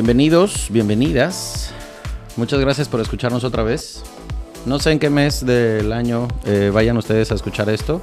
[0.00, 1.72] Bienvenidos, bienvenidas.
[2.36, 4.04] Muchas gracias por escucharnos otra vez.
[4.64, 8.00] No sé en qué mes del año eh, vayan ustedes a escuchar esto.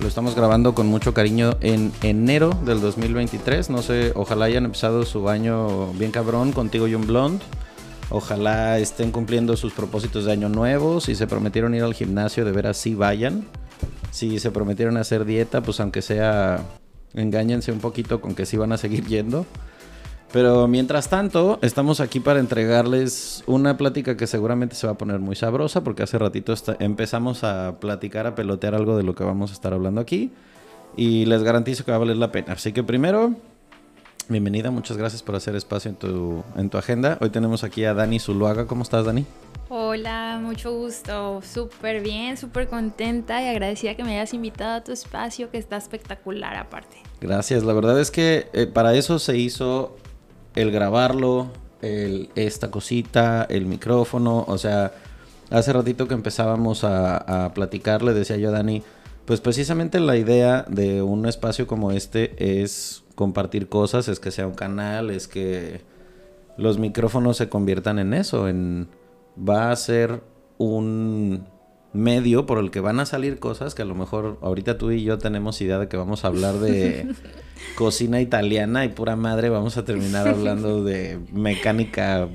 [0.00, 3.68] Lo estamos grabando con mucho cariño en enero del 2023.
[3.68, 7.42] No sé, ojalá hayan empezado su año bien cabrón contigo y un blond.
[8.08, 11.02] Ojalá estén cumpliendo sus propósitos de año nuevo.
[11.02, 13.44] Si se prometieron ir al gimnasio, de veras sí vayan.
[14.10, 16.64] Si se prometieron hacer dieta, pues aunque sea,
[17.12, 19.44] engáñense un poquito con que sí van a seguir yendo.
[20.32, 25.18] Pero mientras tanto, estamos aquí para entregarles una plática que seguramente se va a poner
[25.18, 29.50] muy sabrosa, porque hace ratito empezamos a platicar, a pelotear algo de lo que vamos
[29.50, 30.30] a estar hablando aquí.
[30.96, 32.52] Y les garantizo que va a valer la pena.
[32.52, 33.34] Así que primero,
[34.28, 37.18] bienvenida, muchas gracias por hacer espacio en tu, en tu agenda.
[37.20, 38.66] Hoy tenemos aquí a Dani Zuluaga.
[38.66, 39.26] ¿Cómo estás, Dani?
[39.68, 41.42] Hola, mucho gusto.
[41.42, 45.76] Súper bien, súper contenta y agradecida que me hayas invitado a tu espacio, que está
[45.76, 46.96] espectacular aparte.
[47.20, 49.96] Gracias, la verdad es que eh, para eso se hizo
[50.54, 51.48] el grabarlo,
[51.82, 54.92] esta cosita, el micrófono, o sea,
[55.50, 58.82] hace ratito que empezábamos a, a platicar, le decía yo a Dani,
[59.24, 64.46] pues precisamente la idea de un espacio como este es compartir cosas, es que sea
[64.46, 65.82] un canal, es que
[66.56, 68.88] los micrófonos se conviertan en eso, en
[69.36, 70.22] va a ser
[70.58, 71.46] un
[71.92, 75.02] medio por el que van a salir cosas que a lo mejor ahorita tú y
[75.02, 77.08] yo tenemos idea de que vamos a hablar de
[77.76, 82.28] cocina italiana y pura madre vamos a terminar hablando de mecánica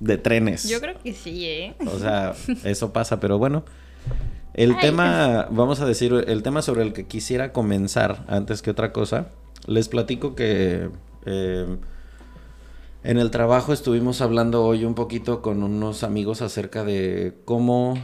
[0.00, 0.68] de trenes.
[0.68, 1.74] Yo creo que sí, ¿eh?
[1.86, 2.34] O sea,
[2.64, 3.64] eso pasa, pero bueno.
[4.54, 4.78] El Ay.
[4.80, 9.28] tema, vamos a decir, el tema sobre el que quisiera comenzar antes que otra cosa,
[9.66, 10.90] les platico que
[11.26, 11.76] eh,
[13.02, 17.98] en el trabajo estuvimos hablando hoy un poquito con unos amigos acerca de cómo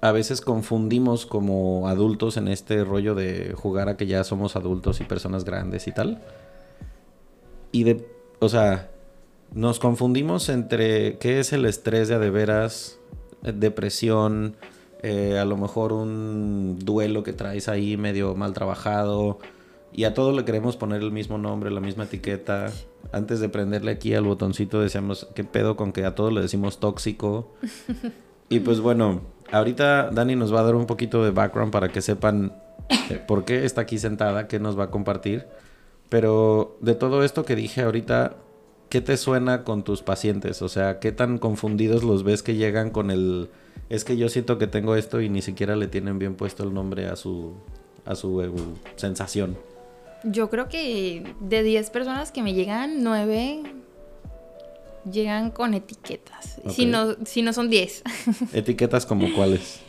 [0.00, 5.00] a veces confundimos como adultos en este rollo de jugar a que ya somos adultos
[5.00, 6.22] y personas grandes y tal.
[7.72, 8.06] Y de,
[8.38, 8.90] o sea,
[9.52, 12.98] nos confundimos entre qué es el estrés de a de veras,
[13.42, 14.56] eh, depresión,
[15.02, 19.38] eh, a lo mejor un duelo que traes ahí medio mal trabajado.
[19.92, 22.70] Y a todo le queremos poner el mismo nombre, la misma etiqueta.
[23.12, 26.80] Antes de prenderle aquí al botoncito decíamos, ¿qué pedo con que a todo le decimos
[26.80, 27.54] tóxico?
[28.50, 32.02] y pues bueno, ahorita Dani nos va a dar un poquito de background para que
[32.02, 32.52] sepan
[33.10, 35.46] eh, por qué está aquí sentada, qué nos va a compartir.
[36.08, 38.36] Pero de todo esto que dije ahorita,
[38.88, 40.62] ¿qué te suena con tus pacientes?
[40.62, 43.50] O sea, ¿qué tan confundidos los ves que llegan con el...
[43.88, 46.74] Es que yo siento que tengo esto y ni siquiera le tienen bien puesto el
[46.74, 47.54] nombre a su,
[48.04, 48.50] a su eh,
[48.96, 49.56] sensación.
[50.24, 53.62] Yo creo que de 10 personas que me llegan, 9
[55.10, 56.60] llegan con etiquetas.
[56.70, 58.02] Si, no, si no son 10.
[58.52, 59.80] Etiquetas como cuáles.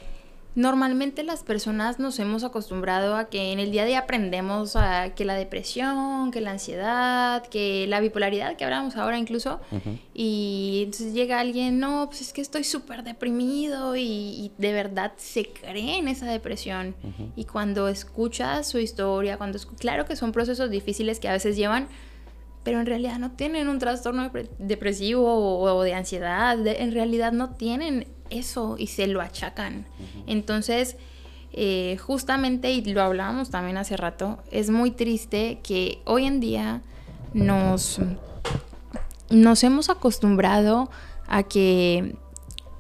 [0.56, 5.14] Normalmente las personas nos hemos acostumbrado a que en el día a día aprendemos a
[5.14, 9.60] que la depresión, que la ansiedad, que la bipolaridad que hablamos ahora incluso,
[10.16, 15.12] y entonces llega alguien, no, pues es que estoy súper deprimido y, y de verdad
[15.18, 16.96] se cree en esa depresión.
[17.36, 21.56] Y cuando escuchas su historia, cuando escu- claro que son procesos difíciles que a veces
[21.56, 21.88] llevan,
[22.68, 27.52] pero en realidad no tienen un trastorno depre- depresivo o, de ansiedad, en realidad no
[27.52, 29.86] tienen eso y se lo achacan.
[30.28, 30.98] Entonces,
[31.54, 36.82] eh, justamente, y lo hablábamos también hace rato, es muy triste que hoy en día
[37.34, 38.00] nos,
[39.30, 40.90] nos hemos acostumbrado
[41.28, 42.16] a que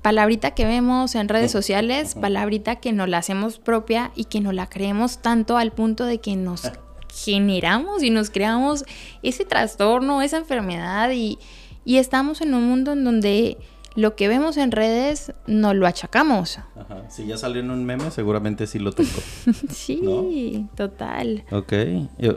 [0.01, 4.53] palabrita que vemos en redes sociales, palabrita que nos la hacemos propia y que nos
[4.53, 6.71] la creemos tanto al punto de que nos
[7.25, 8.85] generamos y nos creamos
[9.23, 11.37] ese trastorno, esa enfermedad y,
[11.85, 13.57] y estamos en un mundo en donde
[13.97, 16.59] lo que vemos en redes nos lo achacamos.
[16.75, 17.09] Ajá.
[17.09, 19.09] Si ya salió en un meme, seguramente sí lo tengo.
[19.71, 21.43] sí, total.
[21.51, 21.73] Ok.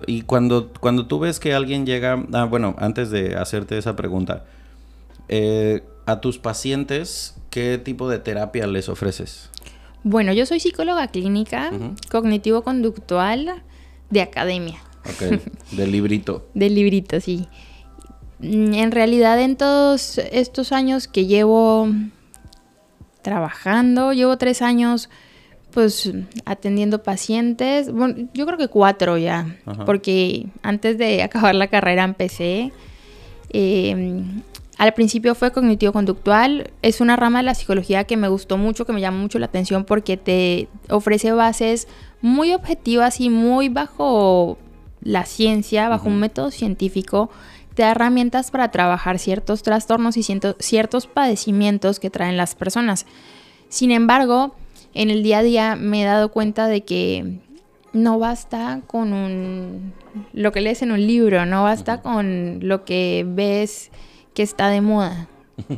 [0.07, 2.25] Y cuando, cuando tú ves que alguien llega...
[2.33, 4.47] Ah, bueno, antes de hacerte esa pregunta.
[5.29, 9.51] Eh, a tus pacientes, ¿qué tipo de terapia les ofreces?
[10.03, 11.71] Bueno, yo soy psicóloga clínica,
[12.11, 13.63] cognitivo-conductual
[14.11, 14.81] de academia.
[15.05, 15.41] Ok,
[15.73, 16.47] del librito.
[16.55, 17.47] del librito, sí.
[18.41, 21.89] Mm, en realidad en todos estos años que llevo
[23.23, 25.11] trabajando, llevo tres años
[25.73, 26.13] pues
[26.45, 32.73] atendiendo pacientes, bueno, yo creo que cuatro ya, porque antes de acabar la carrera empecé.
[33.51, 34.43] Em,
[34.79, 38.93] al principio fue cognitivo-conductual, es una rama de la psicología que me gustó mucho, que
[38.93, 41.87] me llama mucho la atención porque te ofrece bases
[42.23, 44.59] muy objetivas y muy bajo
[45.03, 47.31] la ciencia, bajo un método científico
[47.75, 53.07] te da herramientas para trabajar ciertos trastornos y ciertos padecimientos que traen las personas.
[53.69, 54.55] Sin embargo,
[54.95, 57.39] en el día a día me he dado cuenta de que
[57.93, 59.93] no basta con un,
[60.33, 63.91] lo que lees en un libro, no basta con lo que ves
[64.35, 65.29] que está de moda.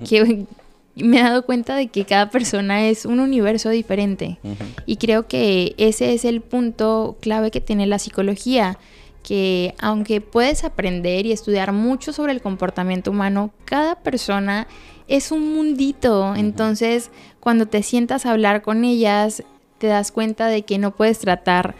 [0.09, 0.47] que
[0.97, 4.39] me he dado cuenta de que cada persona es un universo diferente.
[4.87, 8.79] Y creo que ese es el punto clave que tiene la psicología
[9.23, 14.67] que aunque puedes aprender y estudiar mucho sobre el comportamiento humano, cada persona
[15.09, 16.35] es un mundito.
[16.35, 17.11] Entonces,
[17.41, 19.45] cuando te sientas a hablar con ellas,
[19.79, 21.75] te das cuenta de que no puedes tratar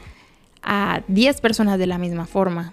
[0.63, 2.73] a 10 personas de la misma forma.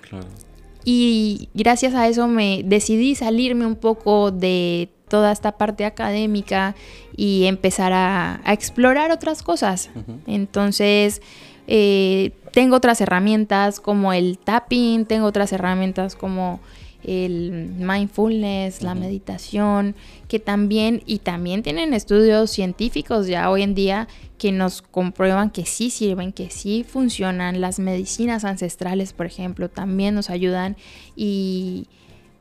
[0.86, 6.76] Y gracias a eso me decidí salirme un poco de toda esta parte académica
[7.16, 9.90] y empezar a, explorar otras cosas.
[10.28, 11.22] Entonces,
[11.68, 16.62] eh, tengo otras herramientas como el tapping, tengo otras herramientas como
[17.04, 19.96] el mindfulness, la meditación,
[20.28, 24.08] que también, y también tienen estudios científicos ya hoy en día
[24.38, 27.62] que nos comprueban que sí sirven, que sí funcionan.
[27.62, 30.78] Las medicinas ancestrales, por ejemplo, también nos ayudan.
[31.16, 31.88] Y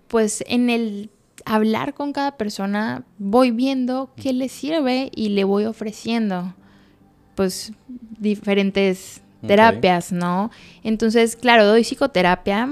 [0.09, 1.11] pues en el
[1.49, 6.55] hablar con cada persona voy viendo qué le sirve y le voy ofreciendo
[7.35, 7.73] pues
[8.19, 10.51] diferentes terapias, ¿no?
[10.83, 12.69] Entonces, claro, doy psicoterapia.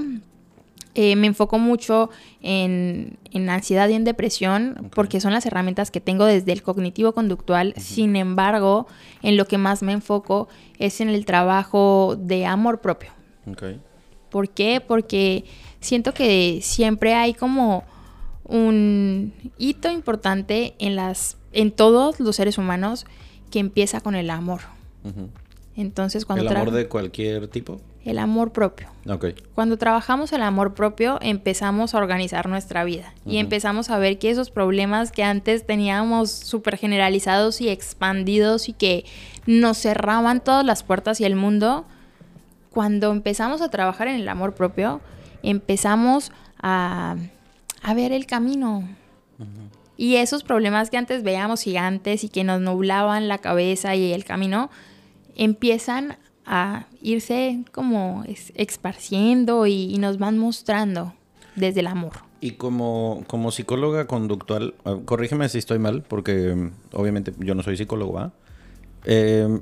[0.93, 2.09] Eh, me enfoco mucho
[2.41, 3.17] en,
[3.49, 7.73] ansiedad y en depresión porque son las herramientas que tengo desde el cognitivo conductual.
[7.77, 8.87] Sin embargo,
[9.21, 13.11] en lo que más me enfoco es en el trabajo de amor propio.
[14.29, 14.81] ¿Por qué?
[14.85, 15.45] Porque
[15.79, 17.85] siento que siempre hay como
[18.47, 23.05] un hito importante en las en todos los seres humanos
[23.51, 24.61] que empieza con el amor.
[25.75, 27.79] Entonces, cuando ¿El amor de cualquier tipo?
[28.03, 28.87] El amor propio.
[29.53, 34.29] Cuando trabajamos el amor propio, empezamos a organizar nuestra vida y empezamos a ver que
[34.29, 39.05] esos problemas que antes teníamos súper generalizados y expandidos y que
[39.45, 41.85] nos cerraban todas las puertas y el mundo,
[42.69, 45.01] cuando empezamos a trabajar en el amor propio,
[45.43, 47.17] empezamos a,
[47.81, 48.87] a ver el camino.
[49.97, 54.25] Y esos problemas que antes veíamos gigantes y que nos nublaban la cabeza y el
[54.25, 54.69] camino,
[55.35, 58.23] empiezan a irse como
[58.55, 61.13] esparciendo y, nos van mostrando
[61.55, 62.13] desde el amor.
[62.39, 67.63] Y como, como psicóloga conductual, ah, corrígeme si estoy mal, porque mm, obviamente yo no
[67.63, 68.31] soy psicólogo,
[69.05, 69.61] em,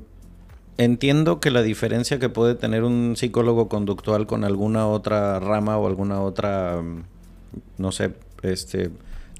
[0.76, 5.86] entiendo que la diferencia que puede tener un psicólogo conductual con alguna otra rama o
[5.86, 7.02] alguna otra, mm,
[7.78, 8.12] no sé,
[8.42, 8.90] este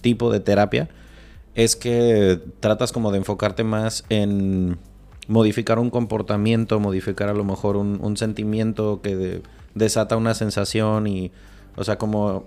[0.00, 0.88] tipo de terapia,
[1.54, 4.78] es que tratas como de enfocarte más en
[5.28, 9.42] modificar un comportamiento, modificar a lo mejor un, sentimiento que
[9.74, 11.32] desata una sensación y,
[11.76, 12.44] o sea, como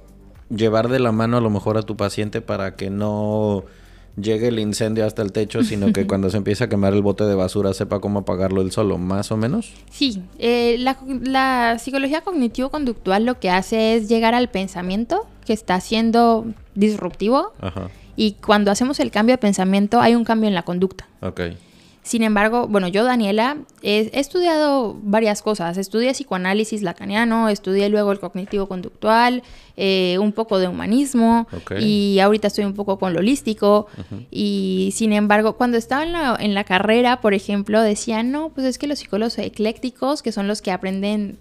[0.49, 3.65] llevar de la mano a lo mejor a tu paciente para que no
[4.15, 7.25] llegue el incendio hasta el techo, sino que cuando se empiece a quemar el bote
[7.25, 9.73] de basura sepa cómo apagarlo él solo, más o menos.
[9.91, 15.81] Sí, eh, la, la, psicología cognitivo-conductual lo que hace es llegar al pensamiento que está
[15.81, 17.53] siendo disruptivo
[18.15, 21.07] y cuando hacemos el cambio de pensamiento hay un cambio en la conducta.
[22.03, 25.79] Sin embargo, bueno, yo, Daniela, he, estudiado varias cosas.
[25.79, 29.41] Estudié psicoanálisis lacaniano, estudié luego el cognitivo-conductual,
[29.75, 31.47] eh, un poco de humanismo
[31.79, 33.87] y ahorita estoy un poco con lo holístico.
[34.29, 38.67] Y sin embargo, cuando estaba en la, en la carrera, por ejemplo, decían, no, pues
[38.67, 41.39] es que los psicólogos eclécticos, que son los que aprenden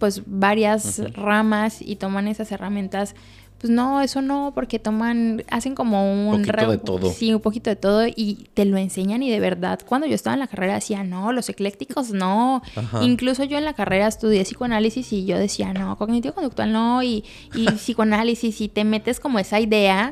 [0.00, 3.14] pues varias ramas y toman esas herramientas
[3.60, 6.40] pues no, eso no, porque toman, hacen como un...
[6.40, 7.10] poquito de todo.
[7.12, 10.32] Sí, un poquito de todo y te lo enseñan y de verdad, cuando yo estaba
[10.32, 12.62] en la carrera decía, no, los eclécticos no.
[13.02, 17.22] Incluso yo en la carrera estudié psicoanálisis y yo decía, no, cognitivo conductual no, y,
[17.54, 20.10] y psicoanálisis y te metes como esa idea.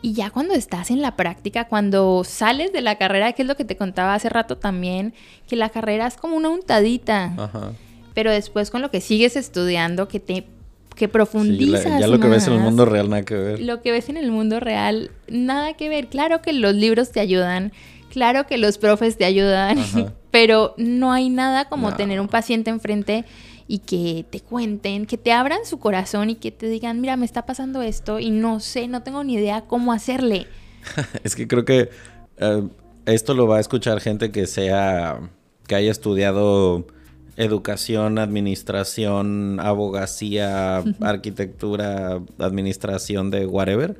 [0.00, 3.56] Y ya cuando estás en la práctica, cuando sales de la carrera, que es lo
[3.56, 5.12] que te contaba hace rato también,
[5.48, 7.34] que la carrera es como una untadita.
[7.36, 7.72] Ajá.
[8.14, 10.46] Pero después con lo que sigues estudiando, que te
[10.94, 12.00] que profundizas.
[12.00, 13.60] ya lo que ves en el mundo real, nada que ver.
[13.60, 16.08] Lo que ves en el mundo real, nada que ver.
[16.08, 17.72] Claro que los libros te ayudan,
[18.10, 19.78] claro que los profes te ayudan,
[20.30, 23.24] pero no hay nada como tener un paciente enfrente
[23.66, 27.24] y que te cuenten, que te abran su corazón y que te digan, mira, me
[27.24, 30.46] está pasando esto y no sé, no tengo ni idea cómo hacerle.
[31.24, 31.88] es que creo que
[32.38, 32.68] eh,
[33.06, 35.18] esto lo va a escuchar gente que sea,
[35.66, 36.86] que haya estudiado
[37.36, 43.96] educación, administración, abogacía, arquitectura, administración de whatever.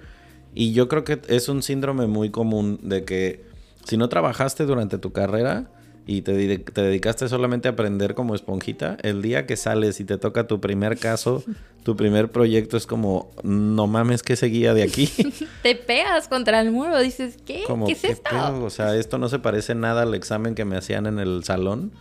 [0.54, 3.44] Y yo creo que es un síndrome muy común de que
[3.84, 5.66] si no trabajaste durante tu carrera
[6.06, 10.18] y te, te, dedicaste solamente a aprender como esponjita, el día que sales y te
[10.18, 11.42] toca tu primer caso,
[11.82, 15.08] tu primer proyecto es como, no mames que seguía de aquí.
[15.62, 17.64] te pegas contra el muro, dices, ¿qué?
[17.86, 18.30] ¿Qué es esto?
[18.62, 21.92] O sea, esto no se parece nada al examen que me hacían en el salón.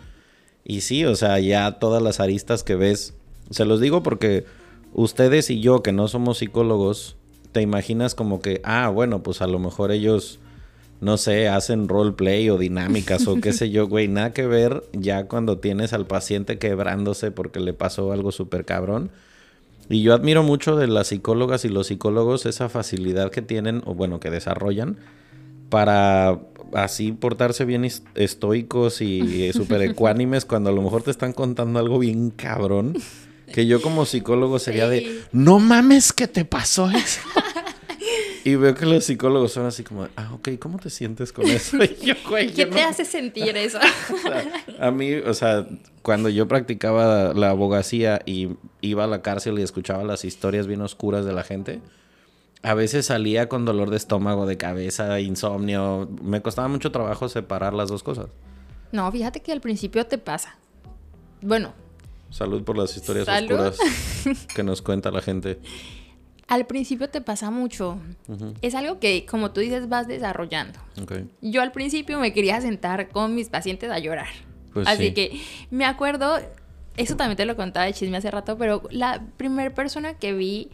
[0.66, 3.14] Y sí, o sea, ya todas las aristas que ves,
[3.50, 4.46] se los digo porque
[4.94, 7.18] ustedes y yo que no somos psicólogos,
[7.52, 10.40] te imaginas como que, ah, bueno, pues a lo mejor ellos,
[11.02, 15.26] no sé, hacen roleplay o dinámicas o qué sé yo, güey, nada que ver ya
[15.26, 19.12] cuando tienes al paciente quebrándose porque le pasó algo súper cabrón.
[19.90, 23.94] Y yo admiro mucho de las psicólogas y los psicólogos esa facilidad que tienen, o
[23.94, 24.98] bueno, que desarrollan
[25.70, 26.40] para
[26.76, 32.00] así portarse bien estoicos y súper ecuánimes cuando a lo mejor te están contando algo
[32.00, 32.94] bien cabrón.
[33.54, 37.22] Que yo como psicólogo sería de, no mames que te pasó eso.
[38.44, 41.78] y veo que los psicólogos son así como, ah, ok, ¿cómo te sientes con eso?
[41.80, 43.80] ¿Qué te hace sentir eso?
[44.80, 45.68] a mí, o sea,
[46.02, 48.50] cuando yo practicaba la abogacía y
[48.82, 51.80] iba a la cárcel y escuchaba las historias bien oscuras de la gente,
[52.64, 56.10] a veces salía con dolor de estómago, de cabeza, insomnio.
[56.22, 58.28] Me costaba mucho trabajo separar las dos cosas.
[58.94, 60.58] No, fíjate que al principio te pasa.
[61.42, 61.74] Bueno.
[62.30, 63.78] Salud por las historias oscuras
[64.56, 65.60] que nos cuenta la gente.
[66.48, 67.98] Al principio te pasa mucho.
[68.62, 70.80] Es algo que, como tú dices, vas desarrollando.
[71.42, 74.30] Yo al principio me quería sentar con mis pacientes a llorar.
[74.74, 75.40] Pues Así que
[75.70, 76.40] me acuerdo,
[76.96, 80.70] eso también te lo contaba de chisme hace rato, pero la primera persona que vi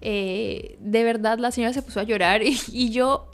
[0.00, 3.30] eh, de verdad la señora se puso a llorar y, yo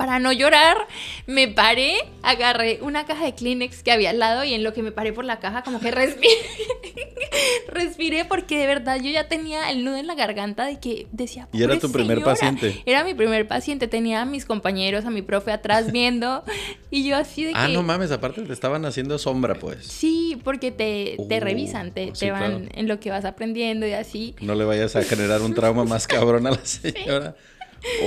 [0.00, 0.78] para no llorar,
[1.26, 4.82] me paré, agarré una caja de Kleenex que había al lado y en lo que
[4.82, 6.32] me paré por la caja como que respiré.
[7.68, 11.48] respiré porque de verdad yo ya tenía el nudo en la garganta de que decía...
[11.52, 12.82] Y era tu primer paciente.
[12.86, 16.44] Era mi primer paciente, tenía a mis compañeros, a mi profe atrás viendo
[16.90, 17.58] y yo así de ah, que...
[17.58, 19.84] Ah, no mames, aparte te estaban haciendo sombra pues.
[19.84, 23.92] Sí, porque te, te uh, revisan, te, te van en lo que vas aprendiendo y
[23.92, 24.34] así.
[24.40, 27.36] No le vayas a generar un trauma más cabrón a la señora.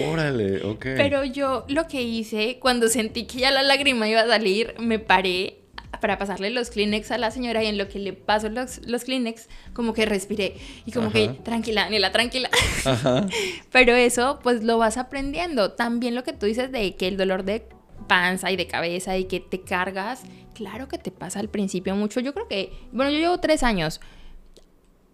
[0.08, 0.82] Órale, ok.
[0.98, 5.00] Pero yo lo que hice, cuando sentí que ya la lágrima iba a salir, me
[5.00, 5.60] paré
[6.00, 9.06] para pasarle los Kleenex a la señora y en lo que le paso los, los
[9.06, 12.50] Kleenex, como que respiré y como que, tranquila, Daniela, tranquila.
[12.84, 13.25] Ajá.
[13.72, 15.72] Pero eso, pues lo vas aprendiendo.
[15.72, 17.65] También lo que tú dices de que el dolor de
[18.08, 22.20] panza y de cabeza y que te cargas, claro que te pasa al principio mucho.
[22.20, 24.01] Yo creo que, bueno, yo llevo tres años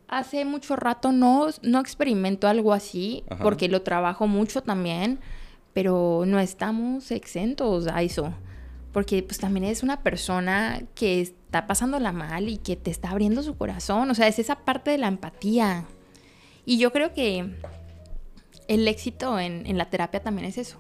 [0.09, 5.19] hace mucho rato no, no experimento algo así, porque lo trabajo mucho también,
[5.73, 8.33] pero no estamos exentos a eso.
[8.91, 13.43] Porque pues también es una persona que está pasándola mal y que te está abriendo
[13.43, 14.09] su corazón.
[14.09, 15.85] O sea, es esa parte de la empatía.
[16.65, 17.55] Y yo creo que
[18.67, 20.77] el éxito en, la terapia también es eso.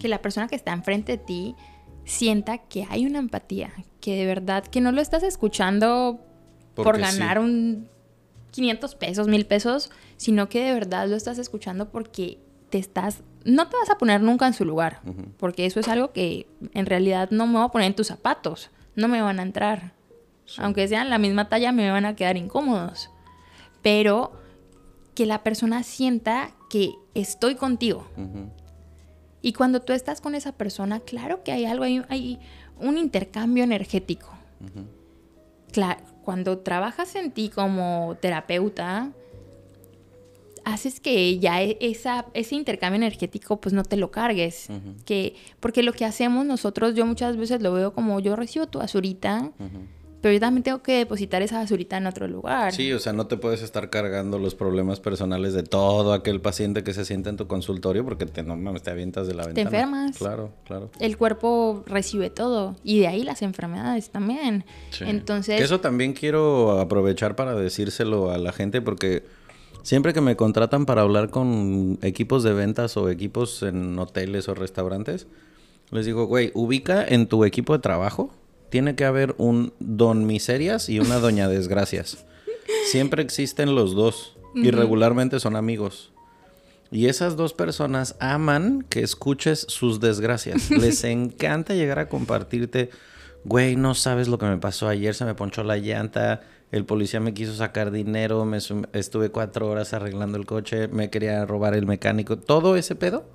[0.00, 1.54] Que la persona que está enfrente de ti
[2.04, 6.18] sienta que hay una empatía, que de verdad, que no lo estás escuchando
[6.74, 7.88] por ganar un
[8.50, 12.38] 500 pesos, 1000 pesos, sino que de verdad lo estás escuchando porque
[12.70, 15.00] te estás, no te vas a poner nunca en su lugar,
[15.38, 18.70] porque eso es algo que en realidad no me voy a poner en tus zapatos,
[18.94, 19.92] no me van a entrar.
[20.56, 23.10] Aunque sean la misma talla, me van a quedar incómodos.
[23.82, 24.32] Pero
[25.14, 28.06] que la persona sienta que estoy contigo.
[29.42, 32.38] Y cuando tú estás con esa persona, claro que hay algo, hay, hay
[32.78, 34.30] un intercambio energético.
[35.72, 39.12] Claro, cuando trabajas en ti como terapeuta,
[40.62, 44.68] haces que ya e, esa, ese intercambio energético pues no te lo cargues.
[45.06, 48.78] que, porque lo que hacemos nosotros, yo muchas veces lo veo como yo recibo tu
[48.78, 49.52] basurita,
[50.20, 52.72] pero yo también tengo que depositar esa basurita en otro lugar.
[52.72, 56.82] Sí, o sea, no te puedes estar cargando los problemas personales de todo aquel paciente
[56.82, 59.70] que se sienta en tu consultorio porque te, no mames, te avientas de la ventana.
[59.70, 60.18] Te enfermas.
[60.18, 60.90] Claro, claro.
[60.98, 64.64] El cuerpo recibe todo y de ahí las enfermedades también.
[65.00, 65.60] Entonces...
[65.60, 69.22] eso también quiero aprovechar para decírselo a la gente porque
[69.82, 74.54] siempre que me contratan para hablar con equipos de ventas o equipos en hoteles o
[74.54, 75.28] restaurantes,
[75.90, 78.32] les digo, güey, ubica en tu equipo de trabajo
[78.70, 82.24] tiene que haber un don miserias y una doña desgracias.
[82.90, 86.12] Siempre existen los dos y regularmente son amigos.
[86.90, 90.70] Y esas dos personas aman que escuches sus desgracias.
[90.70, 92.90] Les encanta llegar a compartirte,
[93.44, 96.40] güey, no sabes lo que me pasó ayer, se me ponchó la llanta,
[96.72, 98.58] el policía me quiso sacar dinero, me
[98.92, 103.26] estuve cuatro horas arreglando el coche, me quería robar el mecánico, todo ese pedo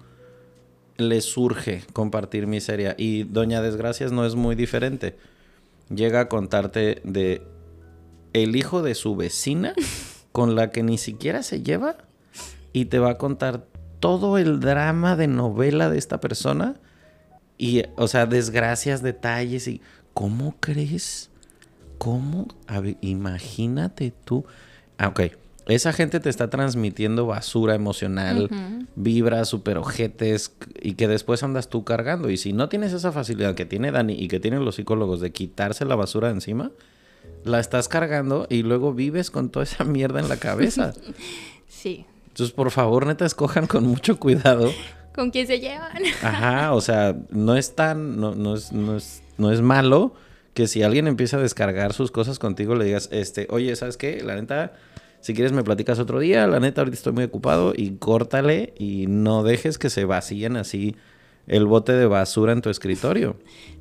[0.98, 2.96] le surge compartir miseria.
[2.98, 5.18] Y Doña Desgracias no es muy diferente.
[5.94, 7.42] Llega a contarte de
[8.34, 9.74] el hijo de su vecina
[10.32, 11.98] con la que ni siquiera se lleva
[12.72, 13.68] y te va a contar
[14.00, 16.76] todo el drama de novela de esta persona
[17.58, 19.82] y, o sea, desgracias, detalles y
[20.14, 21.30] ¿cómo crees?
[22.00, 22.48] ¿Cómo?
[22.68, 24.46] A ver, imagínate tú.
[24.98, 28.50] Ah, ok esa gente te está transmitiendo basura emocional,
[28.96, 32.30] vibras, super ojetes y que después andas tú cargando.
[32.30, 35.32] Y si no tienes esa facilidad que tiene Dani y que tienen los psicólogos de
[35.32, 36.72] quitarse la basura de encima,
[37.46, 40.94] la estás cargando y luego vives con toda esa mierda en la cabeza.
[41.68, 42.06] sí.
[42.28, 44.72] Entonces, por favor, neta, escojan con mucho cuidado.
[45.14, 46.02] ¿Con quién se llevan?
[46.24, 50.16] Ajá, o sea, no es tan, no, no, es, no, es, no es malo
[50.54, 54.22] que si alguien empieza a descargar sus cosas contigo, le digas, este, oye, ¿sabes qué?
[54.24, 54.74] La neta
[55.24, 59.08] si quieres me platicas otro día, la neta ahorita estoy muy ocupado y córtale y
[59.08, 60.98] no dejes que se vacíen así
[61.48, 63.38] el bote de basura en tu escritorio.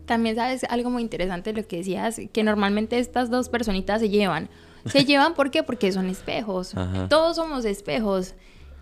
[0.07, 4.51] También sabes algo muy interesante lo que decías, que normalmente estas dos personitas se llevan.
[4.87, 5.65] Se llevan ¿por qué?
[5.65, 6.75] Porque son espejos.
[7.09, 8.37] Todos somos espejos.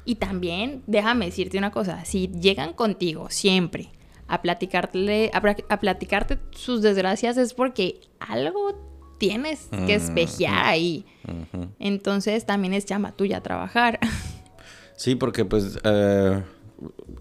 [0.04, 3.88] Y también, déjame decirte una cosa, si llegan contigo siempre
[4.28, 8.89] a platicarte, a platicarte sus desgracias es porque algo
[9.20, 11.04] tienes que espejear ahí.
[11.78, 14.00] Entonces también es llama tuya trabajar.
[14.96, 16.42] Sí, porque pues eh,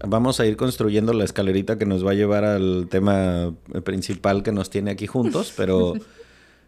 [0.06, 4.52] vamos a ir construyendo la escalerita que nos va a llevar al tema principal que
[4.52, 5.94] nos tiene aquí juntos, pero,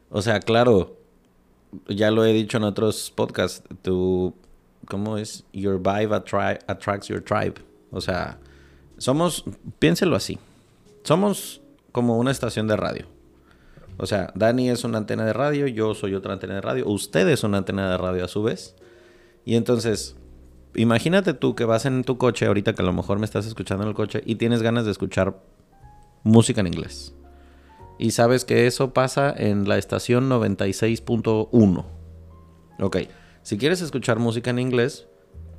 [0.09, 0.97] o sea, claro,
[1.87, 4.33] ya lo he dicho en otros podcasts, tu,
[4.88, 5.45] ¿cómo es?
[5.53, 7.57] Your vibe attracts your tribe.
[7.90, 8.38] O sea,
[8.97, 9.45] somos,
[9.79, 10.38] piénselo así,
[11.03, 11.61] somos
[11.92, 13.12] como una estación de radio.
[13.98, 17.28] O sea, Dani es una antena de radio, yo soy otra antena de radio, usted
[17.28, 18.74] es una antena de radio a su vez.
[19.44, 20.16] Y entonces,
[20.74, 23.85] imagínate tú que vas en tu coche, ahorita que a lo mejor me estás escuchando
[23.85, 25.40] en el coche, y tienes ganas de escuchar
[26.22, 27.14] música en inglés.
[27.98, 31.85] Y sabes que eso pasa en la estación 96.1.
[32.81, 32.96] Ok,
[33.42, 35.07] si quieres escuchar música en inglés,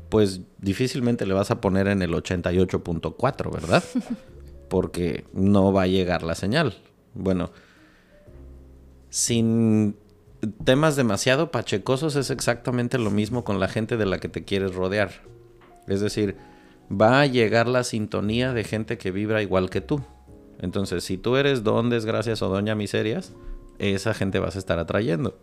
[0.10, 3.84] pues difícilmente le vas a poner en el 88.4, ¿verdad?
[4.70, 6.76] Porque no va a llegar la señal.
[7.14, 7.52] Bueno,
[9.14, 9.96] sin
[10.64, 14.74] temas demasiado pachecosos es exactamente lo mismo con la gente de la que te quieres
[14.74, 15.12] rodear.
[15.88, 16.36] Es decir,
[16.92, 20.02] va a llegar la sintonía de gente que vibra igual que tú.
[20.60, 23.34] Entonces, si tú eres don desgracias o doña miserias,
[23.78, 25.38] esa gente vas a estar atrayendo.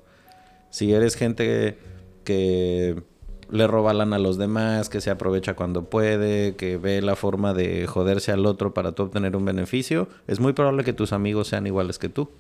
[0.70, 1.78] Si eres gente
[2.24, 3.04] que
[3.50, 7.54] le roba lana a los demás, que se aprovecha cuando puede, que ve la forma
[7.54, 11.46] de joderse al otro para tú obtener un beneficio, es muy probable que tus amigos
[11.46, 12.30] sean iguales que tú.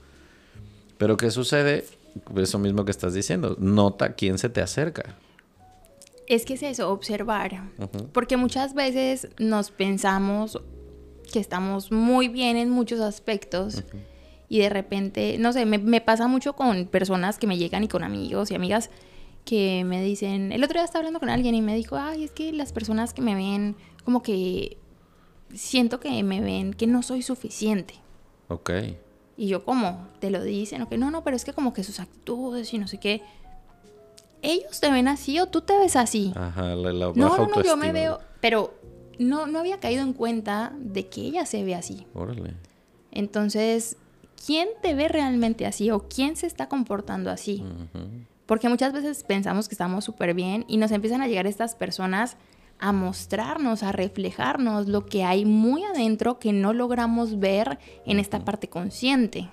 [1.00, 1.86] Pero ¿qué sucede?
[2.36, 3.56] Eso mismo que estás diciendo.
[3.58, 5.16] Nota quién se te acerca.
[6.26, 7.70] Es que es eso, observar.
[8.12, 10.60] Porque muchas veces nos pensamos
[11.32, 13.82] que estamos muy bien en muchos aspectos.
[14.50, 17.88] Y de repente, no sé, me, me, pasa mucho con personas que me llegan y
[17.88, 18.90] con amigos y amigas
[19.46, 22.30] que me dicen, el otro día estaba hablando con alguien y me dijo, ay, es
[22.30, 24.76] que las personas que me ven, como que
[25.54, 27.94] siento que me ven que no soy suficiente.
[28.48, 28.70] Ok.
[29.40, 30.06] Y yo, ¿cómo?
[30.18, 32.78] Te lo dicen, o que no, no, pero es que como que sus actitudes y
[32.78, 33.22] no sé qué.
[34.42, 36.30] ¿Ellos te ven así o tú te ves así?
[36.36, 38.74] Ajá, la, la No, no, no, yo me veo, pero
[39.18, 42.06] no, no había caído en cuenta de que ella se ve así.
[42.12, 42.52] Órale.
[43.12, 43.96] Entonces,
[44.44, 47.64] ¿quién te ve realmente así o quién se está comportando así?
[48.44, 52.36] Porque muchas veces pensamos que estamos súper bien y nos empiezan a llegar estas personas
[52.80, 58.44] a mostrarnos, a reflejarnos lo que hay muy adentro que no logramos ver en esta
[58.44, 59.50] parte consciente.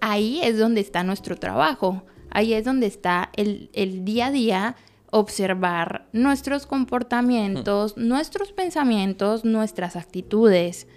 [0.00, 3.70] Ahí es donde está nuestro trabajo, ahí es donde está el,
[4.04, 4.76] día a día
[5.12, 10.88] observar nuestros comportamientos, nuestros pensamientos, nuestras actitudes.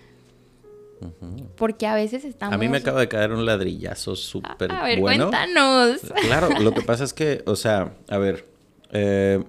[1.58, 2.56] Porque a veces estamos...
[2.56, 4.76] A mí me acaba de caer un ladrillazo súper bueno.
[4.80, 6.00] A ver, cuéntanos.
[6.22, 8.48] Claro, lo que pasa es que, o sea, a ver,
[8.92, 9.44] eh,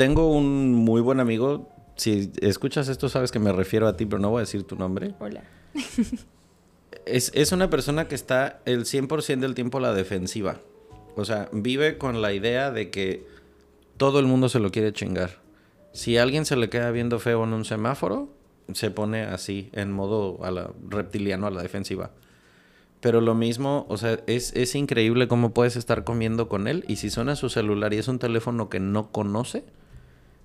[0.00, 1.68] tengo un muy buen amigo.
[1.94, 4.74] Si escuchas esto, sabes que me refiero a ti, pero no voy a decir tu
[4.74, 5.12] nombre.
[5.18, 5.44] Hola.
[7.04, 10.58] es, es una persona que está el 100% del tiempo a la defensiva.
[11.16, 13.26] O sea, vive con la idea de que
[13.98, 15.42] todo el mundo se lo quiere chingar.
[15.92, 18.30] Si a alguien se le queda viendo feo en un semáforo,
[18.72, 22.10] se pone así, en modo a la, reptiliano a la defensiva.
[23.02, 26.96] Pero lo mismo, o sea, es, es increíble cómo puedes estar comiendo con él y
[26.96, 29.62] si suena su celular y es un teléfono que no conoce,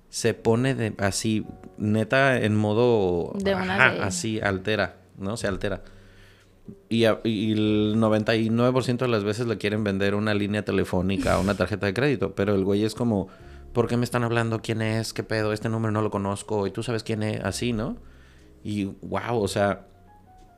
[0.08, 1.46] se pone de, así,
[1.78, 3.32] neta, en modo...
[3.38, 5.36] De una Así, altera, ¿no?
[5.36, 5.82] Se altera.
[6.88, 11.54] Y, y, el 99% de las veces le quieren vender una línea telefónica o una
[11.54, 13.28] tarjeta de crédito, pero el güey es como,
[13.72, 14.62] ¿por qué me están hablando?
[14.62, 15.12] ¿Quién es?
[15.12, 15.52] ¿Qué pedo?
[15.52, 17.96] Este número no lo conozco y tú sabes quién es, así, ¿no?
[18.64, 19.86] Y wow, o sea,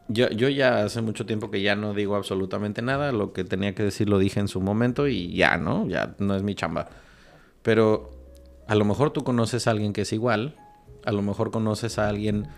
[0.08, 3.12] yo, yo ya hace mucho tiempo que ya no digo absolutamente nada.
[3.12, 5.86] Lo que tenía que decir lo dije en su momento y ya, ¿no?
[5.86, 6.88] Ya no es mi chamba.
[7.62, 8.17] Pero
[8.68, 10.54] a lo mejor tú conoces a alguien que es igual.
[11.04, 12.48] A lo mejor conoces a alguien,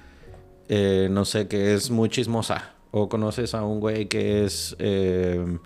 [0.68, 2.75] eh, no sé, que es muy chismosa.
[2.90, 5.59] O conoces a un güey que es eh,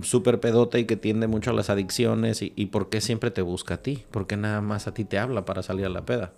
[0.00, 2.40] súper pedota y que tiende mucho a las adicciones.
[2.40, 4.04] Y, por qué siempre te busca a ti?
[4.10, 6.32] ¿Por qué nada más a ti te habla para salir a la peda?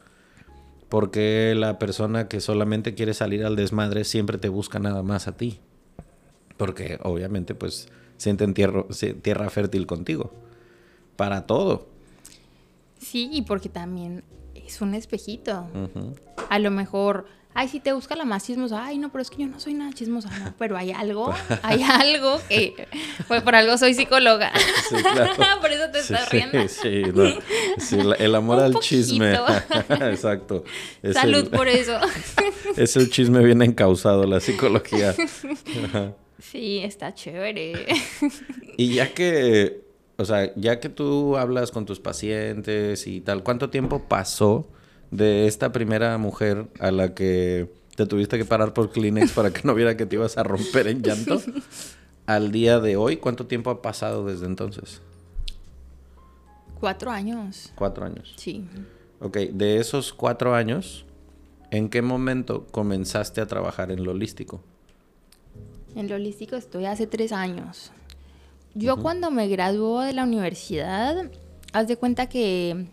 [0.88, 5.29] ¿Por qué la persona que solamente quiere salir al desmadre siempre te busca nada más
[5.29, 5.61] a ti?
[6.57, 8.85] Porque obviamente pues sienten tierra,
[9.22, 10.33] tierra fértil contigo.
[11.16, 11.93] Para todo.
[13.05, 15.69] Sí, y porque también es un espejito.
[16.49, 19.43] A lo mejor ay, si te busca la más chismosa, ay, no, pero es que
[19.43, 22.88] yo no soy nada chismosa, no, pero hay algo, hay algo que,
[23.29, 24.53] pues por algo soy psicóloga.
[24.88, 25.33] Sí, claro.
[25.61, 26.69] por eso te estás riendo.
[26.69, 27.40] Sí, no.
[27.79, 29.38] sí, el amor al chisme.
[30.11, 30.64] Exacto.
[31.12, 31.99] Salud por eso.
[32.77, 35.14] es el chisme bien encausado, la psicología.
[36.40, 37.87] Sí, está chévere.
[38.77, 39.84] y ya que,
[40.16, 44.68] o sea, ya que tú hablas con tus pacientes y tal, ¿cuánto tiempo pasó?
[45.14, 49.61] de esta primera mujer a la que te tuviste que parar por Kleenex para que
[49.62, 51.40] no viera que te ibas a romper en llanto,
[52.27, 55.00] al día de hoy, ¿cuánto tiempo ha pasado desde entonces?
[56.81, 57.72] Cuatro años.
[57.77, 58.35] Cuatro años.
[58.37, 58.64] Sí.
[59.20, 61.07] Ok, de esos cuatro años,
[61.70, 64.61] ¿en qué momento comenzaste a trabajar en lo holístico?
[65.94, 67.92] En lo holístico estoy hace tres años.
[68.75, 71.31] Yo cuando me graduó de la universidad,
[71.73, 72.87] haz de cuenta que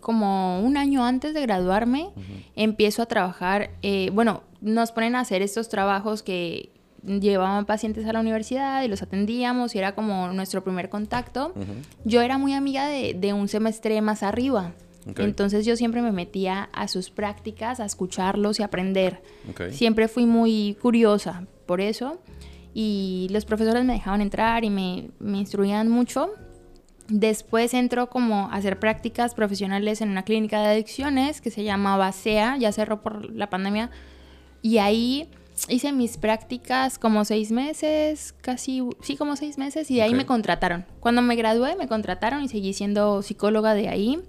[0.00, 2.10] como un año antes de graduarme,
[2.54, 6.70] empiezo a trabajar, eh, bueno, nos ponen a hacer estos trabajos que
[7.02, 11.54] llevaban pacientes a la universidad y los atendíamos y era como nuestro primer contacto.
[12.04, 14.74] Yo era muy amiga de, un semestre más arriba.
[15.18, 19.22] Entonces yo siempre me metía a sus prácticas, a escucharlos y aprender.
[19.70, 22.20] Siempre fui muy curiosa por eso.
[22.78, 26.34] Y los profesores me dejaban entrar y me, me instruían mucho.
[27.08, 32.12] Después entró como a hacer prácticas profesionales en una clínica de adicciones que se llamaba
[32.12, 33.90] SEA, ya cerró por la pandemia.
[34.60, 35.26] Y ahí
[35.70, 40.26] hice mis prácticas como seis meses, casi, sí, como seis meses, y de ahí me
[40.26, 40.84] contrataron.
[41.00, 44.20] Cuando me gradué, me contrataron y seguí siendo psicóloga de ahí.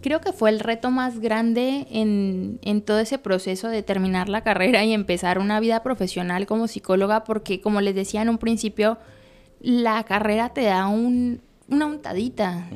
[0.00, 4.42] Creo que fue el reto más grande en, en todo ese proceso de terminar la
[4.42, 8.98] carrera y empezar una vida profesional como psicóloga, porque como les decía en un principio,
[9.60, 12.68] la carrera te da un, una untadita.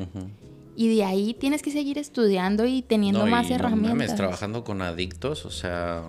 [0.74, 4.10] Y de ahí tienes que seguir estudiando y teniendo más herramientas.
[4.10, 6.02] No trabajando con adictos, o sea,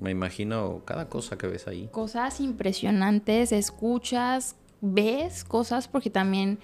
[0.00, 1.88] me imagino cada cosa que ves ahí.
[1.92, 6.58] Cosas impresionantes, escuchas, ves cosas porque también,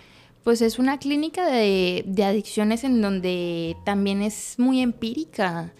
[0.48, 5.74] pues es una clínica de, de adicciones en donde también es muy empírica.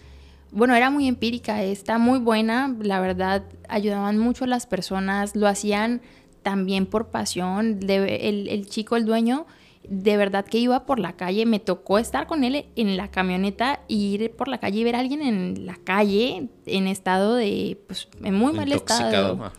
[0.51, 5.47] Bueno, era muy empírica, está muy buena, la verdad, ayudaban mucho a las personas, lo
[5.47, 6.01] hacían
[6.43, 7.79] también por pasión.
[7.81, 9.47] el, el chico, el dueño,
[9.89, 13.79] de verdad que iba por la calle, me tocó estar con él en la camioneta
[13.87, 17.81] y ir por la calle y ver a alguien en la calle en estado de,
[17.87, 19.51] pues, en muy mal estado.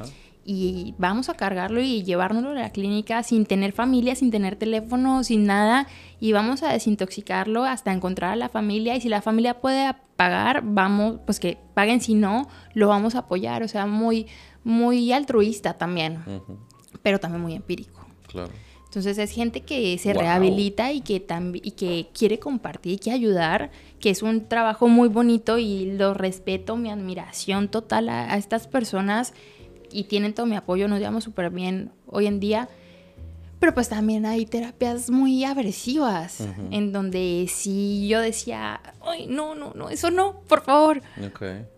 [0.44, 5.22] Y vamos a cargarlo y llevárnoslo a la clínica sin tener familia, sin tener teléfono,
[5.22, 5.86] sin nada.
[6.18, 8.96] Y vamos a desintoxicarlo hasta encontrar a la familia.
[8.96, 12.00] Y si la familia puede pagar, vamos, pues que paguen.
[12.00, 13.62] Si no, lo vamos a apoyar.
[13.62, 14.26] O sea, muy,
[14.64, 16.18] muy altruista también.
[17.02, 18.06] Pero también muy empírico.
[18.26, 18.50] Claro.
[18.90, 21.24] Entonces es gente que se rehabilita y que,
[21.62, 26.12] y que quiere compartir, y quiere ayudar, que es un trabajo muy bonito y lo
[26.12, 29.32] respeto, mi admiración total a, estas personas
[29.92, 32.68] y tienen todo mi apoyo, nos llevamos súper bien hoy en día.
[33.60, 39.74] Pero pues también hay terapias muy agresivas, en donde si yo decía, ay, no, no,
[39.74, 41.02] no, eso no, por favor.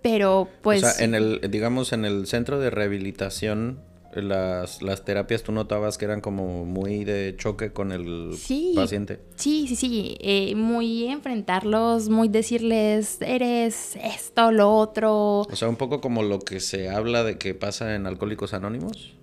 [0.00, 0.84] Pero pues...
[0.84, 3.80] O sea, en el, digamos, en el centro de rehabilitación
[4.20, 8.36] las, las terapias tú notabas que eran como muy de choque con el
[8.74, 9.20] paciente.
[9.36, 10.18] Sí, sí, sí.
[10.20, 15.40] Eh, muy enfrentarlos, muy decirles, eres esto, lo otro.
[15.40, 19.14] O sea, un poco como lo que se habla de que pasa en Alcohólicos Anónimos.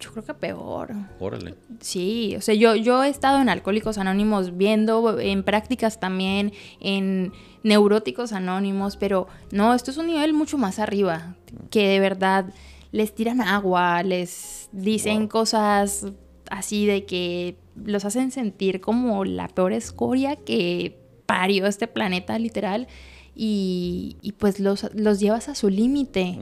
[0.00, 0.90] Yo creo que peor.
[1.20, 1.54] Órale.
[1.80, 7.32] Sí, o sea, yo, yo he estado en Alcohólicos Anónimos viendo, en prácticas también, en
[7.62, 11.36] Neuróticos Anónimos, pero no, esto es un nivel mucho más arriba,
[11.70, 12.46] que de verdad
[12.94, 16.06] les tiran agua, les dicen cosas
[16.48, 22.86] así de que los hacen sentir como la peor escoria que parió este planeta literal
[23.34, 24.84] y, pues los,
[25.18, 26.38] llevas a su límite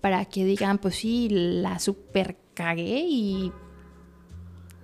[0.00, 3.52] para que digan, pues sí, la super cagué y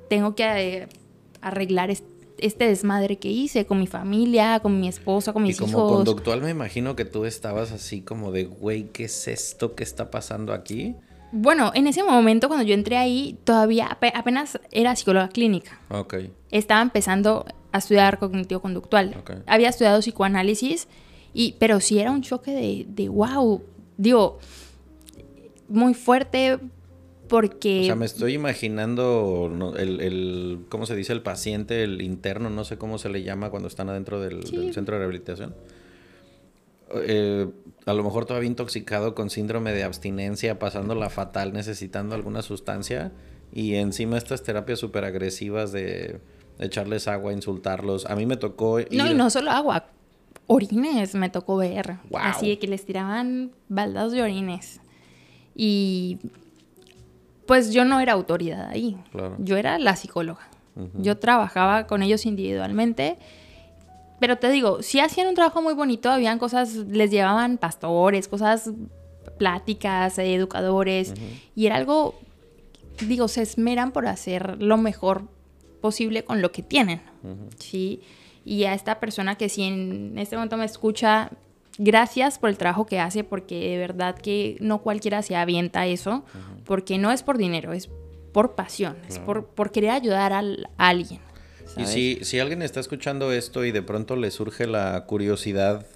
[0.08, 0.88] tengo que eh,
[1.40, 5.70] arreglar este desmadre que hice con mi familia, con mi esposa, con mis hijos.
[5.70, 9.74] Y como conductual me imagino que tú estabas así como de, güey, ¿qué es esto
[9.74, 10.94] que está pasando aquí?
[11.32, 15.80] Bueno, en ese momento cuando yo entré ahí, todavía apenas era psicóloga clínica.
[15.90, 16.14] Ok.
[16.50, 19.22] Estaba empezando a estudiar cognitivo-conductual.
[19.46, 20.88] Había estudiado psicoanálisis,
[21.34, 23.62] y, pero sí era un choque de, de wow.
[23.96, 24.38] Digo,
[25.68, 26.58] muy fuerte
[27.28, 27.82] porque...
[27.82, 31.12] O sea, me estoy imaginando el, el, ¿cómo se dice?
[31.12, 34.72] El paciente, el interno, no sé cómo se le llama cuando están adentro del, del
[34.72, 35.54] centro de rehabilitación.
[36.94, 37.48] Eh,
[37.86, 43.12] a lo mejor todavía intoxicado con síndrome de abstinencia, pasándola fatal, necesitando alguna sustancia.
[43.52, 46.20] Y encima estas terapias súper agresivas de
[46.58, 48.06] echarles agua, insultarlos.
[48.06, 48.78] A mí me tocó...
[48.90, 49.86] No, y no solo agua,
[50.46, 51.98] orines me tocó ver.
[52.14, 54.80] Así de que les tiraban baldados de orines.
[55.54, 56.18] Y
[57.46, 58.98] pues yo no era autoridad ahí.
[59.38, 60.48] Yo era la psicóloga.
[60.94, 63.18] Yo trabajaba con ellos individualmente
[64.20, 68.70] pero te digo, sí hacían un trabajo muy bonito, habían cosas, les llevaban pastores, cosas,
[69.38, 71.14] pláticas, educadores,
[71.54, 72.14] y era algo,
[73.06, 75.24] digo, se esmeran por hacer lo mejor
[75.80, 77.00] posible con lo que tienen,
[77.58, 78.00] ¿sí?
[78.44, 81.30] Y a esta persona que si en este momento me escucha,
[81.78, 86.24] gracias por el trabajo que hace, porque de verdad que no cualquiera se avienta eso,
[86.64, 87.88] porque no es por dinero, es
[88.32, 90.42] por pasión, es por, por querer ayudar a
[90.76, 91.20] alguien.
[91.76, 95.86] Y si, si alguien está escuchando esto y de pronto le surge la curiosidad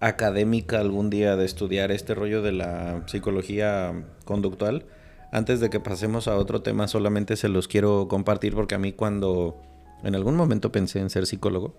[0.00, 4.86] académica algún día de estudiar este rollo de la psicología conductual,
[5.30, 8.92] antes de que pasemos a otro tema, solamente se los quiero compartir porque a mí
[8.92, 9.60] cuando
[10.02, 11.74] en algún momento pensé en ser psicólogo,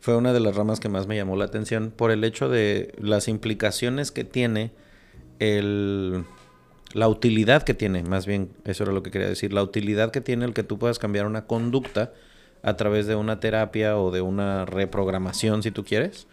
[0.00, 2.94] fue una de las ramas que más me llamó la atención por el hecho de
[2.98, 4.72] las implicaciones que tiene
[5.38, 6.24] el
[6.94, 10.20] la utilidad que tiene, más bien, eso era lo que quería decir, la utilidad que
[10.20, 12.12] tiene el que tú puedas cambiar una conducta
[12.62, 16.26] a través de una terapia o de una reprogramación, si tú quieres.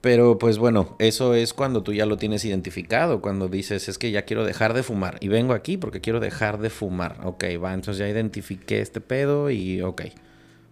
[0.00, 4.10] Pero pues bueno, eso es cuando tú ya lo tienes identificado, cuando dices, es que
[4.10, 7.18] ya quiero dejar de fumar y vengo aquí porque quiero dejar de fumar.
[7.24, 10.02] Ok, va, entonces ya identifiqué este pedo y ok.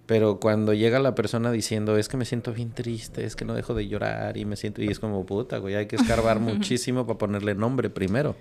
[0.06, 3.54] Pero cuando llega la persona diciendo, es que me siento bien triste, es que no
[3.54, 7.06] dejo de llorar y me siento, y es como puta, güey, hay que escarbar muchísimo
[7.06, 8.36] para ponerle nombre primero,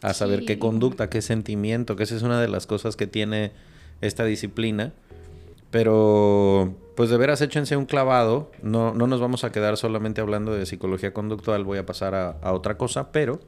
[0.00, 3.50] a saber qué conducta, qué sentimiento, que esa es una de las cosas que tiene
[4.02, 4.92] esta disciplina.
[5.70, 8.52] Pero, pues de veras, échense un clavado.
[8.62, 12.52] No, no nos vamos a quedar solamente hablando de psicología conductual, voy a pasar a,
[12.52, 13.40] otra cosa, pero,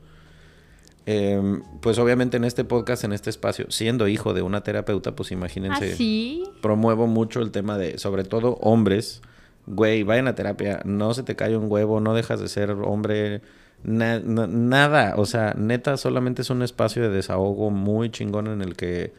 [1.04, 5.32] em, pues obviamente en este podcast, en este espacio, siendo hijo de una terapeuta, pues
[5.32, 9.20] imagínense, ¿Ah, promuevo mucho el tema de, sobre todo hombres,
[9.66, 13.42] güey, vayan a terapia, no se te cae un huevo, no dejas de ser hombre.
[13.82, 19.12] nada, o sea, neta, solamente es un espacio de desahogo muy chingón en el que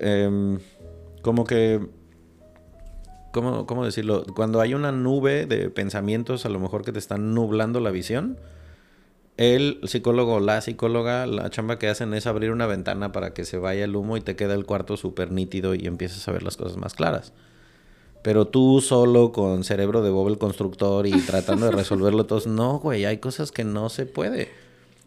[0.00, 0.58] Em,
[1.22, 1.80] como que,
[3.32, 4.24] ¿cómo, ¿cómo decirlo?
[4.34, 8.38] Cuando hay una nube de pensamientos a lo mejor que te están nublando la visión,
[9.36, 13.44] el psicólogo o la psicóloga, la chamba que hacen es abrir una ventana para que
[13.44, 16.42] se vaya el humo y te queda el cuarto súper nítido y empieces a ver
[16.42, 17.32] las cosas más claras.
[18.22, 22.78] Pero tú solo con cerebro de Bob el constructor y tratando de resolverlo todo, no,
[22.78, 24.50] güey, hay cosas que no se puede.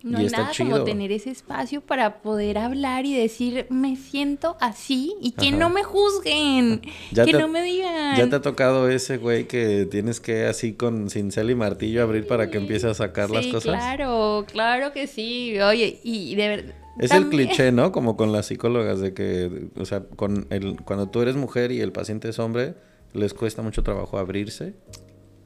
[0.05, 5.15] No hay nada como tener ese espacio para poder hablar y decir, me siento así
[5.19, 8.15] y que no me juzguen, que no me digan.
[8.15, 12.27] ¿Ya te ha tocado ese güey que tienes que así con cincel y martillo abrir
[12.27, 13.63] para que empiece a sacar las cosas?
[13.63, 15.59] Claro, claro que sí.
[15.59, 16.75] Oye, y de verdad.
[16.99, 17.91] Es el cliché, ¿no?
[17.91, 21.81] Como con las psicólogas de que, o sea, con el, cuando tú eres mujer y
[21.81, 22.75] el paciente es hombre,
[23.13, 24.75] les cuesta mucho trabajo abrirse.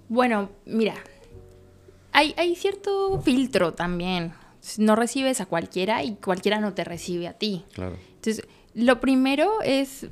[0.09, 0.95] Bueno, mira,
[2.11, 4.33] hay, hay cierto filtro también
[4.77, 7.65] no recibes a cualquiera y cualquiera no te recibe a ti.
[7.73, 7.97] Claro.
[8.15, 10.07] Entonces, lo primero es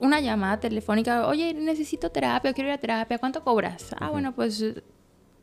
[0.00, 3.94] una llamada telefónica, oye, necesito terapia, quiero ir a terapia, ¿cuánto cobras?
[3.98, 4.64] Ah, bueno, pues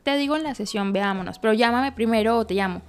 [0.04, 2.82] te digo en la sesión, veámonos, pero llámame primero o te llamo.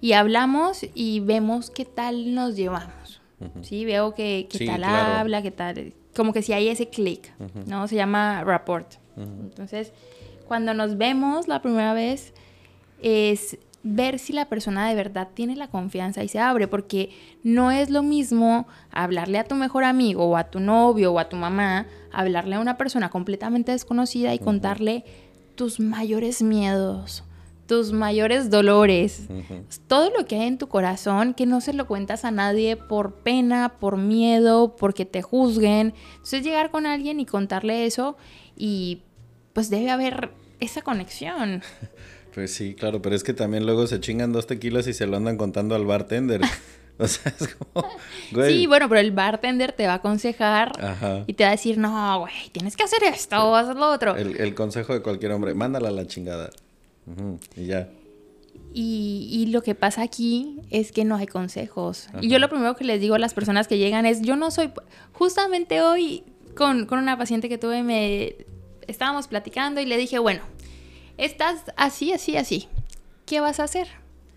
[0.00, 3.20] Y hablamos y vemos qué tal nos llevamos.
[3.62, 7.32] Sí, veo que qué tal habla, qué tal, como que si hay ese clic,
[7.66, 7.88] ¿no?
[7.88, 8.94] Se llama rapport.
[9.16, 9.92] Entonces,
[10.46, 12.34] cuando nos vemos la primera vez,
[13.02, 17.10] es ver si la persona de verdad tiene la confianza y se abre, porque
[17.42, 21.28] no es lo mismo hablarle a tu mejor amigo o a tu novio o a
[21.28, 25.04] tu mamá, hablarle a una persona completamente desconocida y contarle
[25.54, 27.24] tus mayores miedos,
[27.66, 29.28] tus mayores dolores,
[29.86, 33.16] todo lo que hay en tu corazón que no se lo cuentas a nadie por
[33.16, 35.92] pena, por miedo, porque te juzguen.
[36.12, 38.16] Entonces llegar con alguien y contarle eso
[38.56, 39.02] y
[39.52, 41.62] pues debe haber esa conexión.
[42.34, 45.16] Pues sí, claro, pero es que también luego se chingan dos tequilas y se lo
[45.16, 46.40] andan contando al bartender.
[46.96, 47.88] O sea, es como,
[48.46, 50.70] Sí, bueno, pero el bartender te va a aconsejar
[51.26, 54.14] y te va a decir, no, güey, tienes que hacer esto o hacer lo otro.
[54.14, 56.50] El, consejo de cualquier hombre, mándala a la chingada.
[57.56, 57.88] y ya.
[58.72, 62.06] Y, y, lo que pasa aquí es que no hay consejos.
[62.20, 64.52] Y yo lo primero que les digo a las personas que llegan es, yo no
[64.52, 64.70] soy...
[65.14, 66.22] Justamente hoy
[66.54, 68.36] con, con una paciente que tuve, me
[68.86, 70.42] estábamos platicando y le dije, bueno,
[71.18, 72.68] estás así, así, así.
[73.26, 73.88] ¿Qué vas a hacer?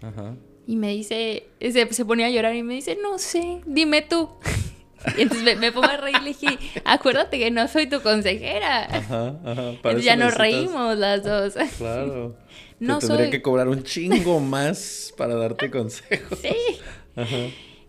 [0.02, 0.36] Ajá.
[0.66, 4.30] Y me dice, se, se ponía a llorar y me dice, no sé, dime tú.
[5.16, 8.84] Y entonces me, pongo a reír y le dije, acuérdate que no soy tu consejera.
[8.84, 9.98] Ajá, ajá.
[10.00, 11.54] ya nos reímos las dos.
[11.78, 12.36] Claro.
[12.80, 16.40] no Te tendría que cobrar un chingo más para darte consejos.
[16.42, 16.80] Sí.
[17.16, 17.38] Ajá.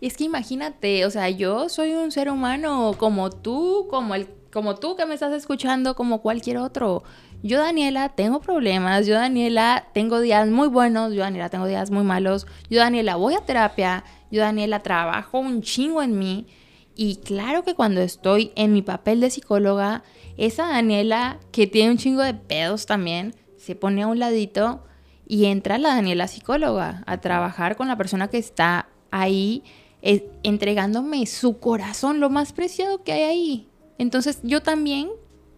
[0.01, 4.27] Y es que imagínate, o sea, yo soy un ser humano como tú, como el,
[4.51, 7.03] como tú que me estás escuchando, como cualquier otro.
[7.43, 12.03] Yo, Daniela, tengo problemas, yo, Daniela, tengo días muy buenos, yo, Daniela, tengo días muy
[12.03, 16.47] malos, yo, Daniela, voy a terapia, yo, Daniela, trabajo un chingo en mí.
[16.95, 20.03] Y claro que cuando estoy en mi papel de psicóloga,
[20.35, 24.83] esa Daniela, que tiene un chingo de pedos también, se pone a un ladito
[25.25, 29.63] y entra la Daniela psicóloga a trabajar con la persona que está ahí
[30.01, 33.68] entregándome su corazón, lo más preciado que hay ahí.
[33.99, 35.09] Entonces yo también,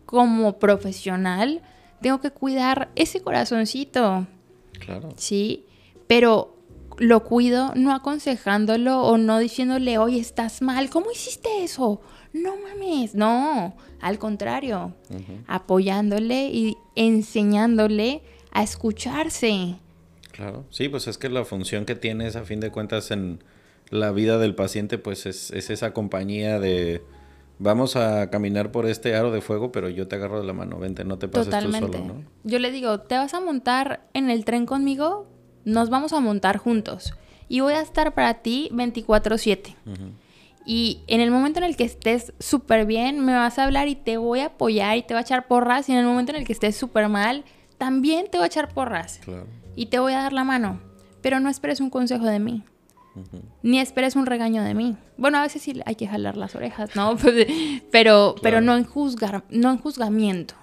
[0.05, 1.61] como profesional,
[2.01, 4.27] tengo que cuidar ese corazoncito.
[4.79, 5.09] Claro.
[5.15, 5.65] Sí,
[6.07, 6.57] pero
[6.97, 12.01] lo cuido no aconsejándolo o no diciéndole, oye, estás mal, ¿cómo hiciste eso?
[12.33, 14.95] No mames, no, al contrario,
[15.47, 19.75] apoyándole y enseñándole a escucharse.
[20.31, 23.43] Claro, sí, pues es que la función que tienes a fin de cuentas en
[23.89, 27.03] la vida del paciente, pues es, es esa compañía de
[27.61, 30.79] vamos a caminar por este aro de fuego, pero yo te agarro de la mano,
[30.79, 32.25] vente, no te pases tú solo, ¿no?
[32.43, 35.27] Yo le digo, ¿te vas a montar en el tren conmigo?
[35.63, 37.13] Nos vamos a montar juntos.
[37.47, 39.75] Y voy a estar para ti 24/7.
[40.65, 43.95] Y en el momento en el que estés súper bien, me vas a hablar y
[43.95, 45.87] te voy a apoyar y te voy a echar porras.
[45.89, 47.43] Y en el momento en el que estés súper mal,
[47.77, 49.19] también te voy a echar porras.
[49.23, 49.45] Claro.
[49.75, 50.79] Y te voy a dar la mano.
[51.21, 52.63] Pero no esperes un consejo de mí.
[53.61, 54.95] Ni esperes un regaño de mí.
[55.17, 57.15] Bueno, a veces sí hay que jalar las orejas, ¿no?
[57.21, 57.47] Pues,
[57.91, 60.55] pero, pero no en juzgar, no en juzgamiento,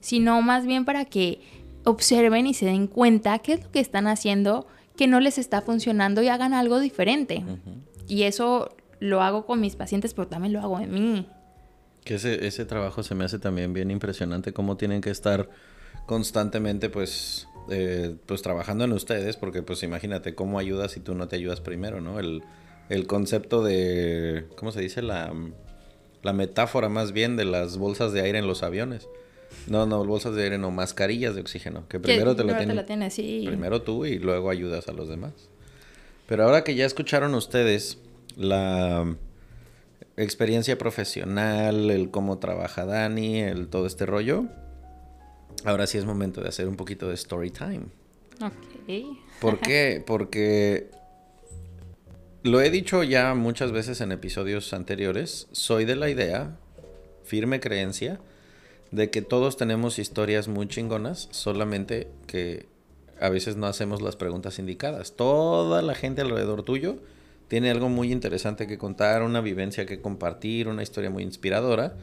[0.00, 1.40] sino más bien para que
[1.84, 5.62] observen y se den cuenta qué es lo que están haciendo que no les está
[5.62, 7.44] funcionando y hagan algo diferente.
[8.06, 11.26] Y eso lo hago con mis pacientes, pero también lo hago en mí.
[12.04, 15.48] Que ese, ese trabajo se me hace también bien impresionante, cómo tienen que estar
[16.06, 21.28] constantemente, pues, eh, pues trabajando en ustedes, porque pues imagínate cómo ayudas si tú no
[21.28, 22.18] te ayudas primero, ¿no?
[22.18, 22.42] El,
[23.06, 25.02] concepto de, ¿cómo se dice?
[25.02, 25.32] La,
[26.22, 29.08] la metáfora más bien de las bolsas de aire en los aviones.
[29.66, 31.86] No, no, bolsas de aire, no, mascarillas de oxígeno.
[31.88, 33.44] Que primero te, la, tienes, sí.
[33.46, 35.32] Primero tú y luego ayudas a los demás.
[36.26, 37.98] Pero ahora que ya escucharon ustedes
[38.36, 39.16] la
[40.16, 44.46] experiencia profesional, el cómo trabaja Dani, el todo este rollo,
[45.64, 47.86] Ahora sí es momento de hacer un poquito de story time.
[48.40, 49.06] Ok.
[49.40, 50.02] ¿Por qué?
[50.06, 50.90] Porque
[52.42, 55.48] lo he dicho ya muchas veces en episodios anteriores.
[55.52, 56.56] Soy de la idea,
[57.24, 58.20] firme creencia,
[58.90, 62.66] de que todos tenemos historias muy chingonas, solamente que
[63.20, 65.16] a veces no hacemos las preguntas indicadas.
[65.16, 66.98] Toda la gente alrededor tuyo
[67.48, 71.96] tiene algo muy interesante que contar, una vivencia que compartir, una historia muy inspiradora.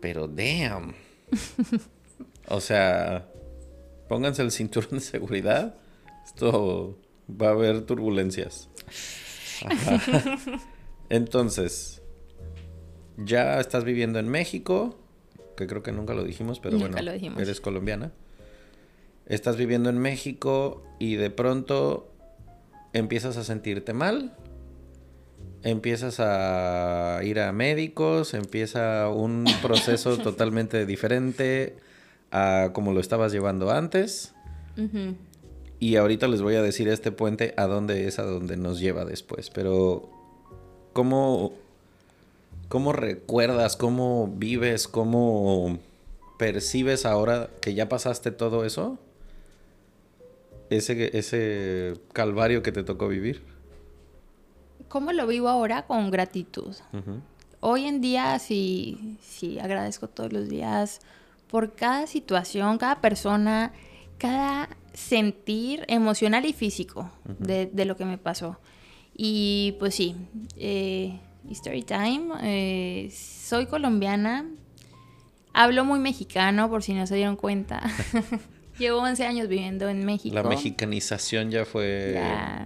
[0.00, 0.94] Pero damn.
[2.48, 3.28] o sea,
[4.08, 5.74] pónganse el cinturón de seguridad.
[6.24, 8.68] Esto va a haber turbulencias.
[11.08, 12.02] Entonces,
[13.16, 14.98] ya estás viviendo en México,
[15.56, 16.96] que creo que nunca lo dijimos, pero bueno,
[17.38, 18.12] eres colombiana.
[19.26, 22.12] Estás viviendo en México y de pronto
[22.92, 24.36] empiezas a sentirte mal,
[25.62, 31.76] empiezas a ir a médicos, empieza un proceso totalmente diferente
[32.32, 34.34] a como lo estabas llevando antes.
[35.78, 39.04] Y ahorita les voy a decir este puente a dónde es, a dónde nos lleva
[39.04, 39.50] después.
[39.50, 40.08] Pero,
[40.92, 41.52] ¿cómo,
[42.68, 45.78] cómo recuerdas, cómo vives, cómo
[46.38, 48.98] percibes ahora que ya pasaste todo eso?
[50.76, 53.42] ese, ese calvario que te tocó vivir?
[54.88, 55.86] ¿Cómo lo vivo ahora?
[55.86, 56.74] Con gratitud.
[57.60, 61.00] Hoy en día sí, sí agradezco todos los días
[61.52, 63.74] por cada situación, cada persona,
[64.16, 68.58] cada sentir emocional y físico de, lo que me pasó.
[69.14, 70.16] Y pues sí,
[70.56, 74.46] eh, Story Time, eh, soy colombiana,
[75.52, 77.82] hablo muy mexicano por si no se dieron cuenta.
[78.78, 80.34] Llevo 11 años viviendo en México.
[80.34, 82.18] La mexicanización ya fue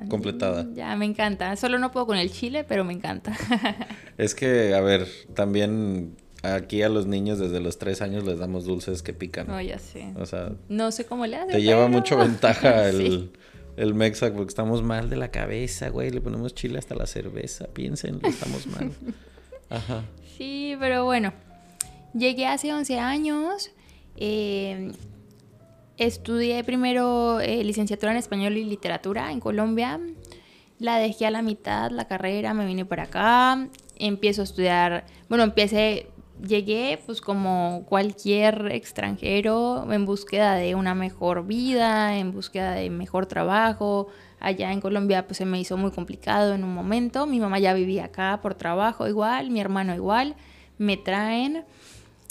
[0.08, 0.64] completada.
[0.74, 1.56] Ya, me encanta.
[1.56, 3.36] Solo no puedo con el chile, pero me encanta.
[4.16, 6.14] es que, a ver, también
[6.54, 9.48] aquí a los niños desde los 3 años les damos dulces que pican.
[9.48, 10.12] No, ya sé.
[10.16, 10.52] O sea...
[10.68, 13.30] No sé cómo le hace, Te lleva mucho ventaja el...
[13.76, 16.10] El Mexa, porque estamos mal de la cabeza, güey.
[16.10, 17.66] Le ponemos chile hasta la cerveza.
[17.66, 18.90] Piénsenlo, estamos mal.
[19.68, 20.02] Ajá.
[20.38, 21.34] Sí, pero bueno.
[22.14, 23.70] Llegué hace 11 años.
[24.16, 24.92] Eh,
[25.98, 29.98] Estudié primero eh, licenciatura en español y literatura en Colombia.
[30.78, 33.66] La dejé a la mitad la carrera, me vine para acá.
[33.98, 36.08] Empiezo a estudiar, bueno, empecé,
[36.44, 43.26] llegué pues como cualquier extranjero en búsqueda de una mejor vida, en búsqueda de mejor
[43.26, 44.08] trabajo.
[44.38, 47.26] Allá en Colombia pues se me hizo muy complicado en un momento.
[47.26, 50.34] Mi mamá ya vivía acá por trabajo igual, mi hermano igual.
[50.78, 51.64] Me traen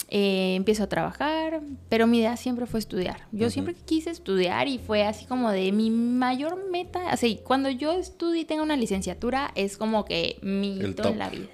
[0.10, 3.28] eh, empiezo a trabajar, pero mi idea siempre fue estudiar.
[3.32, 7.91] Yo siempre quise estudiar y fue así como de mi mayor meta, así, cuando yo
[7.93, 11.49] estudie y tenga una licenciatura es como que mi hito en la vida.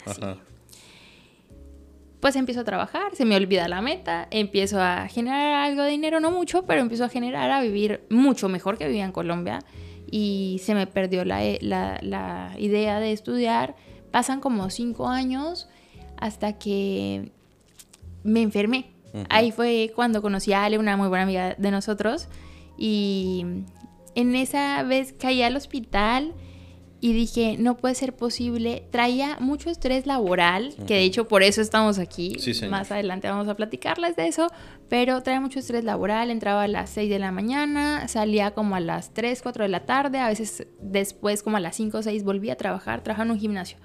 [2.21, 6.19] Pues empiezo a trabajar, se me olvida la meta, empiezo a generar algo de dinero,
[6.19, 9.59] no mucho, pero empiezo a generar, a vivir mucho mejor que vivía en Colombia
[10.11, 13.75] y se me perdió la, la idea de estudiar.
[14.11, 15.67] Pasan como cinco años
[16.17, 17.31] hasta que
[18.23, 18.91] me enfermé.
[19.29, 22.27] Ahí fue cuando conocí a Ale, una muy buena amiga de nosotros.
[22.77, 23.45] Y
[24.15, 26.33] en esa vez caí al hospital
[27.03, 28.83] y dije, no puede ser posible.
[28.91, 32.37] Traía mucho estrés laboral, que de hecho por eso estamos aquí.
[32.69, 34.51] Más adelante vamos a platicarles de eso.
[34.87, 38.79] Pero traía mucho estrés laboral, entraba a las 6 de la mañana, salía como a
[38.79, 42.23] las 3, 4 de la tarde, a veces después como a las 5 o 6
[42.23, 43.79] volvía a trabajar, trabajaba en un gimnasio.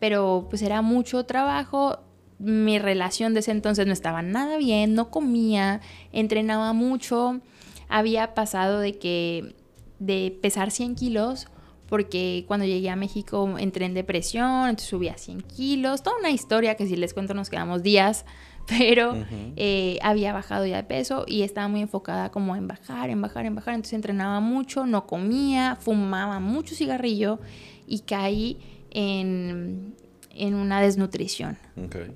[0.00, 2.00] Pero pues era mucho trabajo,
[2.40, 7.40] mi relación de ese entonces no estaba nada bien, no comía, entrenaba mucho,
[7.88, 9.54] había pasado de que
[10.00, 11.46] de pesar 100 kilos,
[11.90, 16.30] porque cuando llegué a México entré en depresión, entonces subí a 100 kilos, toda una
[16.30, 18.24] historia que si les cuento nos quedamos días,
[18.66, 19.14] pero
[19.56, 23.44] eh, había bajado ya de peso y estaba muy enfocada como en bajar, en bajar,
[23.44, 27.40] en bajar, entonces entrenaba mucho, no comía, fumaba mucho cigarrillo
[27.86, 28.58] y caí
[28.90, 29.94] en
[30.40, 31.58] en una desnutrición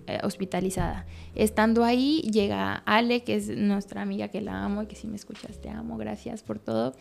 [0.06, 1.06] eh, hospitalizada.
[1.34, 5.16] Estando ahí, llega Ale, que es nuestra amiga que la amo y que si me
[5.16, 6.94] escuchas te amo, gracias por todo.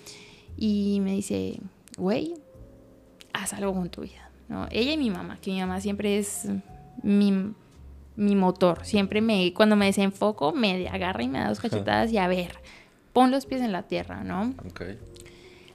[0.58, 1.60] Y me dice,
[1.98, 2.34] güey,
[3.34, 4.30] haz algo con tu vida.
[4.48, 4.68] ¿no?
[4.72, 6.48] Ella y mi mamá, que mi mamá siempre es
[7.02, 7.54] mi,
[8.16, 8.86] mi motor.
[8.86, 12.56] Siempre me, cuando me desenfoco, me agarra y me da dos cachetadas y a ver,
[13.12, 14.54] pon los pies en la tierra, ¿no?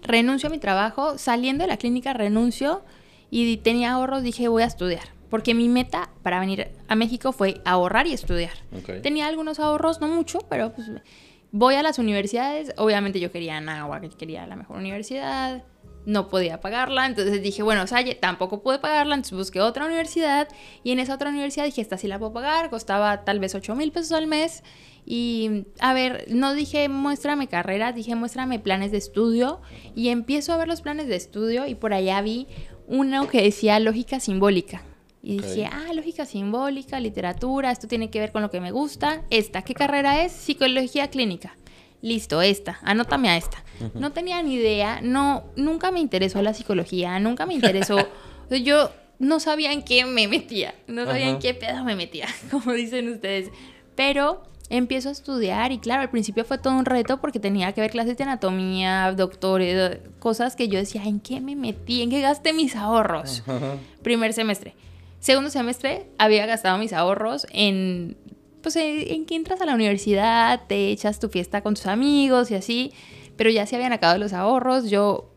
[0.02, 2.82] Renuncio a mi trabajo, saliendo de la clínica renuncio
[3.30, 7.60] y tenía ahorros, dije voy a estudiar porque mi meta para venir a México fue
[7.64, 8.52] ahorrar y estudiar.
[9.02, 10.90] Tenía algunos ahorros, no mucho, pero pues
[11.52, 12.72] voy a las universidades.
[12.76, 13.60] Obviamente yo quería
[14.00, 15.64] que quería la mejor universidad.
[16.08, 20.48] No podía pagarla, entonces dije, bueno, Salle, tampoco pude pagarla, entonces busqué otra universidad.
[20.82, 23.74] Y en esa otra universidad dije, esta sí la puedo pagar, costaba tal vez 8
[23.74, 24.62] mil pesos al mes.
[25.04, 29.60] Y a ver, no dije muéstrame carreras, dije muéstrame planes de estudio.
[29.94, 32.46] Y empiezo a ver los planes de estudio y por allá vi
[32.86, 34.82] uno que decía lógica simbólica.
[35.22, 39.24] Y dije, ah, lógica simbólica, literatura, esto tiene que ver con lo que me gusta.
[39.28, 40.32] Esta, ¿qué carrera es?
[40.32, 41.54] Psicología clínica.
[42.02, 43.64] Listo, esta, anótame a esta.
[43.94, 48.08] No tenía ni idea, no, nunca me interesó la psicología, nunca me interesó,
[48.50, 52.72] yo no sabía en qué me metía, no sabía en qué pedo me metía, como
[52.72, 53.50] dicen ustedes,
[53.94, 57.80] pero empiezo a estudiar y claro, al principio fue todo un reto porque tenía que
[57.80, 62.02] ver clases de anatomía, doctores, cosas que yo decía, ¿en qué me metí?
[62.02, 63.42] ¿En qué gasté mis ahorros?
[64.02, 64.74] Primer semestre.
[65.20, 68.16] Segundo semestre había gastado mis ahorros en,
[68.62, 72.54] pues, en, que entras a la universidad, te echas tu fiesta con tus amigos y
[72.54, 72.92] así,
[73.36, 75.30] pero ya se habían acabado los ahorros, yo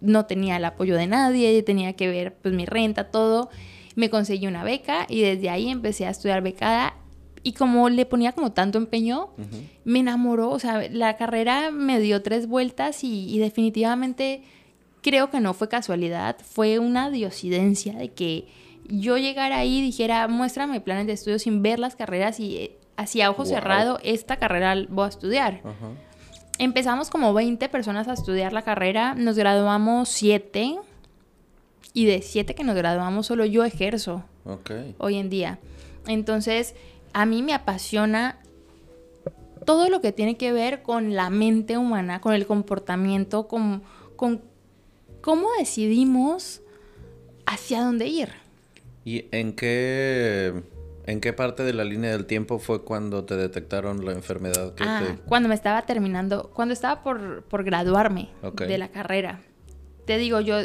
[0.00, 3.50] no tenía el apoyo de nadie, tenía que ver pues mi renta, todo.
[3.96, 6.94] Me conseguí una beca y desde ahí empecé a estudiar becada
[7.42, 9.30] y como le ponía como tanto empeño,
[9.84, 14.42] me enamoró, o sea, la carrera me dio tres vueltas y, definitivamente
[15.00, 18.48] creo que no fue casualidad, fue una diosidencia de que
[18.88, 22.78] yo llegara ahí y dijera, muéstrame planes de estudio sin ver las carreras y eh,
[22.96, 25.60] hacia ojo cerrado, esta carrera voy a estudiar.
[26.58, 30.76] Empezamos como 20 personas a estudiar la carrera, nos graduamos 7
[31.92, 34.24] y de 7 que nos graduamos solo yo ejerzo
[34.98, 35.58] hoy en día.
[36.06, 36.74] Entonces,
[37.12, 38.38] a mí me apasiona
[39.64, 43.82] todo lo que tiene que ver con la mente humana, con el comportamiento, con,
[44.16, 44.42] con
[45.20, 46.62] cómo decidimos
[47.46, 48.47] hacia dónde ir.
[49.08, 50.52] ¿Y en qué,
[51.06, 54.74] en qué parte de la línea del tiempo fue cuando te detectaron la enfermedad?
[54.80, 59.40] ah, cuando me estaba terminando, cuando estaba por, por graduarme de la carrera.
[60.04, 60.58] Te digo, yo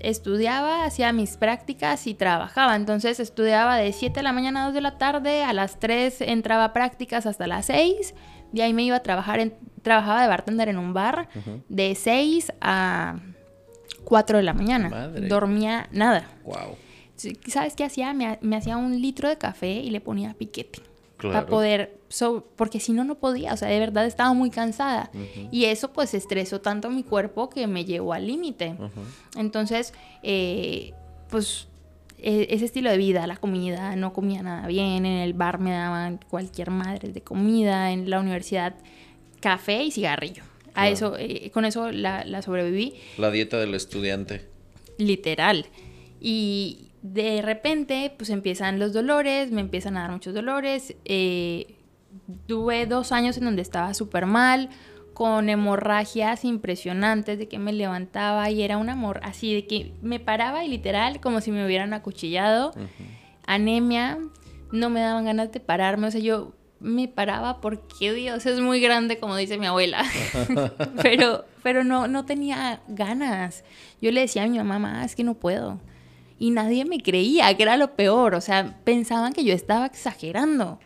[0.00, 2.74] estudiaba, hacía mis prácticas y trabajaba.
[2.74, 6.20] Entonces estudiaba de 7 de la mañana a 2 de la tarde, a las 3
[6.22, 8.12] entraba a prácticas hasta las 6,
[8.50, 11.28] de ahí me iba a trabajar, en, trabajaba de bartender en un bar,
[11.68, 13.20] de 6 a
[14.02, 15.10] 4 de la mañana.
[15.28, 16.26] Dormía nada.
[16.42, 16.76] Wow.
[17.16, 18.12] ¿Sabes qué hacía?
[18.12, 20.80] Me, me hacía un litro de café y le ponía piquete.
[21.16, 21.96] Para poder,
[22.56, 25.10] porque si no, no podía, o sea, de verdad estaba muy cansada.
[25.50, 28.76] Y eso pues estresó tanto mi cuerpo que me llevó al límite.
[29.36, 30.92] Entonces, eh,
[31.30, 31.68] pues
[32.18, 35.72] e, ese estilo de vida, la comida, no comía nada bien, en el bar me
[35.72, 38.74] daban cualquier madre de comida, en la universidad
[39.40, 40.42] café y cigarrillo.
[40.74, 42.94] A eso, eh, con eso la, la sobreviví.
[43.16, 44.44] La dieta del estudiante.
[44.98, 45.66] Literal.
[46.20, 50.96] Y, de repente, pues empiezan los dolores, me empiezan a dar muchos dolores.
[51.04, 51.76] Eh,
[52.46, 54.70] tuve dos años en donde estaba súper mal,
[55.12, 60.18] con hemorragias impresionantes, de que me levantaba y era un amor así, de que me
[60.18, 62.72] paraba y literal como si me hubieran acuchillado.
[63.46, 64.18] Anemia,
[64.72, 68.80] no me daban ganas de pararme, o sea, yo me paraba porque Dios es muy
[68.80, 70.02] grande, como dice mi abuela.
[71.02, 73.62] pero pero no, no tenía ganas.
[74.00, 75.80] Yo le decía a mi mamá, es que no puedo
[76.44, 80.78] y nadie me creía, que era lo peor, o sea, pensaban que yo estaba exagerando.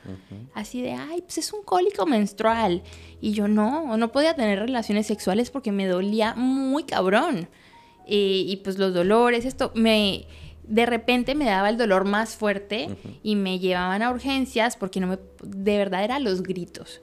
[0.54, 2.84] Así de, ay, pues es un cólico menstrual.
[3.20, 7.48] Y yo no, no podía tener relaciones sexuales porque me dolía muy cabrón.
[8.06, 10.26] y pues los dolores, esto, me...
[10.62, 12.90] De repente me daba el dolor más fuerte
[13.24, 15.18] y me llevaban a urgencias porque no me...
[15.42, 17.00] De verdad eran los gritos.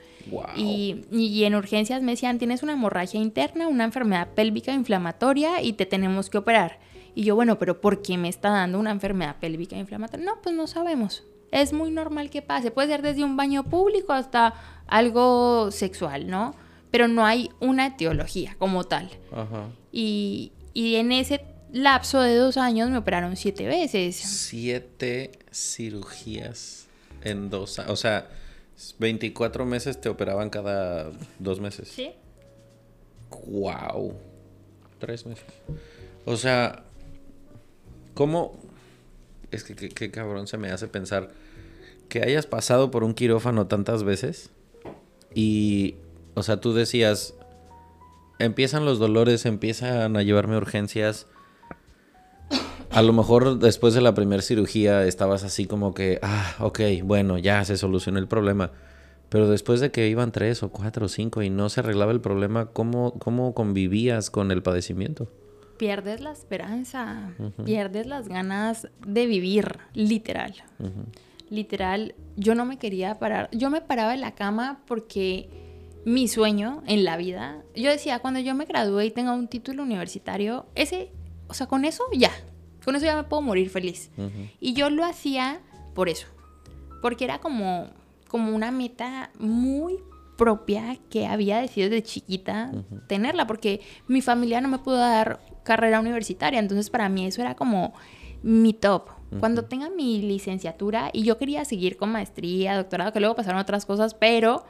[0.56, 5.74] Y, y en urgencias me decían, tienes una hemorragia interna, una enfermedad pélvica inflamatoria y
[5.74, 6.80] te tenemos que operar.
[7.16, 10.26] Y yo, bueno, pero ¿por qué me está dando una enfermedad pélvica inflamatoria?
[10.26, 11.24] No, pues no sabemos.
[11.52, 12.72] Es muy normal que pase.
[12.72, 14.54] Puede ser desde un baño público hasta
[14.86, 16.54] algo sexual, ¿no?
[16.92, 19.10] Pero no hay una etiología como tal.
[19.32, 19.70] Ajá.
[19.94, 21.42] Y, y en ese
[21.72, 24.18] lapso de dos años me operaron siete veces.
[24.18, 26.88] Siete cirugías
[27.24, 27.92] en dos años.
[27.92, 28.28] O sea,
[29.00, 31.88] 24 meses te operaban cada dos meses.
[31.90, 32.12] Sí.
[33.48, 34.14] ¡Wow!
[35.00, 35.46] Tres meses.
[36.26, 36.85] O sea,
[38.16, 38.58] ¿Cómo?
[39.52, 41.30] Es que qué cabrón se me hace pensar
[42.10, 44.50] que hayas pasado por un quirófano tantas veces
[45.34, 45.96] y,
[46.34, 47.36] o sea, tú decías,
[48.40, 51.28] empiezan los dolores, empiezan a llevarme urgencias.
[52.90, 57.38] A lo mejor después de la primera cirugía estabas así como que, ah, ok, bueno,
[57.38, 58.72] ya se solucionó el problema.
[59.28, 62.22] Pero después de que iban tres o cuatro o cinco y no se arreglaba el
[62.22, 65.28] problema, ¿cómo, cómo convivías con el padecimiento?
[65.78, 70.54] Pierdes la esperanza, pierdes las ganas de vivir, literal.
[71.50, 73.50] Literal, yo no me quería parar.
[73.52, 75.50] Yo me paraba en la cama porque
[76.06, 79.84] mi sueño en la vida, yo decía, cuando yo me gradúe y tenga un título
[79.84, 81.12] universitario, ese,
[81.48, 82.32] o sea, con eso ya,
[82.84, 84.12] con eso ya me puedo morir feliz.
[84.60, 85.62] Y yo lo hacía
[85.94, 86.28] por eso,
[87.02, 87.90] porque era como,
[88.28, 89.98] como una meta muy
[90.38, 92.72] propia que había decidido desde chiquita
[93.08, 97.56] tenerla, porque mi familia no me pudo dar carrera universitaria, entonces para mí eso era
[97.56, 97.94] como
[98.44, 99.10] mi top.
[99.40, 103.86] Cuando tenga mi licenciatura y yo quería seguir con maestría, doctorado, que luego pasaron otras
[103.86, 104.66] cosas, pero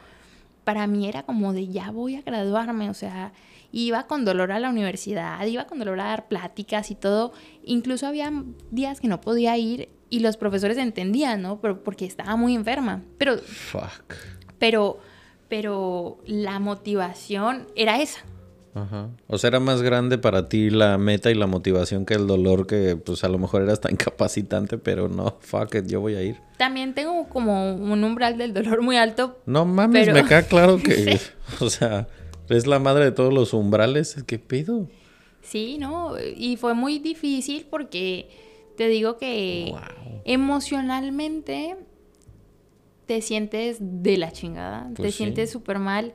[0.63, 3.31] para mí era como de ya voy a graduarme, o sea,
[3.71, 7.33] iba con dolor a la universidad, iba con dolor a dar pláticas y todo.
[7.63, 8.31] Incluso había
[8.71, 11.59] días que no podía ir y los profesores entendían, ¿no?
[11.59, 13.03] Pero porque estaba muy enferma.
[13.17, 13.37] Pero.
[13.37, 14.15] Fuck.
[14.57, 14.99] Pero.
[15.47, 18.21] Pero la motivación era esa.
[18.75, 19.09] Ajá.
[19.27, 22.67] O sea, era más grande para ti la meta y la motivación que el dolor
[22.67, 26.23] que pues a lo mejor era hasta incapacitante, pero no, fuck it, yo voy a
[26.23, 26.35] ir.
[26.57, 29.39] También tengo como un umbral del dolor muy alto.
[29.45, 31.19] No mames, me queda claro que,
[31.61, 32.07] o sea,
[32.49, 34.89] es la madre de todos los umbrales, ¿qué pido?
[35.41, 36.15] Sí, ¿no?
[36.19, 38.27] Y fue muy difícil porque
[38.75, 39.73] te digo que
[40.25, 41.77] emocionalmente
[43.05, 46.13] te sientes de la chingada, te pues sientes súper mal.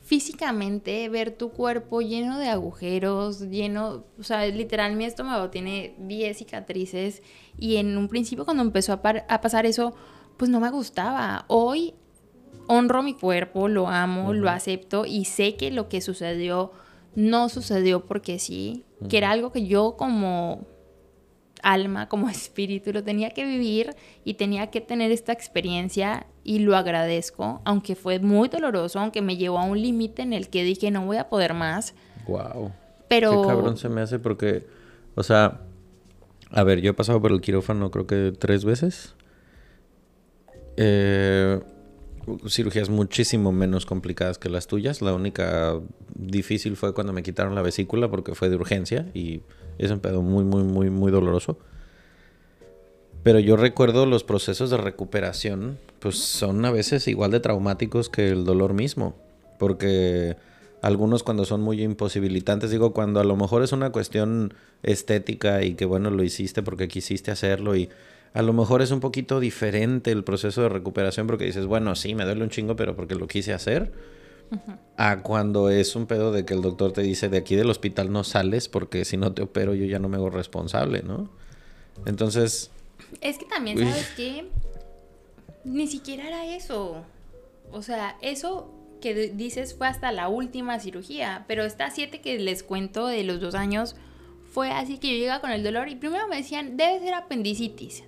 [0.00, 6.38] Físicamente, ver tu cuerpo lleno de agujeros, lleno, o sea, literal mi estómago tiene 10
[6.38, 7.22] cicatrices
[7.56, 9.94] y en un principio cuando empezó a, a pasar eso,
[10.36, 11.44] pues no me gustaba.
[11.46, 11.94] Hoy
[12.66, 16.72] honro mi cuerpo, lo amo, lo acepto y sé que lo que sucedió
[17.14, 20.66] no sucedió porque sí, que era algo que yo como
[21.62, 23.94] alma, como espíritu, lo tenía que vivir
[24.24, 29.36] y tenía que tener esta experiencia y lo agradezco, aunque fue muy doloroso, aunque me
[29.36, 31.94] llevó a un límite en el que dije no voy a poder más.
[32.26, 32.72] Wow.
[33.08, 33.42] Pero...
[33.42, 34.66] Qué cabrón se me hace porque,
[35.14, 35.60] o sea,
[36.50, 39.14] a ver, yo he pasado por el quirófano creo que tres veces.
[40.76, 41.60] Eh,
[42.48, 45.02] cirugías muchísimo menos complicadas que las tuyas.
[45.02, 45.78] La única
[46.14, 49.42] difícil fue cuando me quitaron la vesícula porque fue de urgencia y
[49.78, 51.58] es un pedo muy, muy, muy, muy doloroso.
[53.22, 58.28] Pero yo recuerdo los procesos de recuperación, pues son a veces igual de traumáticos que
[58.30, 59.14] el dolor mismo.
[59.58, 60.36] Porque
[60.80, 65.74] algunos cuando son muy imposibilitantes, digo, cuando a lo mejor es una cuestión estética y
[65.74, 67.88] que bueno, lo hiciste porque quisiste hacerlo y
[68.34, 72.14] a lo mejor es un poquito diferente el proceso de recuperación porque dices, bueno, sí,
[72.14, 73.92] me duele un chingo, pero porque lo quise hacer.
[74.98, 78.12] A cuando es un pedo de que el doctor te dice, de aquí del hospital
[78.12, 81.30] no sales porque si no te opero yo ya no me hago responsable, ¿no?
[82.04, 82.70] Entonces...
[83.20, 84.46] Es que también, ¿sabes qué?
[85.64, 87.02] Ni siquiera era eso.
[87.70, 88.70] O sea, eso
[89.00, 93.40] que dices fue hasta la última cirugía, pero esta siete que les cuento de los
[93.40, 93.96] dos años
[94.52, 98.04] fue así que yo llegaba con el dolor y primero me decían, debe ser apendicitis.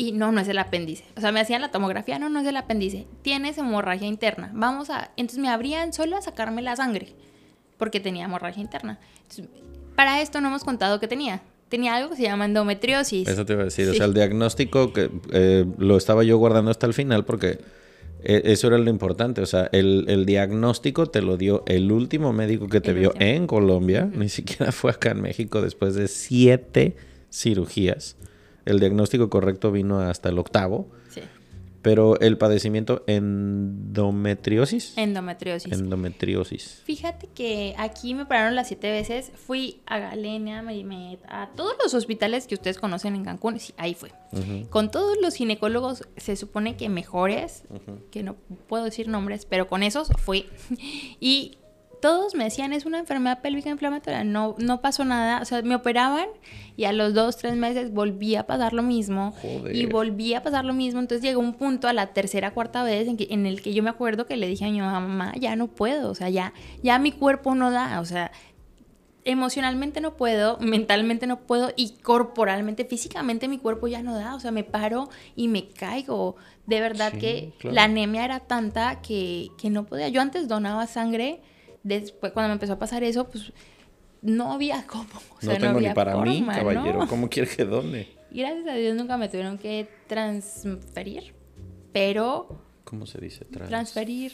[0.00, 1.04] Y no, no es el apéndice.
[1.14, 3.06] O sea, me hacían la tomografía, no, no es el apéndice.
[3.20, 4.50] Tienes hemorragia interna.
[4.54, 5.10] Vamos a...
[5.18, 7.08] Entonces me abrían solo a sacarme la sangre,
[7.76, 8.98] porque tenía hemorragia interna.
[9.96, 11.42] para esto no hemos contado que tenía.
[11.68, 13.28] Tenía algo que se llama endometriosis.
[13.28, 13.90] Eso te iba a decir.
[13.90, 17.58] O sea, el diagnóstico que eh, lo estaba yo guardando hasta el final porque
[18.24, 19.42] eh, eso era lo importante.
[19.42, 24.10] O sea, el, diagnóstico te lo dio el último médico que te vio en Colombia.
[24.10, 26.96] Ni siquiera fue acá en México después de siete
[27.30, 28.16] cirugías.
[28.70, 30.88] El diagnóstico correcto vino hasta el octavo.
[31.10, 31.22] Sí.
[31.82, 34.92] Pero el padecimiento endometriosis.
[34.98, 35.72] Endometriosis.
[35.72, 36.82] Endometriosis.
[36.84, 39.32] Fíjate que aquí me pararon las siete veces.
[39.34, 40.62] Fui a Galenia,
[41.28, 43.58] a todos los hospitales que ustedes conocen en Cancún.
[43.58, 44.12] Sí, ahí fue.
[44.68, 47.64] Con todos los ginecólogos, se supone que mejores,
[48.10, 48.36] que no
[48.68, 50.46] puedo decir nombres, pero con esos fui.
[51.18, 51.56] y
[52.00, 55.74] todos me decían, es una enfermedad pélvica inflamatoria, no, no pasó nada, o sea, me
[55.74, 56.26] operaban
[56.76, 59.34] y a los dos, tres meses volví a pasar lo mismo
[59.72, 63.06] y volví a pasar lo mismo, entonces llegó un punto a la tercera, cuarta vez
[63.08, 65.56] en, que, en el que yo me acuerdo que le dije a mi mamá, ya
[65.56, 68.32] no puedo, o sea, ya, ya mi cuerpo no da, o sea,
[69.24, 74.40] emocionalmente no puedo, mentalmente no puedo y corporalmente, físicamente mi cuerpo ya no da, o
[74.40, 76.36] sea, me paro y me caigo.
[76.66, 80.08] De verdad que la anemia era tanta que, que, no podía.
[80.08, 81.40] Yo antes donaba sangre
[81.82, 83.52] después, cuando me empezó a pasar eso, pues
[84.22, 85.06] no había cómo.
[85.42, 87.06] no tengo ni para mí, caballero.
[87.08, 88.08] ¿Cómo quiere que done?
[88.30, 91.34] Gracias a Dios nunca me tuvieron que transferir,
[91.92, 92.62] pero...
[92.84, 93.44] ¿Cómo se dice?
[93.44, 94.32] transferir.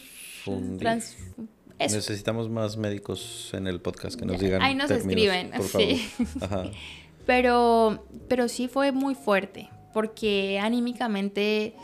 [1.78, 4.62] Necesitamos más médicos en el podcast que nos digan.
[4.62, 6.08] Ahí nos escriben, sí.
[7.26, 11.74] Pero, pero sí fue muy fuerte, porque anímicamente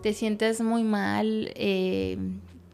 [0.00, 1.50] te sientes muy mal.
[1.56, 2.18] Eh,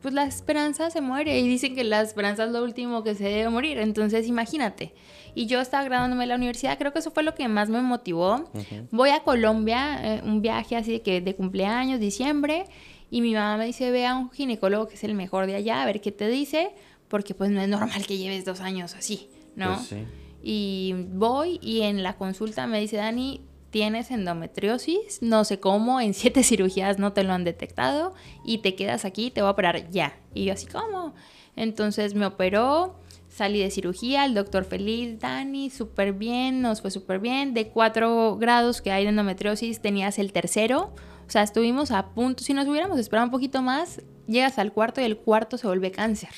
[0.01, 3.25] pues la esperanza se muere y dicen que la esperanza es lo último que se
[3.25, 3.79] debe morir.
[3.79, 4.95] Entonces, imagínate.
[5.35, 7.81] Y yo estaba graduándome en la universidad, creo que eso fue lo que más me
[7.83, 8.51] motivó.
[8.91, 12.65] Voy a Colombia, eh, un viaje así de que de cumpleaños, diciembre,
[13.11, 15.83] y mi mamá me dice, ve a un ginecólogo que es el mejor de allá,
[15.83, 16.71] a ver qué te dice,
[17.09, 19.77] porque pues no es normal que lleves dos años así, ¿no?
[19.77, 19.95] Pues
[20.43, 23.41] y voy y en la consulta me dice, Dani,
[23.71, 28.15] tienes endometriosis, no sé cómo, en siete cirugías no te lo han detectado
[28.45, 30.17] y te quedas aquí, te voy a operar ya.
[30.35, 31.15] Y yo así, ¿cómo?
[31.57, 37.19] Entonces me operó, salí de cirugía, el doctor feliz, Dani, súper bien, nos fue súper
[37.19, 37.53] bien.
[37.55, 40.95] De cuatro grados que hay de endometriosis, tenías el tercero.
[41.27, 45.01] O sea, estuvimos a punto, si nos hubiéramos esperado un poquito más, llegas al cuarto
[45.01, 46.31] y el cuarto se vuelve cáncer.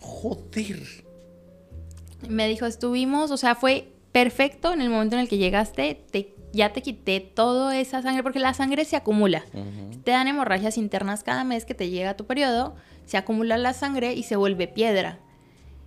[0.00, 0.82] Joder.
[2.28, 6.34] Me dijo, estuvimos, o sea, fue perfecto en el momento en el que llegaste, te,
[6.52, 9.44] ya te quité toda esa sangre, porque la sangre se acumula.
[10.04, 12.74] Te dan hemorragias internas cada mes que te llega tu periodo,
[13.06, 15.18] se acumula la sangre y se vuelve piedra.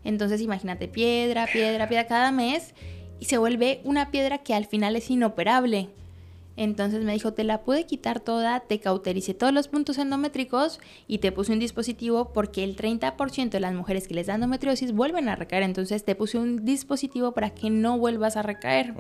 [0.04, 2.74] Entonces imagínate piedra, piedra, piedra cada mes
[3.20, 5.90] y se vuelve una piedra que al final es inoperable.
[6.58, 11.18] Entonces me dijo, te la pude quitar toda, te cautericé todos los puntos endométricos y
[11.18, 15.30] te puse un dispositivo porque el 30% de las mujeres que les da endometriosis vuelven
[15.30, 15.64] a recaer.
[15.64, 18.94] Entonces te puse un dispositivo para que no vuelvas a recaer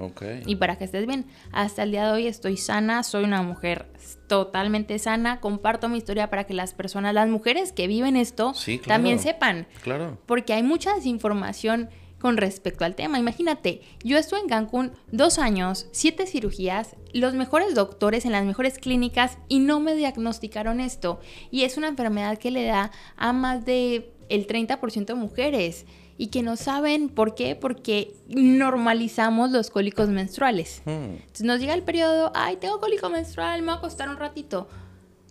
[0.45, 1.25] y para que estés bien.
[1.51, 3.87] Hasta el día de hoy estoy sana, soy una mujer
[4.27, 5.39] totalmente sana.
[5.39, 8.53] Comparto mi historia para que las personas, las mujeres que viven esto,
[8.85, 9.67] también sepan.
[9.81, 10.17] Claro.
[10.25, 11.89] Porque hay mucha desinformación
[12.25, 13.19] con respecto al tema.
[13.19, 18.79] Imagínate, yo estuve en Cancún dos años, siete cirugías, los mejores doctores en las mejores
[18.79, 21.19] clínicas y no me diagnosticaron esto.
[21.51, 25.85] Y es una enfermedad que le da a más de el 30% de mujeres
[26.17, 30.81] y que no saben por qué, porque normalizamos los cólicos menstruales.
[30.85, 31.17] Hmm.
[31.19, 34.67] Entonces nos llega el periodo, ay, tengo cólico menstrual, me va a costar un ratito.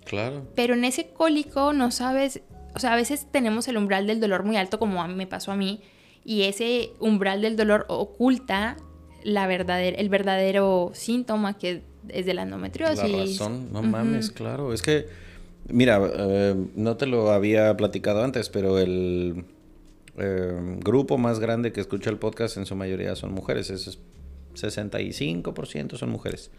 [0.04, 0.46] Claro.
[0.54, 2.42] Pero en ese cólico no sabes,
[2.72, 5.26] o sea, a veces tenemos el umbral del dolor muy alto, como a mí me
[5.26, 5.82] pasó a mí,
[6.24, 8.76] y ese umbral del dolor oculta
[9.22, 13.10] la verdadera, el verdadero síntoma que es de la endometriosis.
[13.10, 14.72] La razón, no mames, claro.
[14.72, 15.06] Es que,
[15.68, 19.44] mira, eh, no te lo había platicado antes, pero el
[20.18, 23.70] eh, grupo más grande que escucha el podcast en su mayoría son mujeres.
[23.70, 23.98] Es
[24.54, 26.50] 65% son mujeres.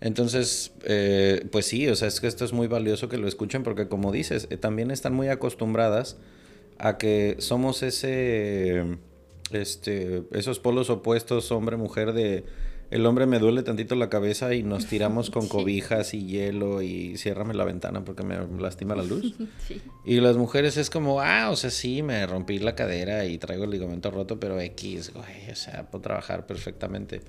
[0.00, 3.62] Entonces, eh, pues sí, o sea, es que esto es muy valioso que lo escuchen
[3.62, 6.18] porque como dices, también están muy acostumbradas
[6.78, 8.98] a que somos ese,
[9.50, 12.44] este, esos polos opuestos, hombre-mujer, de
[12.90, 17.16] el hombre me duele tantito la cabeza y nos tiramos con cobijas y hielo y
[17.16, 19.34] ciérrame la ventana porque me lastima la luz.
[20.04, 23.64] Y las mujeres es como, ah, o sea, sí, me rompí la cadera y traigo
[23.64, 27.22] el ligamento roto, pero X, güey, o sea, puedo trabajar perfectamente.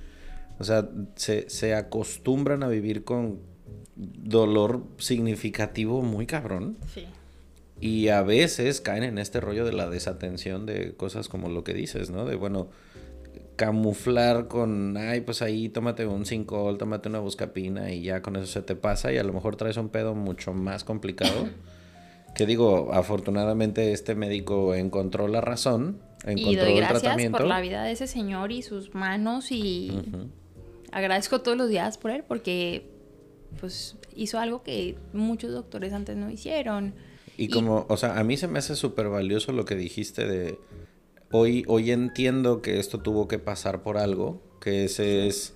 [0.60, 3.40] O sea, se, se acostumbran a vivir con
[3.96, 6.78] dolor significativo muy cabrón.
[6.94, 7.08] Sí.
[7.80, 11.74] Y a veces caen en este rollo de la desatención de cosas como lo que
[11.74, 12.26] dices, ¿no?
[12.26, 12.70] De, bueno,
[13.56, 18.46] camuflar con, ay, pues ahí tómate un 5 tómate una buscapina y ya con eso
[18.46, 21.50] se te pasa y a lo mejor traes un pedo mucho más complicado.
[22.36, 27.84] que digo, afortunadamente este médico encontró la razón, encontró y doy gracias por la vida
[27.84, 29.92] de ese señor y sus manos y
[30.92, 32.92] agradezco todos los días por él porque
[33.60, 36.94] pues hizo algo que muchos doctores antes no hicieron.
[37.38, 40.60] Y como, o sea, a mí se me hace súper valioso lo que dijiste de,
[41.32, 45.54] hoy, hoy entiendo que esto tuvo que pasar por algo, que ese es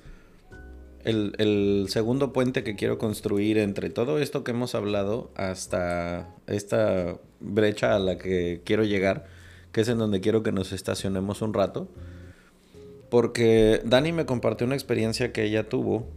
[1.04, 7.18] el, el, segundo puente que quiero construir entre todo esto que hemos hablado hasta esta
[7.40, 9.26] brecha a la que quiero llegar,
[9.72, 11.88] que es en donde quiero que nos estacionemos un rato.
[13.10, 16.08] Porque Dani me compartió una experiencia que ella tuvo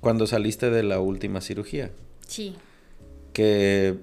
[0.00, 1.90] cuando saliste de la última cirugía.
[2.26, 2.54] Sí.
[3.32, 3.96] Que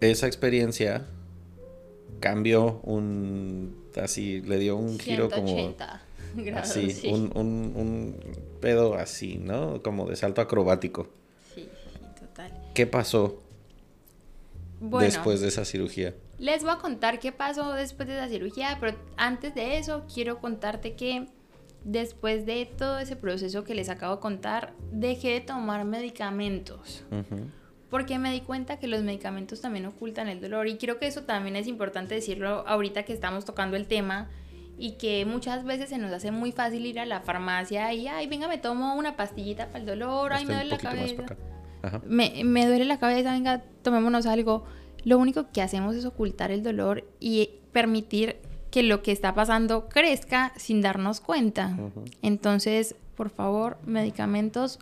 [0.00, 1.06] esa experiencia
[2.20, 5.54] cambió un así le dio un giro como
[6.34, 7.08] grados, así sí.
[7.08, 8.16] un, un, un,
[8.60, 11.08] pedo así no como de salto acrobático.
[11.54, 12.52] Sí, sí total.
[12.74, 13.42] Qué pasó
[14.80, 18.96] después de esa cirugía les voy a contar qué pasó después de esa cirugía pero
[19.16, 21.28] antes de eso quiero contarte que
[21.84, 27.04] después de todo ese proceso que les acabo de contar dejé de tomar medicamentos
[27.90, 31.22] porque me di cuenta que los medicamentos también ocultan el dolor y creo que eso
[31.22, 34.28] también es importante decirlo ahorita que estamos tocando el tema
[34.78, 38.26] y que muchas veces se nos hace muy fácil ir a la farmacia y, ay,
[38.26, 41.24] venga, me tomo una pastillita para el dolor, ay, me duele la cabeza.
[42.04, 44.64] Me, me duele la cabeza, venga, tomémonos algo.
[45.04, 48.36] Lo único que hacemos es ocultar el dolor y permitir
[48.70, 51.76] que lo que está pasando crezca sin darnos cuenta.
[52.22, 54.78] Entonces, por favor, medicamentos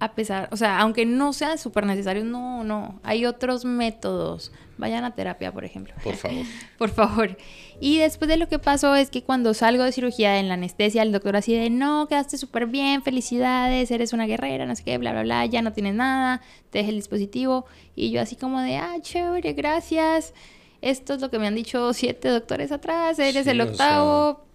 [0.00, 4.50] a pesar, o sea, aunque no sean súper necesarios, no, no, hay otros métodos.
[4.78, 5.92] Vayan a terapia, por ejemplo.
[6.02, 6.44] Por favor.
[6.78, 7.36] por favor.
[7.80, 11.02] Y después de lo que pasó es que cuando salgo de cirugía en la anestesia,
[11.02, 14.96] el doctor así de, no, quedaste súper bien, felicidades, eres una guerrera, no sé qué,
[14.96, 16.40] bla, bla, bla, ya no tienes nada,
[16.70, 17.66] te deje el dispositivo.
[17.94, 20.32] Y yo así como de, ah, chévere, gracias.
[20.80, 24.46] Esto es lo que me han dicho siete doctores atrás, eres el octavo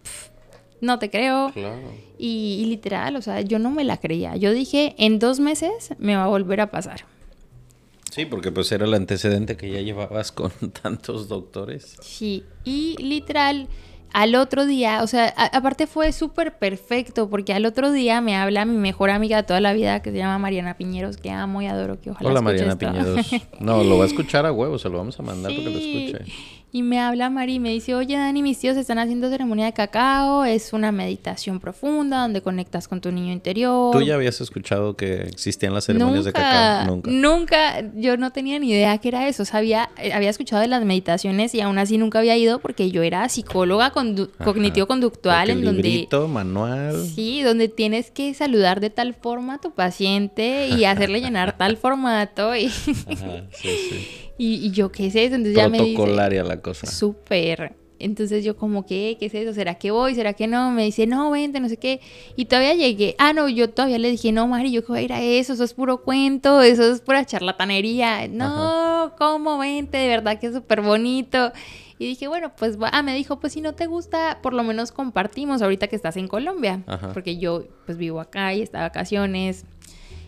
[0.85, 1.51] no te creo.
[1.53, 1.91] Claro.
[2.17, 4.35] Y, literal, o sea, yo no me la creía.
[4.37, 7.05] Yo dije, en dos meses me va a volver a pasar.
[8.11, 11.97] Sí, porque pues era el antecedente que ya llevabas con tantos doctores.
[12.01, 13.67] Sí, y literal,
[14.13, 18.63] al otro día, o sea, aparte fue súper perfecto porque al otro día me habla
[18.63, 21.65] mi mejor amiga de toda la vida que se llama Mariana Piñeros, que amo y
[21.65, 23.29] adoro, que ojalá Hola Mariana Piñeros.
[23.59, 26.31] No, lo va a escuchar a huevo, se lo vamos a mandar porque lo escuche.
[26.75, 29.71] Y me habla Mari y me dice, oye Dani, mis tíos están haciendo ceremonia de
[29.71, 33.93] cacao, es una meditación profunda donde conectas con tu niño interior.
[33.93, 36.87] ¿Tú ya habías escuchado que existían las ceremonias de cacao?
[36.87, 37.09] Nunca.
[37.09, 39.45] Nunca, yo no tenía ni idea que era eso.
[39.45, 43.03] Sabía, eh, había escuchado de las meditaciones y aún así nunca había ido porque yo
[43.03, 46.09] era psicóloga cognitivo-conductual en donde...
[46.27, 47.05] manual.
[47.07, 51.77] Sí, donde tienes que saludar de tal forma a tu paciente y hacerle llenar tal
[51.77, 52.65] formato y...
[52.65, 54.21] Ajá, sí, sí.
[54.37, 55.35] Y, yo, ¿qué es eso?
[55.35, 56.43] Entonces ya me dice...
[56.43, 56.87] la cosa.
[56.87, 57.75] Súper.
[57.99, 59.15] Entonces yo como, ¿qué?
[59.19, 59.53] ¿Qué es eso?
[59.53, 60.15] ¿Será que voy?
[60.15, 60.71] ¿Será que no?
[60.71, 62.01] Me dice, no, vente, no sé qué.
[62.35, 63.15] Y todavía llegué.
[63.17, 65.53] Ah, no, yo todavía le dije, no, Mari, yo que voy a ir a eso.
[65.53, 66.61] Eso es puro cuento.
[66.61, 68.27] Eso es pura charlatanería.
[68.27, 69.57] No, ¿cómo?
[69.57, 71.53] Vente, de verdad que es súper bonito.
[71.97, 74.91] Y dije, bueno, pues, ah, me dijo, pues si no te gusta, por lo menos
[74.91, 76.83] compartimos ahorita que estás en Colombia.
[77.13, 79.65] Porque yo, pues, vivo acá y está de vacaciones.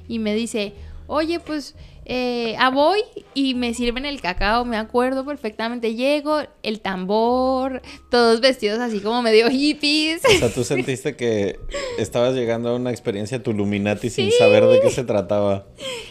[0.07, 0.73] Y me dice,
[1.07, 1.75] oye, pues
[2.09, 3.01] eh, a voy
[3.33, 5.93] y me sirven el cacao, me acuerdo perfectamente.
[5.93, 10.21] Llego, el tambor, todos vestidos así como medio hippies.
[10.23, 11.59] O sea, tú sentiste que
[11.99, 15.67] estabas llegando a una experiencia Tuluminati sin saber de qué se trataba.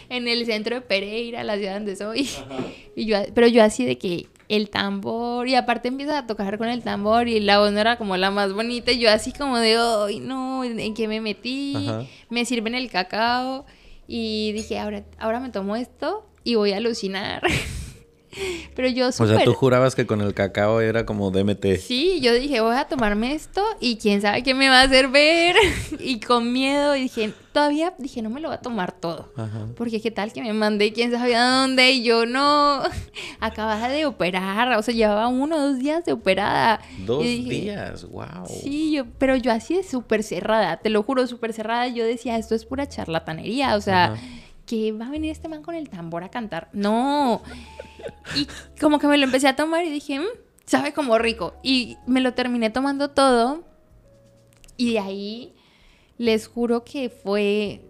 [0.09, 2.29] En el centro de Pereira, la ciudad donde soy.
[2.95, 6.69] Y yo, pero yo así de que el tambor y aparte empieza a tocar con
[6.69, 9.57] el tambor y la voz no era como la más bonita y yo así como
[9.57, 11.89] de, ay no, ¿en qué me metí?
[12.29, 13.65] Me sirven el cacao
[14.07, 17.43] y dije, ahora, ahora me tomo esto y voy a alucinar.
[18.75, 19.33] Pero yo super...
[19.33, 21.77] O sea, tú jurabas que con el cacao era como DMT.
[21.79, 25.07] Sí, yo dije, voy a tomarme esto y quién sabe qué me va a hacer
[25.09, 25.55] ver.
[25.99, 29.31] y con miedo dije, todavía dije, no me lo voy a tomar todo.
[29.75, 32.83] Porque qué tal que me mandé quién sabe a dónde y yo no.
[33.39, 36.79] Acababa de operar, o sea, llevaba uno o dos días de operada.
[37.05, 38.45] Dos días, wow.
[38.47, 41.87] Sí, yo, pero yo así de súper cerrada, te lo juro, súper cerrada.
[41.87, 44.15] Yo decía, esto es pura charlatanería, o sea
[44.67, 46.69] que va a venir este man con el tambor a cantar.
[46.73, 47.41] No.
[48.35, 48.47] Y
[48.79, 50.25] como que me lo empecé a tomar y dije, mm,
[50.65, 51.55] sabe como rico.
[51.63, 53.63] Y me lo terminé tomando todo.
[54.75, 55.53] Y de ahí
[56.17, 57.81] les juro que fue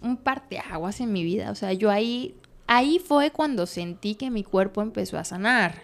[0.00, 1.50] un parteaguas en mi vida.
[1.50, 2.36] O sea, yo ahí,
[2.66, 5.82] ahí fue cuando sentí que mi cuerpo empezó a sanar.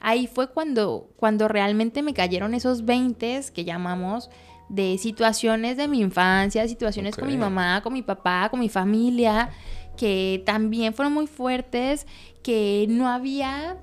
[0.00, 4.30] Ahí fue cuando, cuando realmente me cayeron esos 20 que llamamos
[4.68, 9.50] de situaciones de mi infancia, situaciones con mi mamá, con mi papá, con mi familia,
[9.96, 12.06] que también fueron muy fuertes,
[12.42, 13.76] que no había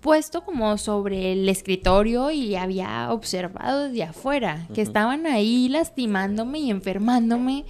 [0.00, 6.70] puesto como sobre el escritorio y había observado desde afuera, que estaban ahí lastimándome y
[6.70, 7.64] enfermándome.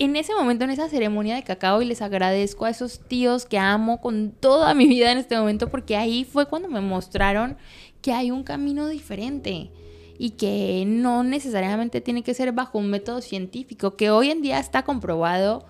[0.00, 3.58] En ese momento, en esa ceremonia de cacao, y les agradezco a esos tíos que
[3.58, 7.56] amo con toda mi vida en este momento, porque ahí fue cuando me mostraron
[8.00, 9.72] que hay un camino diferente
[10.18, 14.58] y que no necesariamente tiene que ser bajo un método científico, que hoy en día
[14.58, 15.66] está comprobado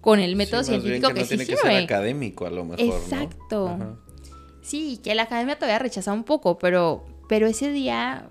[0.00, 3.00] con el método científico que, no tiene que ser académico a lo mejor.
[3.02, 3.98] Exacto.
[4.62, 8.30] Sí, que la academia todavía rechaza un poco, pero, pero ese día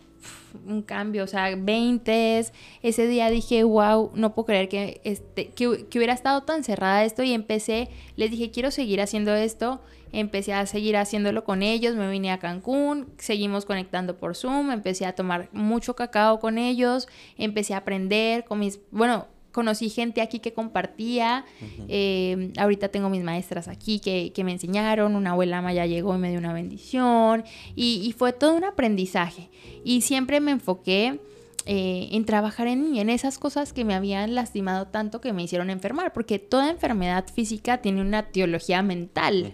[0.66, 2.46] un cambio, o sea, 20,
[2.82, 7.04] ese día dije, wow, no puedo creer que, este, que, que, hubiera estado tan cerrada
[7.04, 9.82] esto y empecé, les dije, quiero seguir haciendo esto
[10.14, 15.06] empecé a seguir haciéndolo con ellos, me vine a Cancún, seguimos conectando por Zoom, empecé
[15.06, 20.40] a tomar mucho cacao con ellos, empecé a aprender con mis, bueno, conocí gente aquí
[20.40, 21.46] que compartía,
[21.88, 26.32] eh, ahorita tengo mis maestras aquí que, me enseñaron, una abuela maya llegó y me
[26.32, 27.46] dio una bendición
[27.76, 29.50] y, fue todo un aprendizaje
[29.86, 31.20] y siempre me enfoqué
[31.66, 35.44] eh, en trabajar en mí, en esas cosas que me habían lastimado tanto que me
[35.44, 39.54] hicieron enfermar, porque toda enfermedad física tiene una teología mental.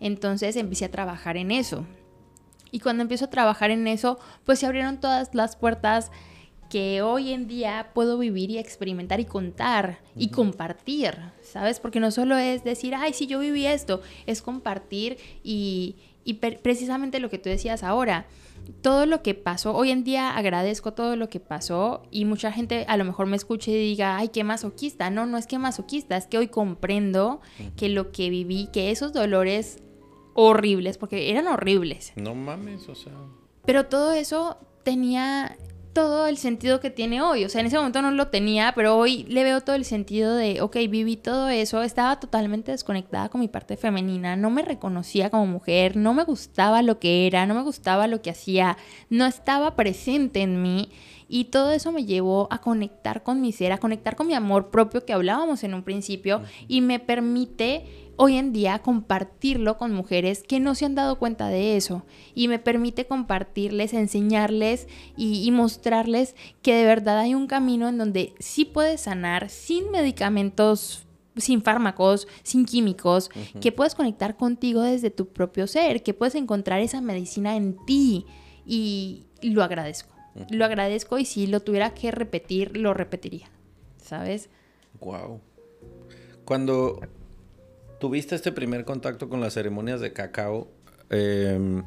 [0.00, 1.86] Entonces empecé a trabajar en eso.
[2.72, 6.10] Y cuando empiezo a trabajar en eso, pues se abrieron todas las puertas
[6.74, 11.78] que hoy en día puedo vivir y experimentar y contar y compartir, ¿sabes?
[11.78, 15.94] Porque no solo es decir, ay, sí, yo viví esto, es compartir y,
[16.24, 18.26] y precisamente lo que tú decías ahora,
[18.80, 22.86] todo lo que pasó, hoy en día agradezco todo lo que pasó y mucha gente
[22.88, 25.10] a lo mejor me escuche y diga, ay, qué masoquista.
[25.10, 27.40] No, no es que masoquista, es que hoy comprendo
[27.76, 29.78] que lo que viví, que esos dolores
[30.34, 32.12] horribles, porque eran horribles.
[32.16, 33.12] No mames, o sea.
[33.64, 35.56] Pero todo eso tenía
[35.94, 37.44] todo el sentido que tiene hoy.
[37.44, 40.34] O sea, en ese momento no lo tenía, pero hoy le veo todo el sentido
[40.34, 45.30] de, ok, viví todo eso, estaba totalmente desconectada con mi parte femenina, no me reconocía
[45.30, 48.76] como mujer, no me gustaba lo que era, no me gustaba lo que hacía,
[49.08, 50.90] no estaba presente en mí.
[51.26, 54.70] Y todo eso me llevó a conectar con mi ser, a conectar con mi amor
[54.70, 60.42] propio que hablábamos en un principio y me permite hoy en día compartirlo con mujeres
[60.42, 62.04] que no se han dado cuenta de eso
[62.34, 68.34] y me permite compartirles, enseñarles y, mostrarles que de verdad hay un camino en donde
[68.38, 71.06] sí puedes sanar sin medicamentos,
[71.36, 76.80] sin fármacos, sin químicos, que puedes conectar contigo desde tu propio ser, que puedes encontrar
[76.80, 78.26] esa medicina en ti
[78.66, 80.14] y lo agradezco.
[80.50, 83.48] Lo agradezco y si lo tuviera que repetir, lo repetiría.
[84.02, 84.50] ¿Sabes?
[85.00, 85.40] Wow.
[86.44, 87.00] Cuando
[87.98, 90.68] tuviste este primer contacto con las ceremonias de cacao,
[91.10, 91.84] em,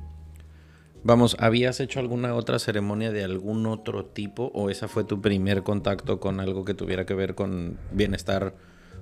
[1.03, 5.64] vamos, ¿habías hecho alguna otra ceremonia de algún otro tipo o esa fue tu primer
[5.64, 8.55] contacto con algo que tuviera que ver con bienestar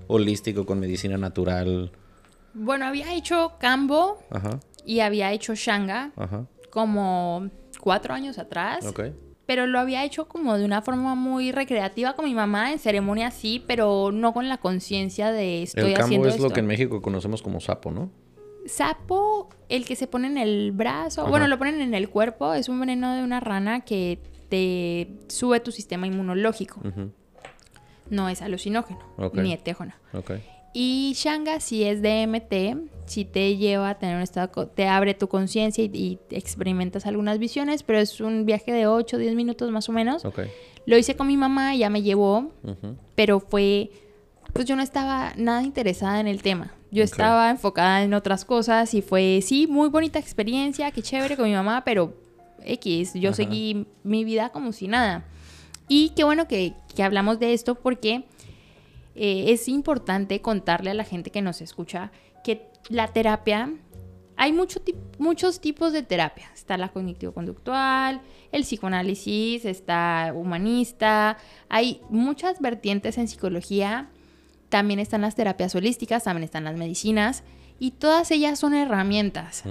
[0.07, 1.91] holístico, con medicina natural?
[2.53, 4.19] Bueno, había hecho Cambo
[4.85, 6.11] y había hecho Shanga
[6.69, 7.49] como
[7.79, 8.85] cuatro años atrás.
[8.85, 9.13] Okay
[9.45, 13.31] pero lo había hecho como de una forma muy recreativa con mi mamá, en ceremonia
[13.31, 17.01] sí, pero no con la conciencia de estoy el cambo es lo que en México
[17.01, 18.09] conocemos como sapo, ¿no?
[18.65, 22.67] Sapo, el que se pone en el brazo, bueno, lo ponen en el cuerpo, es
[22.67, 24.19] un veneno de una rana que
[24.49, 26.81] te sube tu sistema inmunológico.
[28.09, 28.99] No es alucinógeno,
[29.33, 29.93] ni etéjono.
[30.13, 30.43] Okay.
[30.77, 35.29] Y Shanga si es DMT, si te lleva a tener un estado, te abre tu
[35.29, 39.87] conciencia y, experimentas algunas visiones, pero es un viaje de 8 o 10 minutos más
[39.87, 40.27] o menos.
[40.85, 42.51] Lo hice con mi mamá, ya me llevó,
[43.15, 43.89] pero fue,
[44.51, 46.73] pues yo no estaba nada interesada en el tema.
[46.91, 51.45] Yo estaba enfocada en otras cosas y fue, sí, muy bonita experiencia, qué chévere con
[51.45, 52.15] mi mamá, pero
[52.65, 55.23] X, yo seguí mi vida como si nada.
[55.87, 58.25] Y qué bueno que, que hablamos de esto porque
[59.15, 62.11] eh, es importante contarle a la gente que nos escucha
[62.43, 63.73] que la terapia,
[64.37, 66.51] hay muchos tipos de terapia.
[66.53, 71.37] Está la cognitivo-conductual, el psicoanálisis, está humanista,
[71.69, 74.09] hay muchas vertientes en psicología.
[74.69, 77.43] También están las terapias holísticas, también están las medicinas
[77.79, 79.63] y todas ellas son herramientas.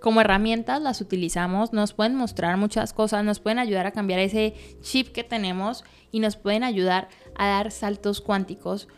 [0.00, 4.54] Como herramientas las utilizamos, nos pueden mostrar muchas cosas, nos pueden ayudar a cambiar ese
[4.82, 8.88] chip que tenemos y nos pueden ayudar a dar saltos cuánticos.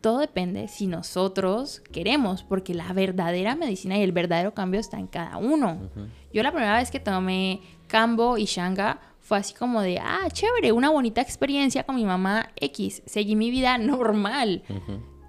[0.00, 5.06] Todo depende si nosotros queremos, porque la verdadera medicina y el verdadero cambio está en
[5.06, 5.90] cada uno.
[6.32, 10.70] Yo la primera vez que tomé Cambo y Shanga fue así como de, ah, chévere,
[10.70, 13.02] una bonita experiencia con mi mamá X.
[13.06, 14.62] Seguí mi vida normal.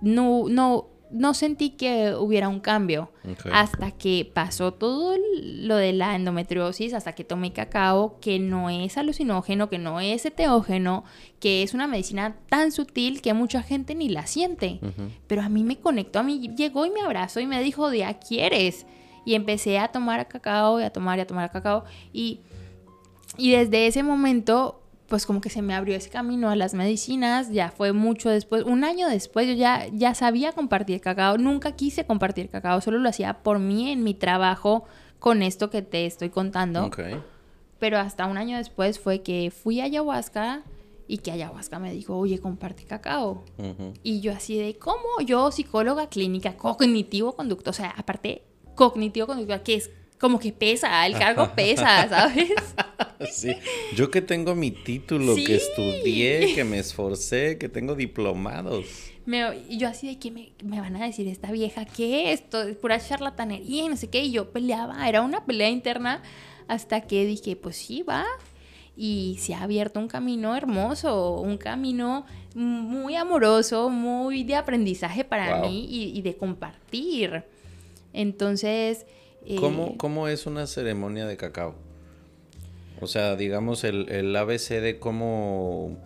[0.02, 3.12] No, no, no sentí que hubiera un cambio
[3.52, 8.98] hasta que pasó todo lo de la endometriosis, hasta que tomé cacao, que no es
[8.98, 11.04] alucinógeno, que no es eteógeno,
[11.40, 14.80] que es una medicina tan sutil que mucha gente ni la siente.
[15.28, 18.06] Pero a mí me conectó, a mí llegó y me abrazó y me dijo, ¿de
[18.06, 18.86] a quieres?
[19.26, 21.84] Y empecé a tomar cacao y a tomar y a tomar cacao.
[22.14, 22.40] Y,
[23.38, 27.50] y desde ese momento pues como que se me abrió ese camino a las medicinas,
[27.52, 32.06] ya fue mucho después, un año después yo ya, ya sabía compartir cacao, nunca quise
[32.06, 34.84] compartir cacao, solo lo hacía por mí en mi trabajo
[35.20, 36.90] con esto que te estoy contando.
[37.80, 40.64] Pero hasta un año después fue que fui a ayahuasca
[41.08, 43.44] y que ayahuasca me dijo, oye, comparte cacao.
[44.04, 45.22] Y yo así de, ¿cómo?
[45.26, 48.44] Yo, psicóloga clínica, cognitivo conducto, o sea, aparte,
[48.76, 52.52] cognitivo conducto, que es como que pesa, el cargo pesa, ¿sabes?
[53.32, 53.56] sí,
[53.96, 58.86] yo que tengo mi título, que estudié, que me esforcé, que tengo diplomados.
[59.70, 62.64] y yo así de que me, van a decir esta vieja, ¿qué es esto?
[62.64, 64.24] Es pura charlatanería y no sé qué.
[64.24, 66.24] Y yo peleaba, era una pelea interna
[66.68, 68.26] hasta que dije, pues sí, va.
[69.00, 75.62] Y se ha abierto un camino hermoso, un camino muy amoroso, muy de aprendizaje para
[75.62, 77.44] mí y, y de compartir.
[78.14, 79.06] Entonces,
[79.56, 81.76] ¿Cómo, eh, ¿Cómo, es una ceremonia de cacao?
[83.00, 85.98] O sea, digamos el, el ABC de cómo,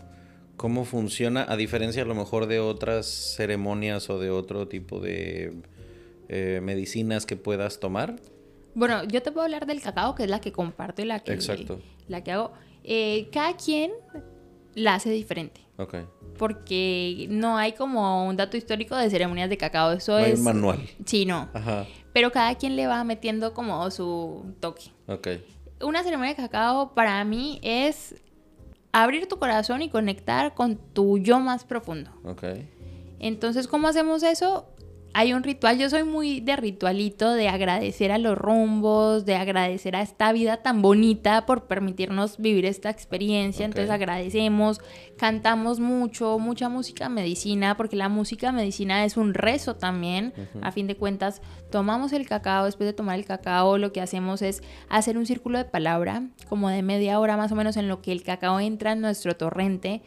[0.57, 5.53] cómo funciona, a diferencia a lo mejor de otras ceremonias o de otro tipo de
[6.29, 8.15] eh, medicinas que puedas tomar.
[8.73, 11.33] Bueno, yo te puedo hablar del cacao, que es la que comparto y la que,
[11.33, 11.81] Exacto.
[12.07, 12.53] La que hago.
[12.83, 13.91] Eh, cada quien
[14.75, 15.61] la hace diferente.
[15.77, 15.95] Ok.
[16.41, 19.91] Porque no hay como un dato histórico de ceremonias de cacao.
[19.91, 20.39] Eso es.
[20.39, 20.79] Hay manual.
[21.05, 21.49] Sí, no.
[21.53, 21.85] Ajá.
[22.13, 24.85] Pero cada quien le va metiendo como su toque.
[25.05, 25.27] Ok.
[25.81, 28.15] Una ceremonia de cacao para mí es
[28.91, 32.09] abrir tu corazón y conectar con tu yo más profundo.
[32.23, 32.43] Ok.
[33.19, 34.65] Entonces, ¿cómo hacemos eso?
[35.13, 39.95] Hay un ritual, yo soy muy de ritualito, de agradecer a los rumbos, de agradecer
[39.95, 44.79] a esta vida tan bonita por permitirnos vivir esta experiencia, entonces agradecemos,
[45.17, 50.87] cantamos mucho, mucha música medicina, porque la música medicina es un rezo también, a fin
[50.87, 51.41] de cuentas,
[51.71, 55.57] tomamos el cacao, después de tomar el cacao lo que hacemos es hacer un círculo
[55.57, 58.93] de palabra, como de media hora más o menos en lo que el cacao entra
[58.93, 60.01] en nuestro torrente,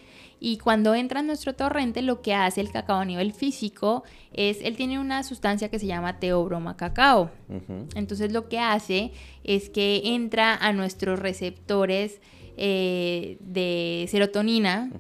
[0.47, 4.59] Y cuando entra en nuestro torrente, lo que hace el cacao a nivel físico es,
[4.61, 7.31] él tiene una sustancia que se llama teobroma cacao.
[7.95, 12.21] Entonces lo que hace es que entra a nuestros receptores
[12.59, 14.91] eh, de serotonina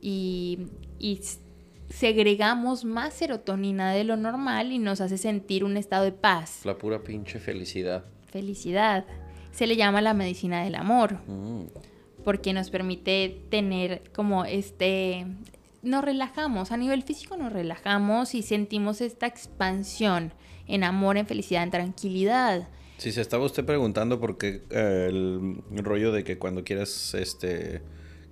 [0.00, 1.20] y, y
[1.90, 6.62] segregamos más serotonina de lo normal y nos hace sentir un estado de paz.
[6.64, 8.06] La pura pinche felicidad.
[8.24, 9.04] Felicidad.
[9.52, 11.18] Se le llama la medicina del amor.
[11.26, 11.92] Mm
[12.24, 15.26] porque nos permite tener como este,
[15.82, 20.32] nos relajamos, a nivel físico nos relajamos y sentimos esta expansión
[20.66, 22.68] en amor, en felicidad, en tranquilidad.
[22.98, 27.82] Si se estaba usted preguntando por qué eh, el rollo de que cuando quieras este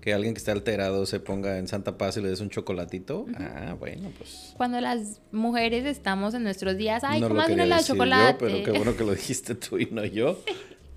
[0.02, 3.24] que alguien que esté alterado se ponga en Santa Paz y le des un chocolatito.
[3.38, 4.52] Ah, bueno, pues.
[4.56, 8.36] Cuando las mujeres estamos en nuestros días, ay, ¿cómo hacen el chocolate?
[8.40, 10.40] pero qué bueno que lo dijiste tú y no yo.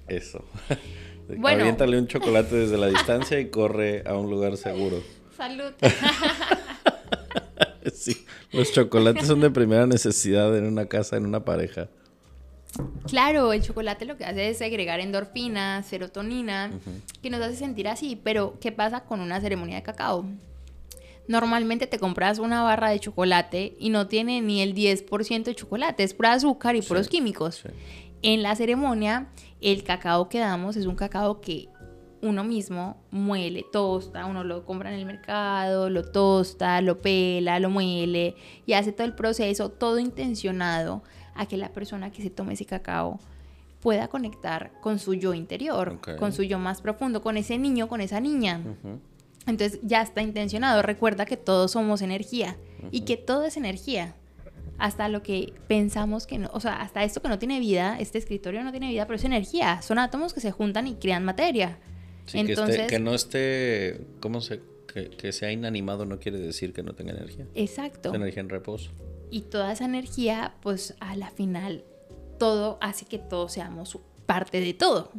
[0.07, 0.43] Eso.
[1.27, 1.61] Bueno.
[1.61, 5.01] Aviéntale un chocolate desde la distancia y corre a un lugar seguro.
[5.35, 5.73] Salud.
[7.93, 11.89] sí, los chocolates son de primera necesidad en una casa, en una pareja.
[13.07, 16.71] Claro, el chocolate lo que hace es segregar endorfina, serotonina,
[17.21, 18.19] que nos hace sentir así.
[18.21, 20.25] Pero, ¿qué pasa con una ceremonia de cacao?
[21.27, 26.03] Normalmente te compras una barra de chocolate y no tiene ni el 10% de chocolate,
[26.03, 27.63] es pura azúcar y puros químicos.
[28.21, 29.29] En la ceremonia,
[29.61, 31.69] el cacao que damos es un cacao que
[32.21, 37.69] uno mismo muele, tosta, uno lo compra en el mercado, lo tosta, lo pela, lo
[37.69, 38.35] muele
[38.65, 41.03] y hace todo el proceso, todo intencionado
[41.35, 43.19] a que la persona que se tome ese cacao
[43.81, 48.01] pueda conectar con su yo interior, con su yo más profundo, con ese niño, con
[48.01, 48.61] esa niña.
[49.45, 50.81] Entonces ya está intencionado.
[50.81, 52.57] Recuerda que todos somos energía
[52.89, 54.15] y que todo es energía
[54.77, 58.17] hasta lo que pensamos que no, o sea, hasta esto que no tiene vida, este
[58.17, 61.77] escritorio no tiene vida, pero es energía, son átomos que se juntan y crean materia.
[62.33, 64.61] Entonces, que, no esté, ¿cómo se?
[65.17, 67.45] Que, sea inanimado no quiere decir que no tenga energía.
[67.53, 68.09] Exacto.
[68.09, 68.91] Es energía en reposo.
[69.29, 71.83] Y toda esa energía, pues a la final,
[72.39, 75.11] todo hace que todos seamos parte de todo.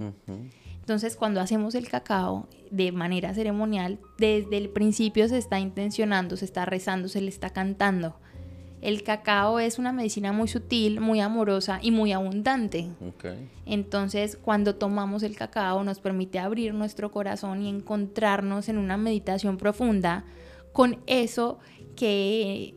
[0.81, 6.47] Entonces, cuando hacemos el cacao de manera ceremonial, desde el principio se está intencionando, se
[6.47, 8.17] está rezando, se le está cantando
[8.83, 12.89] el cacao es una medicina muy sutil, muy amorosa y muy abundante.
[13.65, 19.57] Entonces, cuando tomamos el cacao nos permite abrir nuestro corazón y encontrarnos en una meditación
[19.57, 20.25] profunda
[20.73, 21.59] con eso
[21.97, 22.75] que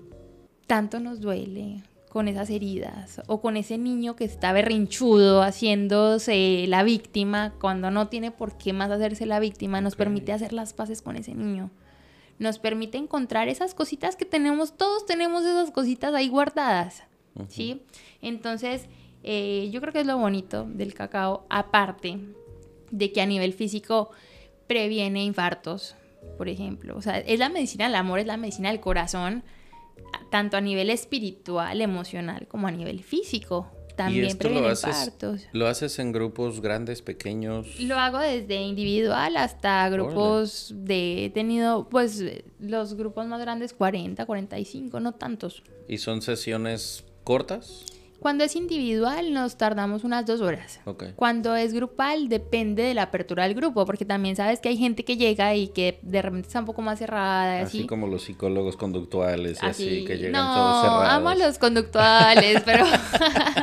[0.68, 6.84] tanto nos duele, con esas heridas o con ese niño que está berrinchudo haciéndose la
[6.84, 11.02] víctima cuando no tiene por qué más hacerse la víctima, nos permite hacer las paces
[11.02, 11.70] con ese niño
[12.40, 17.04] nos permite encontrar esas cositas que tenemos, todos tenemos esas cositas ahí guardadas,
[17.50, 17.84] ¿sí?
[18.22, 18.88] Entonces,
[19.24, 22.20] eh, yo creo que es lo bonito del cacao, aparte
[22.92, 24.10] de que a nivel físico
[24.68, 25.96] previene infartos,
[26.38, 26.96] por ejemplo.
[26.96, 29.44] O sea, es la medicina del amor, es la medicina del corazón,
[30.32, 33.68] tanto a nivel espiritual, emocional, como a nivel físico.
[34.00, 35.12] También previene lo haces,
[35.52, 37.82] ¿Lo haces en grupos grandes, pequeños?
[37.82, 41.26] Lo hago desde individual hasta grupos de...
[41.26, 42.24] He tenido, pues,
[42.62, 45.64] los grupos más grandes 40, 45, no tantos.
[45.89, 47.84] ¿Y son sesiones cortas?
[48.20, 50.80] Cuando es individual nos tardamos unas dos horas.
[51.15, 55.05] Cuando es grupal depende de la apertura del grupo, porque también sabes que hay gente
[55.05, 57.61] que llega y que de repente está un poco más cerrada.
[57.61, 61.09] Así, como los psicólogos conductuales y así, que llegan todos cerrados.
[61.09, 62.86] amo a los conductuales, pero...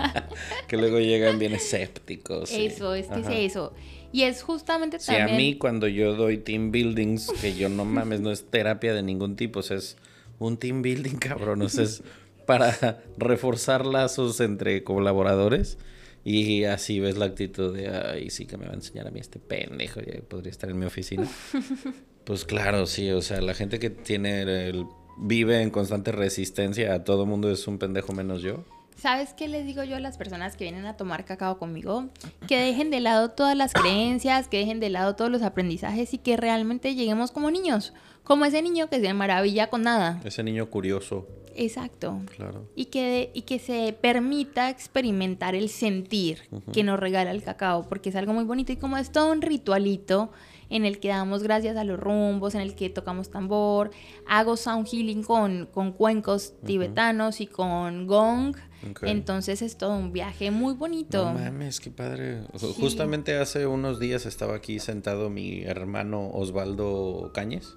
[0.69, 2.51] que luego llegan bien escépticos.
[2.51, 3.75] Eso, es que es eso.
[4.13, 5.29] Y es justamente también...
[5.29, 8.95] Sí, a mí cuando yo doy team buildings, que yo no mames, no es terapia
[8.95, 9.99] de ningún tipo, o sea, es
[10.39, 12.03] un team building, cabrón, o sea, es
[12.47, 15.79] para reforzar lazos entre colaboradores.
[16.25, 19.21] Y así ves la actitud de, ay, sí que me va a enseñar a mí
[19.21, 21.29] este pendejo, ya podría estar en mi oficina.
[22.25, 24.87] pues claro, sí, o sea, la gente que tiene el,
[25.17, 28.65] vive en constante resistencia a todo mundo es un pendejo menos yo.
[28.97, 32.09] ¿Sabes qué les digo yo a las personas que vienen a tomar cacao conmigo?
[32.49, 36.19] Que dejen de lado todas las creencias, que dejen de lado todos los aprendizajes y
[36.19, 37.93] que realmente lleguemos como niños,
[38.25, 40.21] como ese niño que se maravilla con nada.
[40.25, 41.29] Ese niño curioso.
[41.57, 42.21] Exacto.
[42.37, 42.69] Claro.
[42.77, 46.43] Y que, y que se permita experimentar el sentir
[46.73, 49.43] que nos regala el cacao, porque es algo muy bonito y como es todo un
[49.43, 50.31] ritualito
[50.69, 53.91] en el que damos gracias a los rumbos, en el que tocamos tambor,
[54.27, 58.57] hago sound healing con, con cuencos tibetanos y con gong.
[59.03, 61.33] Entonces es todo un viaje muy bonito.
[61.33, 62.43] No mames, qué padre.
[62.79, 67.75] Justamente hace unos días estaba aquí sentado mi hermano Osvaldo Cañes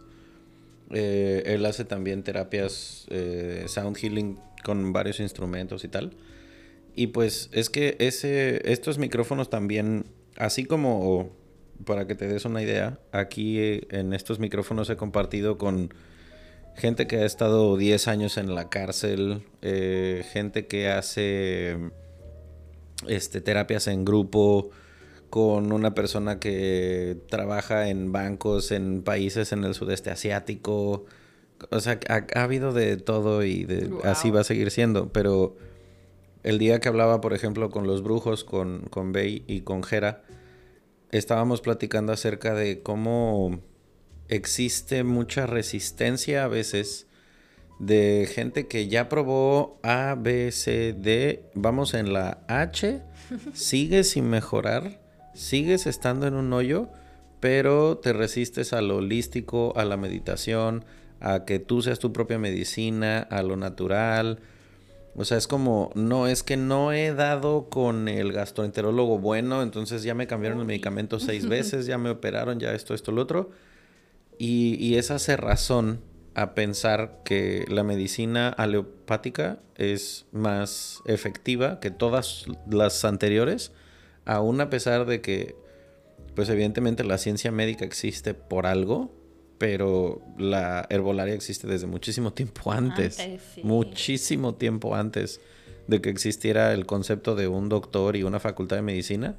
[0.91, 6.15] eh, él hace también terapias eh, sound healing con varios instrumentos y tal.
[6.95, 10.05] Y pues es que ese, estos micrófonos también,
[10.37, 11.31] así como
[11.85, 15.93] para que te des una idea, aquí eh, en estos micrófonos he compartido con
[16.75, 21.77] gente que ha estado 10 años en la cárcel, gente que hace
[23.07, 24.71] este, terapias en grupo
[25.29, 31.05] con una persona que trabaja en bancos en países en el sudeste asiático.
[31.71, 35.11] O sea, ha, habido de todo y de, así va a seguir siendo.
[35.11, 35.55] Pero
[36.43, 40.23] el día que hablaba, por ejemplo, con los brujos, con, con Bey y con Jera,
[41.11, 43.59] estábamos platicando acerca de cómo
[44.29, 47.07] existe mucha resistencia a veces
[47.79, 53.01] de gente que ya probó A, B, C, D, vamos en la H,
[53.53, 54.99] sigue sin mejorar,
[55.33, 56.89] sigues estando en un hoyo,
[57.39, 60.85] pero te resistes a lo holístico, a la meditación,
[61.19, 64.39] a que tú seas tu propia medicina, a lo natural.
[65.15, 70.03] O sea, es como, no, es que no he dado con el gastroenterólogo bueno, entonces
[70.03, 73.51] ya me cambiaron el medicamento seis veces, ya me operaron, ya esto, esto, lo otro.
[74.37, 75.99] Y, y eso hace razón
[76.35, 83.73] a pensar que la medicina aleopática es más efectiva que todas las anteriores,
[84.25, 85.55] aún a pesar de que,
[86.35, 89.11] pues evidentemente la ciencia médica existe por algo,
[89.57, 93.19] pero la herbolaria existe desde muchísimo tiempo antes,
[93.61, 95.41] muchísimo tiempo antes
[95.87, 99.35] de que existiera el concepto de un doctor y una facultad de medicina,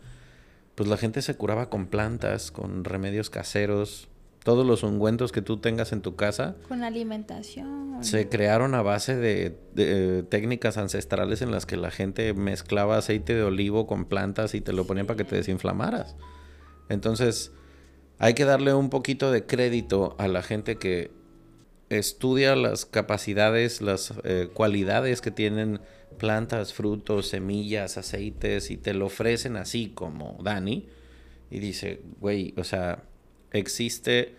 [0.75, 4.10] pues la gente se curaba con plantas, con remedios caseros,
[4.43, 6.57] todos los ungüentos que tú tengas en tu casa.
[6.69, 8.03] Con alimentación.
[8.03, 13.35] Se crearon a base de, eh, técnicas ancestrales en las que la gente mezclaba aceite
[13.35, 16.17] de olivo con plantas y te lo ponían para que te desinflamaras.
[16.89, 17.53] Entonces,
[18.19, 21.11] hay que darle un poquito de crédito a la gente que
[21.91, 25.81] estudia las capacidades, las eh, cualidades que tienen
[26.19, 30.89] plantas, frutos, semillas, aceites y te lo ofrecen así como Dani.
[31.51, 33.05] Y dice, güey, o sea,
[33.53, 34.35] existe.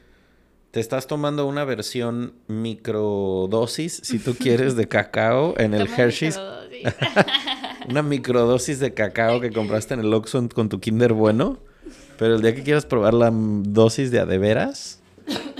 [0.72, 6.40] Te estás tomando una versión microdosis, si tú quieres, de cacao en el Hershey's.
[7.90, 11.60] una microdosis de cacao que compraste en el Oxxo con tu Kinder bueno.
[12.18, 15.01] Pero el día que quieras probar la dosis de adeveras,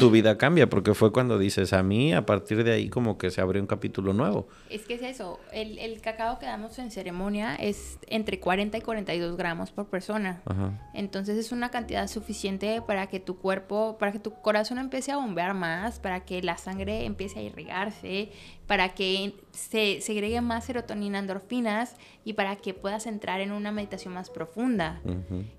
[0.02, 3.30] tu vida cambia, porque fue cuando dices a mí, a partir de ahí como que
[3.30, 4.48] se abrió un capítulo nuevo.
[4.68, 8.82] Es que es eso, el, el cacao que damos en ceremonia es entre 40 y
[8.82, 10.42] 42 gramos por persona.
[10.96, 15.18] Entonces es una cantidad suficiente para que tu cuerpo, para que tu corazón empiece a
[15.18, 18.32] bombear más, para que la sangre empiece a irrigarse,
[18.72, 24.14] para que se segregue más serotonina, endorfinas y para que puedas entrar en una meditación
[24.14, 25.02] más profunda.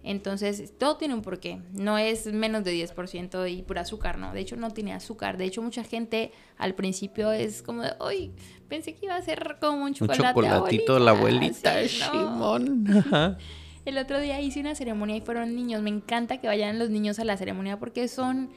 [0.03, 1.61] Entonces, todo tiene un porqué.
[1.75, 4.33] No es menos de 10% y pura azúcar, ¿no?
[4.33, 5.37] De hecho, no tiene azúcar.
[5.37, 8.33] De hecho, mucha gente al principio es como de, uy,
[8.67, 10.23] pensé que iba a ser como un chocolate.
[10.23, 12.87] Un chocolatito la abuelita, Shimon.
[13.85, 15.83] El otro día hice una ceremonia y fueron niños.
[15.83, 18.49] Me encanta que vayan los niños a la ceremonia porque son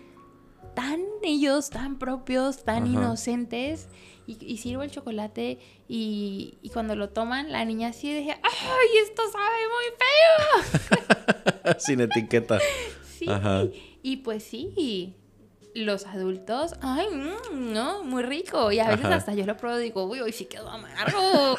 [0.74, 3.88] tan ellos, tan propios, tan inocentes
[4.28, 9.58] y, sirvo el chocolate y, cuando lo toman, la niña así dije, ¡ay, esto sabe
[9.76, 9.86] muy
[10.84, 11.76] feo!
[11.80, 12.60] Sin etiqueta.
[13.18, 13.30] Sí.
[14.04, 15.16] Y pues sí,
[15.74, 18.04] los adultos, ¡ay, mm, no!
[18.04, 18.74] Muy rico.
[18.74, 21.58] Y a veces hasta yo lo pruebo y digo, uy, hoy sí quedó amargo.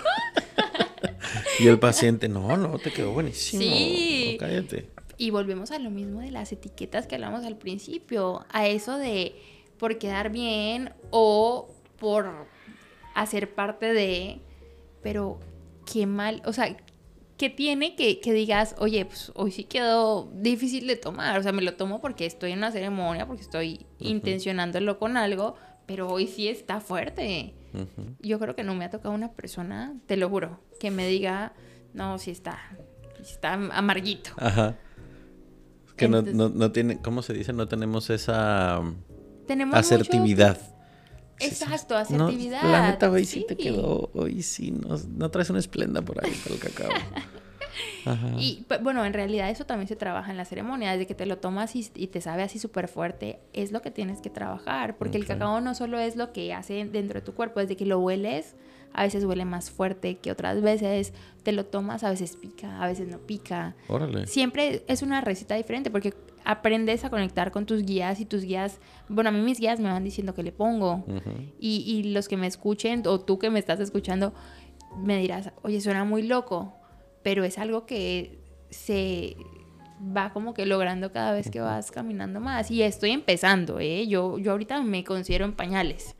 [1.59, 3.63] y el paciente, no, no, te quedó buenísimo.
[3.63, 4.37] Sí.
[4.39, 4.96] cállate.
[5.19, 9.35] Y volvemos a lo mismo de las etiquetas que hablamos al principio, a eso de
[9.79, 11.69] por quedar bien o
[11.99, 12.47] por
[13.15, 14.41] hacer parte de,
[15.03, 15.41] pero
[15.91, 16.77] qué mal, o sea,
[17.39, 21.39] ¿qué tiene que, que digas, oye, pues hoy sí quedó difícil de tomar?
[21.39, 25.57] O sea, me lo tomo porque estoy en una ceremonia, porque estoy intencionándolo con algo,
[25.87, 27.55] pero hoy sí está fuerte.
[28.21, 31.53] Yo creo que no me ha tocado una persona, te lo juro, que me diga,
[31.93, 32.59] no, sí está,
[33.21, 34.31] está amarguito.
[34.39, 34.79] Ajá.
[35.97, 37.53] Que no, no, tiene, ¿cómo se dice?
[37.53, 38.83] No tenemos esa
[39.47, 40.59] tenemos asertividad.
[41.39, 42.63] Exacto, asertividad.
[42.63, 43.45] No, la neta, hoy sí.
[43.47, 46.91] te quedó, hoy sí, no, traes una esplenda por ahí para el cacao.
[48.39, 51.27] Y pues, bueno, en realidad eso también se trabaja en la ceremonia, desde que te
[51.27, 55.19] lo tomas y, te sabe así súper fuerte, es lo que tienes que trabajar, porque
[55.19, 57.99] el cacao no solo es lo que hace dentro de tu cuerpo, desde que lo
[57.99, 58.55] hueles,
[58.97, 61.13] a veces huele más fuerte que otras veces,
[61.43, 63.77] te lo tomas, a veces pica, a veces no pica.
[63.89, 64.27] Órale.
[64.27, 66.15] Siempre es una receta diferente, porque
[66.45, 69.91] aprendes a conectar con tus guías y tus guías, bueno, a mí mis guías me
[69.91, 71.05] van diciendo que le pongo
[71.61, 74.33] y, y, los que me escuchen o tú que me estás escuchando
[74.97, 76.73] me dirás, oye, suena muy loco,
[77.23, 78.39] pero es algo que
[78.71, 79.37] se
[80.17, 82.71] va como que logrando cada vez que vas caminando más.
[82.71, 84.07] Y estoy empezando, ¿eh?
[84.07, 86.17] Yo, yo ahorita me considero en pañales.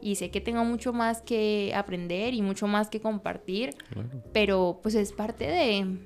[0.00, 3.74] Y sé que tengo mucho más que aprender y mucho más que compartir,
[4.32, 5.98] pero pues es parte de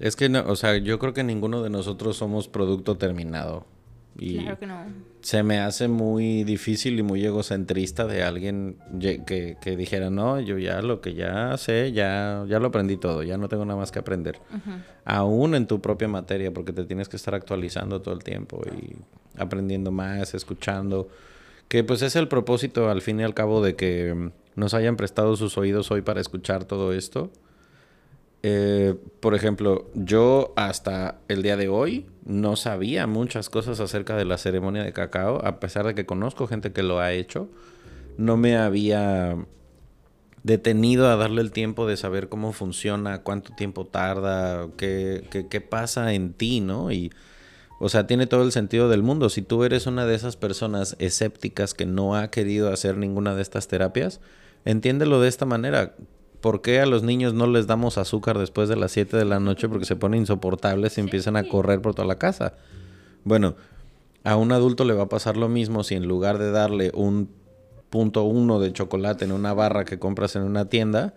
[0.00, 3.66] es que, no, o sea, yo creo que ninguno de nosotros somos producto terminado.
[4.18, 4.84] Y claro que no.
[5.22, 10.58] Se me hace muy difícil y muy egocentrista de alguien que, que, dijera, no, yo
[10.58, 13.92] ya lo que ya sé, ya, ya lo aprendí todo, ya no tengo nada más
[13.92, 14.38] que aprender.
[15.04, 18.96] Aún en tu propia materia, porque te tienes que estar actualizando todo el tiempo y
[19.38, 21.08] aprendiendo más, escuchando.
[21.68, 25.36] Que pues es el propósito al fin y al cabo de que nos hayan prestado
[25.36, 27.30] sus oídos hoy para escuchar todo esto
[28.42, 34.24] eh, por ejemplo, yo hasta el día de hoy no sabía muchas cosas acerca de
[34.24, 37.48] la ceremonia de cacao, a pesar de que conozco gente que lo ha hecho.
[38.16, 39.36] No me había
[40.42, 45.60] detenido a darle el tiempo de saber cómo funciona, cuánto tiempo tarda, qué, qué, qué
[45.60, 46.92] pasa en ti, ¿no?
[46.92, 47.12] Y,
[47.78, 49.28] o sea, tiene todo el sentido del mundo.
[49.28, 53.42] Si tú eres una de esas personas escépticas que no ha querido hacer ninguna de
[53.42, 54.20] estas terapias,
[54.64, 55.94] entiéndelo de esta manera.
[56.40, 59.40] ¿Por qué a los niños no les damos azúcar después de las 7 de la
[59.40, 59.68] noche?
[59.68, 62.54] Porque se ponen insoportables y empiezan a correr por toda la casa.
[63.24, 63.56] Bueno,
[64.24, 67.30] a un adulto le va a pasar lo mismo si en lugar de darle un
[67.90, 71.14] punto uno de chocolate en una barra que compras en una tienda,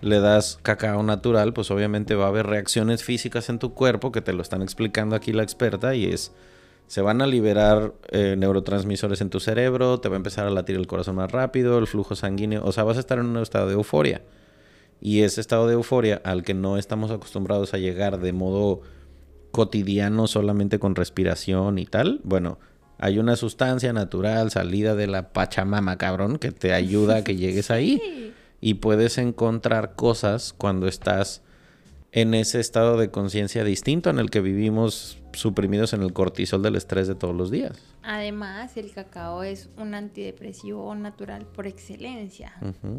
[0.00, 4.22] le das cacao natural, pues obviamente va a haber reacciones físicas en tu cuerpo que
[4.22, 6.32] te lo están explicando aquí la experta y es
[6.86, 10.76] se van a liberar eh, neurotransmisores en tu cerebro, te va a empezar a latir
[10.76, 13.68] el corazón más rápido, el flujo sanguíneo, o sea, vas a estar en un estado
[13.68, 14.20] de euforia.
[15.04, 18.80] Y ese estado de euforia al que no estamos acostumbrados a llegar de modo
[19.50, 22.58] cotidiano solamente con respiración y tal, bueno,
[22.96, 27.70] hay una sustancia natural salida de la Pachamama, cabrón, que te ayuda a que llegues
[27.70, 28.32] ahí.
[28.62, 31.42] Y puedes encontrar cosas cuando estás
[32.12, 36.76] en ese estado de conciencia distinto en el que vivimos suprimidos en el cortisol del
[36.76, 37.78] estrés de todos los días.
[38.02, 42.54] Además, el cacao es un antidepresivo natural por excelencia.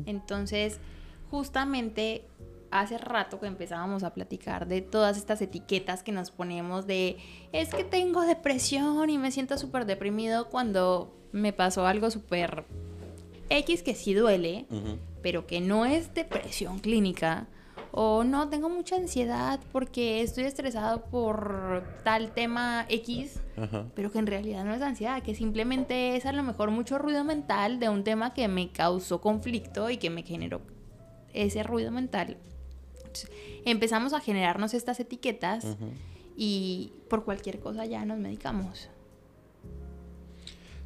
[0.05, 0.79] Entonces,
[1.29, 2.25] justamente
[2.71, 7.17] hace rato que empezábamos a platicar de todas estas etiquetas que nos ponemos de
[7.51, 12.65] es que tengo depresión y me siento súper deprimido cuando me pasó algo súper
[13.49, 14.65] X que sí duele,
[15.21, 17.47] pero que no es depresión clínica.
[17.97, 23.39] O no, tengo mucha ansiedad porque estoy estresado por tal tema X,
[23.95, 27.23] pero que en realidad no es ansiedad, que simplemente es a lo mejor mucho ruido
[27.23, 30.59] mental de un tema que me causó conflicto y que me generó
[31.35, 32.37] ese ruido mental,
[33.65, 35.65] empezamos a generarnos estas etiquetas
[36.35, 38.89] y por cualquier cosa ya nos medicamos.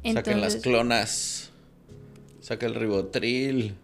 [0.04, 1.50] Saquen las clonas.
[2.40, 3.74] Saca el ribotril.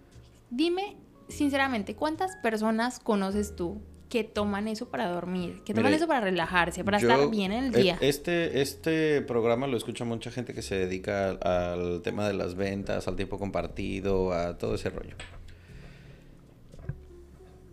[0.51, 0.97] Dime,
[1.28, 5.62] sinceramente, ¿cuántas personas conoces tú que toman eso para dormir?
[5.64, 7.98] Que toman eso para relajarse, para estar bien en el e día.
[8.01, 13.06] Este, este programa lo escucha mucha gente que se dedica al tema de las ventas,
[13.09, 15.16] al tiempo compartido, a todo ese rollo.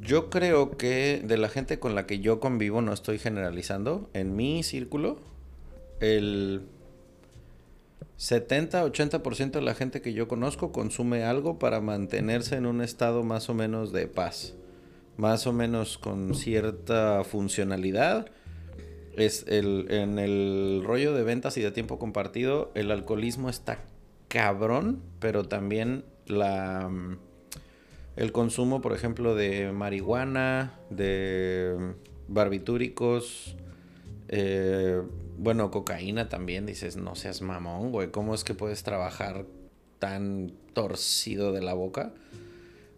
[0.03, 4.35] Yo creo que de la gente con la que yo convivo, no estoy generalizando, en
[4.35, 5.17] mi círculo,
[6.01, 6.63] el
[8.19, 13.49] 70-80% de la gente que yo conozco consume algo para mantenerse en un estado más
[13.49, 14.55] o menos de paz,
[15.15, 18.27] más o menos con cierta funcionalidad.
[19.15, 23.79] Es el, en el rollo de ventas y de tiempo compartido, el alcoholismo está
[24.27, 26.89] cabrón, pero también la
[28.15, 31.93] el consumo, por ejemplo, de marihuana, de
[32.27, 33.55] barbitúricos,
[34.29, 35.01] eh,
[35.37, 39.45] bueno, cocaína también, dices, no seas mamón, güey, ¿cómo es que puedes trabajar
[39.99, 42.13] tan torcido de la boca?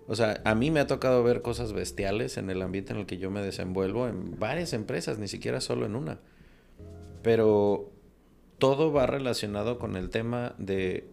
[0.07, 3.05] O sea, a mí me ha tocado ver cosas bestiales en el ambiente en el
[3.05, 6.19] que yo me desenvuelvo, en varias empresas, ni siquiera solo en una.
[7.23, 7.89] Pero
[8.59, 11.07] todo va relacionado con el tema de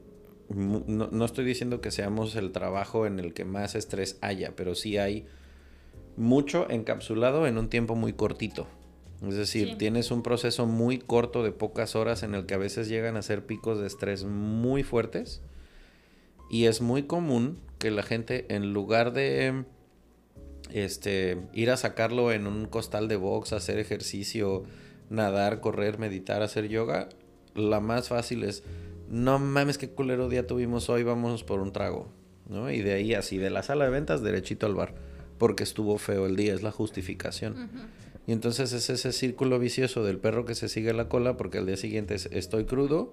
[0.54, 4.98] no, estoy diciendo que seamos el trabajo en el que más estrés haya, pero sí
[4.98, 5.26] hay
[6.16, 8.66] mucho encapsulado en un tiempo muy cortito.
[9.26, 12.88] Es decir, tienes un proceso muy corto de pocas horas en el que a veces
[12.88, 15.42] llegan a ser picos de estrés muy fuertes.
[16.50, 19.64] Y es muy común que la gente, en lugar de
[20.72, 24.64] este, ir a sacarlo en un costal de box, hacer ejercicio,
[25.08, 27.08] nadar, correr, meditar, hacer yoga,
[27.54, 28.64] la más fácil es
[29.12, 32.08] no mames, qué culero día tuvimos hoy, vamos por un trago,
[32.48, 32.70] ¿no?
[32.70, 34.94] Y de ahí así, de la sala de ventas, derechito al bar,
[35.36, 37.70] porque estuvo feo el día, es la justificación.
[38.26, 41.66] Y entonces es ese círculo vicioso del perro que se sigue la cola porque al
[41.66, 43.12] día siguiente estoy crudo,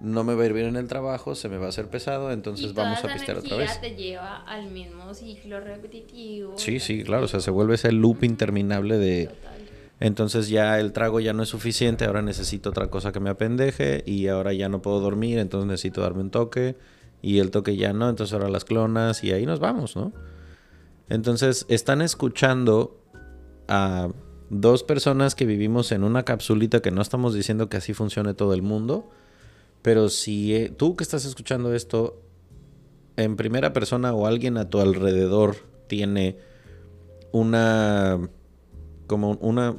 [0.00, 2.32] no me va a ir bien en el trabajo, se me va a hacer pesado,
[2.32, 3.80] entonces vamos a pistear otra vez.
[3.80, 6.58] te lleva al mismo ciclo repetitivo.
[6.58, 9.30] Sí, sí, claro, o sea, se vuelve ese loop interminable de...
[10.00, 14.04] Entonces ya el trago ya no es suficiente, ahora necesito otra cosa que me apendeje
[14.06, 16.76] y ahora ya no puedo dormir, entonces necesito darme un toque
[17.20, 20.12] y el toque ya no, entonces ahora las clonas y ahí nos vamos, ¿no?
[21.08, 23.02] Entonces están escuchando
[23.66, 24.08] a
[24.50, 28.54] dos personas que vivimos en una capsulita que no estamos diciendo que así funcione todo
[28.54, 29.10] el mundo,
[29.82, 32.22] pero si eh, tú que estás escuchando esto
[33.16, 35.56] en primera persona o alguien a tu alrededor
[35.88, 36.38] tiene
[37.32, 38.20] una
[39.08, 39.76] como una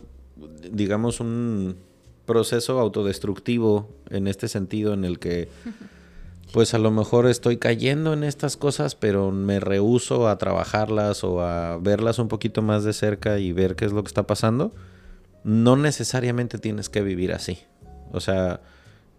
[0.72, 1.78] digamos un
[2.26, 5.50] proceso autodestructivo en este sentido en el que
[6.54, 11.42] pues a lo mejor estoy cayendo en estas cosas, pero me rehuso a trabajarlas o
[11.42, 14.74] a verlas un poquito más de cerca y ver qué es lo que está pasando,
[15.44, 17.60] no necesariamente tienes que vivir así.
[18.12, 18.62] O sea,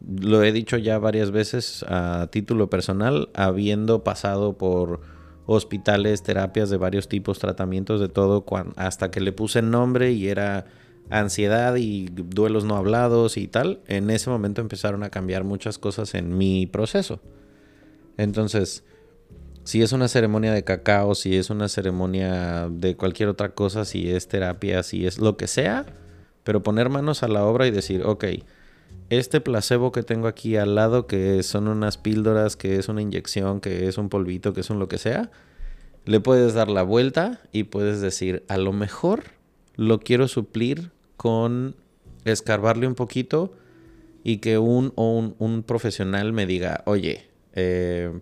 [0.06, 5.00] lo he dicho ya varias veces a título personal, habiendo pasado por
[5.46, 8.44] hospitales, terapias de varios tipos, tratamientos de todo,
[8.76, 10.66] hasta que le puse nombre y era
[11.10, 16.14] ansiedad y duelos no hablados y tal, en ese momento empezaron a cambiar muchas cosas
[16.14, 17.20] en mi proceso.
[18.16, 18.84] Entonces,
[19.64, 24.10] si es una ceremonia de cacao, si es una ceremonia de cualquier otra cosa, si
[24.10, 25.86] es terapia, si es lo que sea,
[26.44, 28.24] pero poner manos a la obra y decir, ok,
[29.10, 33.60] este placebo que tengo aquí al lado, que son unas píldoras, que es una inyección,
[33.60, 35.30] que es un polvito, que es un lo que sea,
[36.04, 39.24] le puedes dar la vuelta y puedes decir, a lo mejor
[39.76, 41.76] lo quiero suplir con
[42.24, 43.52] escarbarle un poquito
[44.24, 48.20] y que un, un, profesional me diga, oye, eh,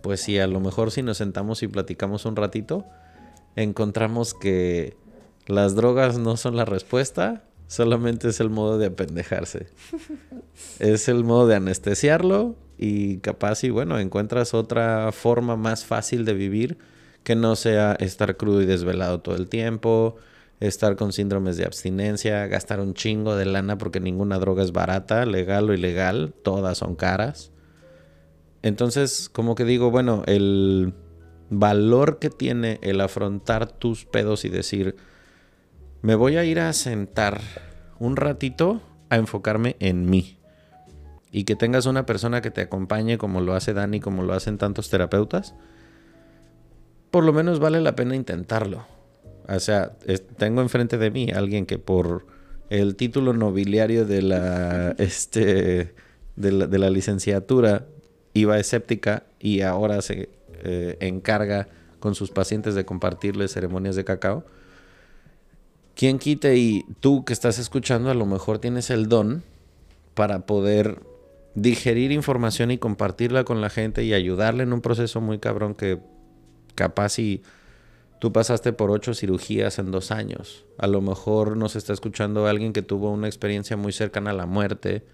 [0.00, 2.86] pues sí, a lo mejor si nos sentamos y platicamos un ratito,
[3.56, 4.96] encontramos que
[5.48, 9.66] las drogas no son la respuesta, solamente es el modo de apendejarse.
[10.78, 16.34] es el modo de anestesiarlo y capaz y bueno, encuentras otra forma más fácil de
[16.34, 16.78] vivir
[17.24, 20.14] que no sea estar crudo y desvelado todo el tiempo,
[20.66, 25.26] estar con síndromes de abstinencia, gastar un chingo de lana porque ninguna droga es barata,
[25.26, 27.52] legal o ilegal, todas son caras.
[28.62, 30.94] Entonces, como que digo, bueno, el
[31.50, 34.96] valor que tiene el afrontar tus pedos y decir,
[36.02, 37.40] me voy a ir a sentar
[37.98, 38.80] un ratito
[39.10, 40.38] a enfocarme en mí.
[41.30, 44.56] Y que tengas una persona que te acompañe como lo hace Dani, como lo hacen
[44.56, 45.54] tantos terapeutas,
[47.10, 48.93] por lo menos vale la pena intentarlo.
[49.48, 49.92] O sea,
[50.36, 52.26] tengo enfrente de mí alguien que por
[52.70, 55.94] el título nobiliario de la, este,
[56.36, 57.86] de la, licenciatura
[58.32, 60.28] iba escéptica y ahora se
[60.62, 61.68] eh, encarga
[62.00, 64.44] con sus pacientes de compartirles ceremonias de cacao.
[65.94, 69.44] ¿Quién quite y tú que estás escuchando a lo mejor tienes el don
[70.14, 71.00] para poder
[71.54, 76.00] digerir información y compartirla con la gente y ayudarle en un proceso muy cabrón que
[76.74, 77.42] capaz y
[78.24, 80.64] Tú pasaste por ocho cirugías en dos años.
[80.78, 84.46] A lo mejor nos está escuchando alguien que tuvo una experiencia muy cercana a la
[84.46, 85.04] muerte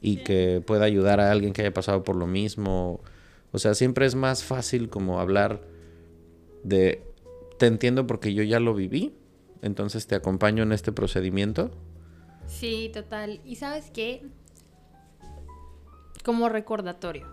[0.00, 3.00] y que pueda ayudar a alguien que haya pasado por lo mismo.
[3.50, 5.60] O sea, siempre es más fácil como hablar
[6.62, 7.02] de,
[7.58, 9.12] te entiendo porque yo ya lo viví,
[9.60, 11.72] entonces te acompaño en este procedimiento.
[12.46, 13.40] Sí, total.
[13.44, 14.24] ¿Y sabes qué?
[16.24, 17.26] Como recordatorio.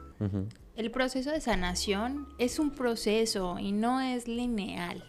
[0.75, 5.03] El proceso de sanación es un proceso y no es lineal.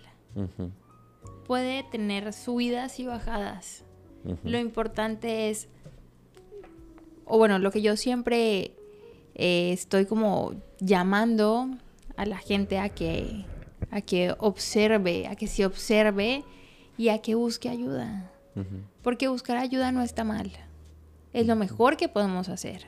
[1.47, 3.85] Puede tener subidas y bajadas.
[4.45, 5.69] Lo importante es,
[7.25, 8.73] o bueno, lo que yo siempre
[9.35, 11.69] eh, estoy como llamando
[12.17, 13.47] a la gente a que,
[13.91, 16.45] a que observe, a que se observe
[16.99, 18.31] y a que busque ayuda.
[19.03, 20.53] Porque buscar ayuda no está mal.
[21.33, 22.85] Es lo mejor que podemos hacer.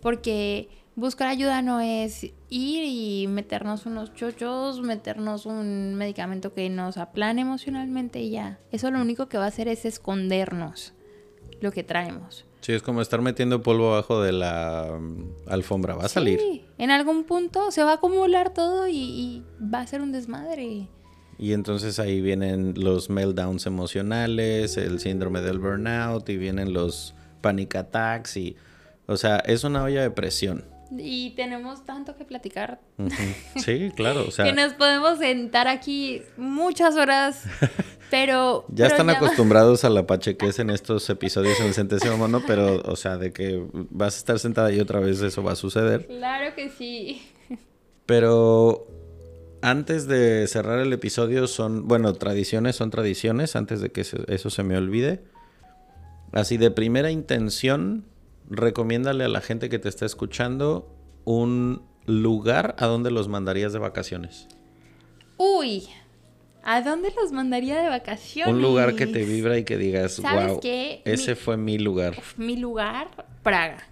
[0.00, 0.68] Porque
[1.00, 7.40] buscar ayuda no es ir y meternos unos chochos, meternos un medicamento que nos aplane
[7.40, 8.60] emocionalmente y ya.
[8.70, 10.92] Eso lo único que va a hacer es escondernos
[11.60, 12.44] lo que traemos.
[12.60, 15.94] Sí, es como estar metiendo polvo abajo de la mm, alfombra.
[15.94, 16.38] Va a salir.
[16.38, 20.12] Sí, en algún punto se va a acumular todo y, y va a ser un
[20.12, 20.88] desmadre.
[21.38, 27.74] Y entonces ahí vienen los meltdowns emocionales, el síndrome del burnout y vienen los panic
[27.76, 28.56] attacks y...
[29.06, 30.64] O sea, es una olla de presión.
[30.90, 32.80] Y tenemos tanto que platicar.
[33.56, 34.24] Sí, claro.
[34.26, 37.44] O sea, que nos podemos sentar aquí muchas horas,
[38.10, 38.64] pero...
[38.68, 42.96] ya están acostumbrados a la pachequez en estos episodios en el centésimo mono, pero, o
[42.96, 46.06] sea, de que vas a estar sentada y otra vez eso va a suceder.
[46.06, 47.22] Claro que sí.
[48.06, 48.88] Pero
[49.62, 54.62] antes de cerrar el episodio son, bueno, tradiciones son tradiciones, antes de que eso se
[54.62, 55.22] me olvide.
[56.32, 58.04] Así de primera intención,
[58.50, 60.94] recomiéndale a la gente que te está escuchando
[61.24, 64.48] un lugar a donde los mandarías de vacaciones.
[65.36, 65.88] Uy,
[66.62, 68.52] ¿a dónde los mandaría de vacaciones?
[68.52, 72.16] Un lugar que te vibra y que digas, wow, ese fue mi lugar.
[72.36, 73.08] mi lugar,
[73.42, 73.86] Praga.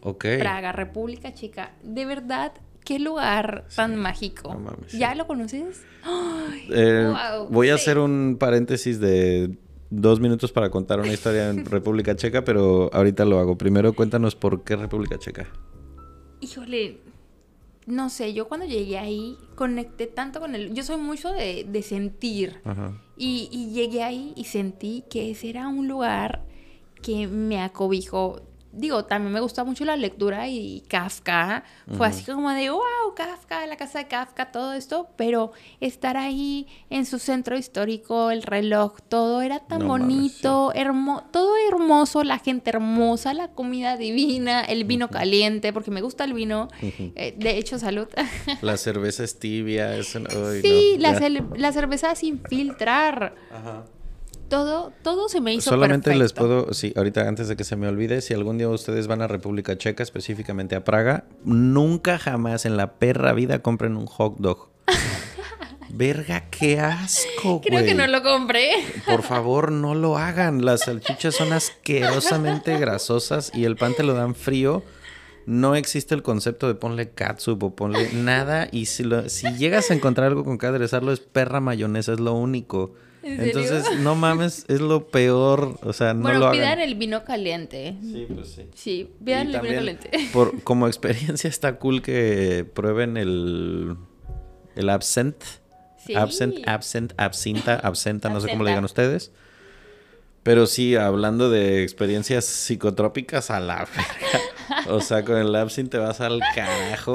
[0.00, 0.24] Ok.
[0.38, 1.72] Praga, República Chica.
[1.82, 2.52] De verdad,
[2.84, 4.56] qué lugar tan mágico.
[4.92, 5.82] ¿Ya lo conoces?
[6.68, 7.12] Eh,
[7.50, 9.56] voy a hacer un paréntesis de
[9.90, 13.56] dos minutos para contar una historia en República Checa, pero ahorita lo hago.
[13.56, 15.46] Primero cuéntanos por qué República Checa.
[16.40, 16.98] Híjole,
[17.86, 20.74] no sé, yo cuando llegué ahí conecté tanto con él.
[20.74, 22.60] Yo soy mucho de, de sentir.
[23.16, 26.44] Y, y, llegué ahí y sentí que ese era un lugar
[27.00, 28.42] que me acobijó
[28.76, 31.64] digo, también me gusta mucho la lectura y Kafka.
[31.96, 32.82] Fue así como de, wow,
[33.14, 35.08] Kafka, la casa de Kafka, todo esto.
[35.16, 40.72] Pero estar ahí en su centro histórico, el reloj, todo era tan bonito,
[41.32, 46.34] todo hermoso, la gente hermosa, la comida divina, el vino caliente, porque me gusta el
[46.34, 46.68] vino.
[46.82, 48.08] Eh, de hecho, salud.
[48.60, 49.96] la cerveza es tibia.
[49.96, 50.16] Es...
[50.62, 51.18] sí, la,
[51.56, 53.34] la, cerveza sin filtrar.
[53.50, 53.84] Ajá
[54.48, 57.88] todo, todo se me hizo Solamente les puedo, sí, ahorita antes de que se me
[57.88, 62.76] olvide, si algún día ustedes van a República Checa, específicamente a Praga, nunca jamás en
[62.76, 64.70] la perra vida compren un hot dog.
[65.88, 68.70] Verga, qué asco, Creo que no lo compré.
[69.06, 70.64] Por favor, no lo hagan.
[70.64, 74.82] Las salchichas son asquerosamente grasosas y el pan te lo dan frío.
[75.46, 78.68] No existe el concepto de ponle catsup o ponle nada.
[78.72, 82.20] Y si, lo, si llegas a encontrar algo con que aderezarlo, es perra mayonesa, es
[82.20, 82.94] lo único.
[83.26, 85.78] Entonces, no mames, es lo peor.
[85.82, 87.96] O sea, no bueno, lo pidan el vino caliente.
[88.00, 88.68] Sí, pues sí.
[88.74, 90.10] Sí, pidan el vino caliente.
[90.32, 93.96] Por, como experiencia está cool que prueben el,
[94.76, 95.36] el absent.
[96.04, 96.14] Sí.
[96.14, 99.32] Absent, absent, absinta, absenta, no sé cómo le digan ustedes.
[100.44, 104.86] Pero sí, hablando de experiencias psicotrópicas, a la verga.
[104.88, 107.14] O sea, con el absinthe te vas al carajo.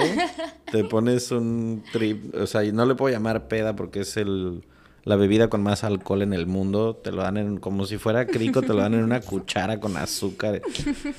[0.70, 2.36] Te pones un trip.
[2.36, 4.66] O sea, no le puedo llamar peda porque es el
[5.04, 6.96] la bebida con más alcohol en el mundo.
[6.96, 9.98] Te lo dan en, como si fuera crico, te lo dan en una cuchara con
[9.98, 10.62] azúcar.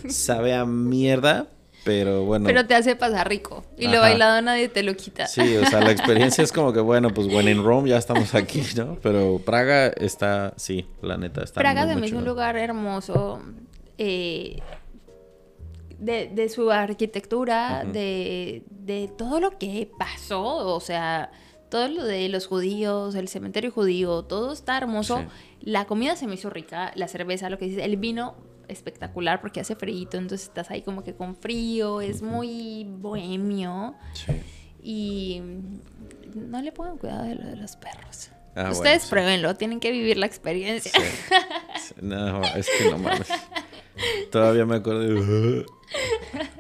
[0.08, 1.48] Sabe a mierda,
[1.84, 2.46] pero bueno.
[2.46, 3.64] Pero te hace pasar rico.
[3.76, 5.26] Y lo bailado nadie te lo quita.
[5.26, 8.34] Sí, o sea, la experiencia es como que, bueno, pues bueno, en Rome ya estamos
[8.34, 8.98] aquí, ¿no?
[9.02, 11.60] Pero Praga está, sí, la neta está.
[11.60, 13.40] Praga también es un lugar hermoso.
[13.98, 14.58] Eh,
[15.98, 21.30] de, de, su arquitectura, de, de todo lo que pasó, o sea,
[21.72, 25.24] todo lo de los judíos, el cementerio judío, todo está hermoso.
[25.62, 28.34] La comida se me hizo rica, la cerveza, lo que dices, el vino
[28.68, 33.94] espectacular porque hace frío, entonces estás ahí como que con frío, es muy bohemio.
[34.12, 34.32] Sí.
[34.82, 35.40] Y
[36.34, 38.28] no le pongan cuidado de lo de los perros.
[38.54, 40.92] Ah, Ustedes pruébenlo, tienen que vivir la experiencia.
[42.00, 43.28] No, es que no mames.
[44.30, 45.64] Todavía me acuerdo.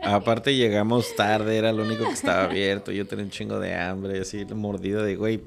[0.02, 2.92] Aparte llegamos tarde, era lo único que estaba abierto.
[2.92, 5.40] Yo tenía un chingo de hambre, así mordido de güey.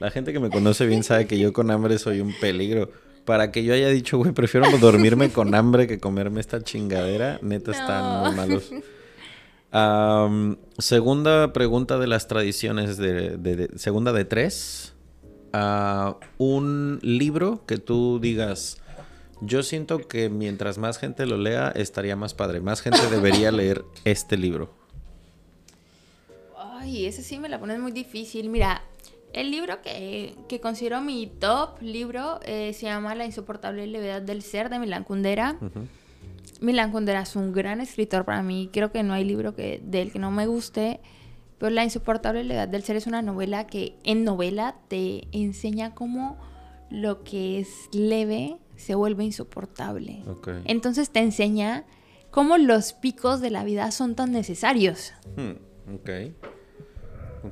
[0.00, 2.90] La gente que me conoce bien sabe que yo con hambre soy un peligro.
[3.24, 7.70] Para que yo haya dicho, güey, prefiero dormirme con hambre que comerme esta chingadera, neta
[7.70, 8.70] están muy malos.
[10.78, 14.93] segunda pregunta de las tradiciones de, segunda de tres.
[15.56, 18.82] Ah, un libro que tú digas,
[19.40, 22.60] yo siento que mientras más gente lo lea, estaría más padre.
[22.60, 24.74] Más gente debería leer este libro.
[26.58, 28.48] Ay, ese sí me la pones muy difícil.
[28.48, 28.82] Mira,
[29.32, 34.70] el libro que, considero mi top libro eh, se llama La insoportable levedad del ser
[34.70, 35.56] de Milan Kundera.
[36.60, 38.70] Milan Kundera es un gran escritor para mí.
[38.72, 40.98] Creo que no hay libro que, de él que no me guste.
[41.58, 46.38] Pero La insoportable levedad del ser es una novela que en novela te enseña cómo
[46.90, 50.22] lo que es leve se vuelve insoportable.
[50.64, 51.84] Entonces te enseña
[52.30, 55.12] cómo los picos de la vida son tan necesarios.
[55.36, 55.52] Hmm,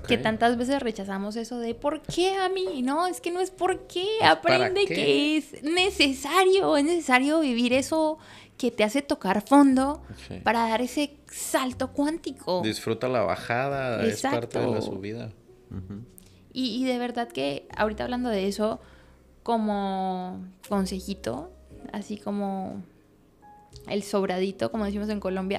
[0.06, 2.82] que tantas veces rechazamos eso de ¿por qué a mí?
[2.82, 4.06] No, es que no es por qué.
[4.22, 8.18] Aprende que es necesario, es necesario vivir eso
[8.62, 10.04] que te hace tocar fondo
[10.44, 12.62] para dar ese salto cuántico.
[12.62, 15.32] Disfruta la bajada, es parte de la subida.
[16.52, 18.78] y de verdad que ahorita hablando de eso,
[19.42, 21.50] como consejito,
[21.92, 22.84] así como
[23.88, 25.58] el sobradito, como decimos en Colombia.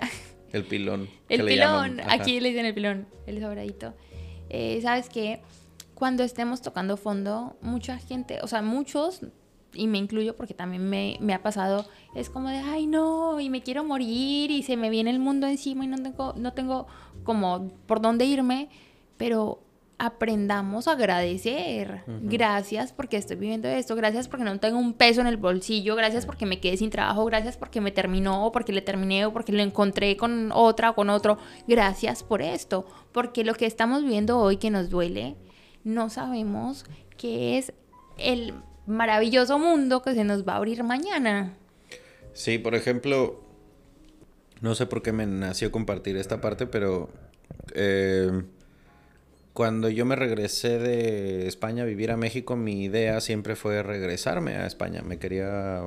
[0.54, 1.10] El pilón.
[1.28, 3.94] El pilón, aquí le dicen el pilón, el sobradito.
[4.50, 5.42] Eh, ¿Sabes qué?
[5.94, 9.20] Cuando estemos tocando fondo, mucha gente, o sea, muchos,
[9.74, 11.86] y me incluyo porque también me, me, ha pasado,
[12.16, 15.48] es como de, ay no, y me quiero morir y se me viene el mundo
[15.48, 16.88] encima y no tengo, no tengo
[17.24, 18.70] como por dónde irme,
[19.18, 19.60] pero
[19.98, 22.04] aprendamos a agradecer.
[22.08, 26.26] Gracias porque estoy viviendo esto, gracias porque no tengo un peso en el bolsillo, gracias
[26.26, 29.54] porque me quedé sin trabajo, gracias porque me terminó, o porque le terminé, o porque
[29.54, 31.38] lo encontré con otra o con otro.
[31.68, 35.36] Gracias por esto, porque lo que estamos viviendo hoy que nos duele,
[35.84, 36.86] no sabemos
[37.18, 37.74] qué es
[38.18, 38.54] el
[38.86, 41.54] maravilloso mundo que se nos va a abrir mañana.
[42.34, 43.42] Sí, por ejemplo,
[44.62, 47.10] no sé por qué me nació compartir esta parte, pero...
[47.76, 48.44] Eh
[49.54, 54.56] cuando yo me regresé de España a vivir a México, mi idea siempre fue regresarme
[54.56, 55.04] a España.
[55.04, 55.82] Me quería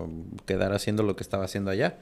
[0.47, 1.98] quedar haciendo lo que estaba haciendo allá.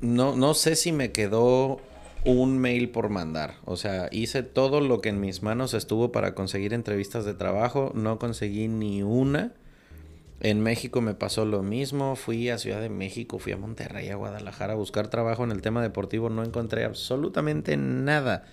[0.00, 1.80] No, no sé si me quedó
[2.24, 3.54] un mail por mandar.
[3.64, 7.92] O sea, hice todo lo que en mis manos estuvo para conseguir entrevistas de trabajo.
[7.94, 9.52] No conseguí ni una.
[10.40, 12.16] En México me pasó lo mismo.
[12.16, 15.62] Fui a Ciudad de México, fui a Monterrey, a Guadalajara a buscar trabajo en el
[15.62, 16.30] tema deportivo.
[16.30, 18.44] No encontré absolutamente nada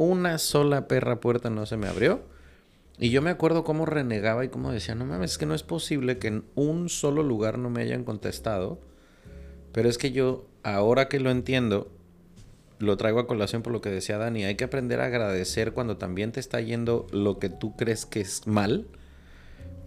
[0.00, 2.22] una sola perra puerta no se me abrió.
[2.98, 5.62] Y yo me acuerdo cómo renegaba y cómo decía, no mames, es que no es
[5.62, 8.80] posible que en un solo lugar no me hayan contestado.
[9.72, 11.90] Pero es que yo, ahora que lo entiendo,
[12.80, 15.98] lo traigo a colación por lo que decía Dani, hay que aprender a agradecer cuando
[15.98, 18.86] también te está yendo lo que tú crees que es mal.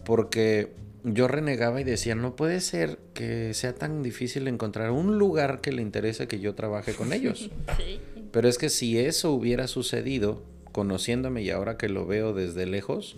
[0.05, 5.59] Porque yo renegaba y decía, no puede ser que sea tan difícil encontrar un lugar
[5.59, 7.49] que le interese que yo trabaje con ellos.
[7.77, 7.99] Sí.
[8.31, 13.17] Pero es que si eso hubiera sucedido, conociéndome y ahora que lo veo desde lejos,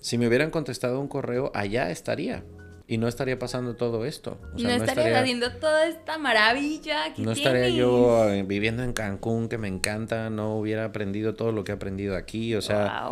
[0.00, 2.44] si me hubieran contestado un correo, allá estaría.
[2.90, 4.38] Y no estaría pasando todo esto.
[4.56, 9.68] no, estaría, haciendo toda esta maravilla No estaría yo eh, viviendo en Cancún, que me
[9.68, 13.10] encanta, no hubiera aprendido todo lo que he aprendido aquí, o sea...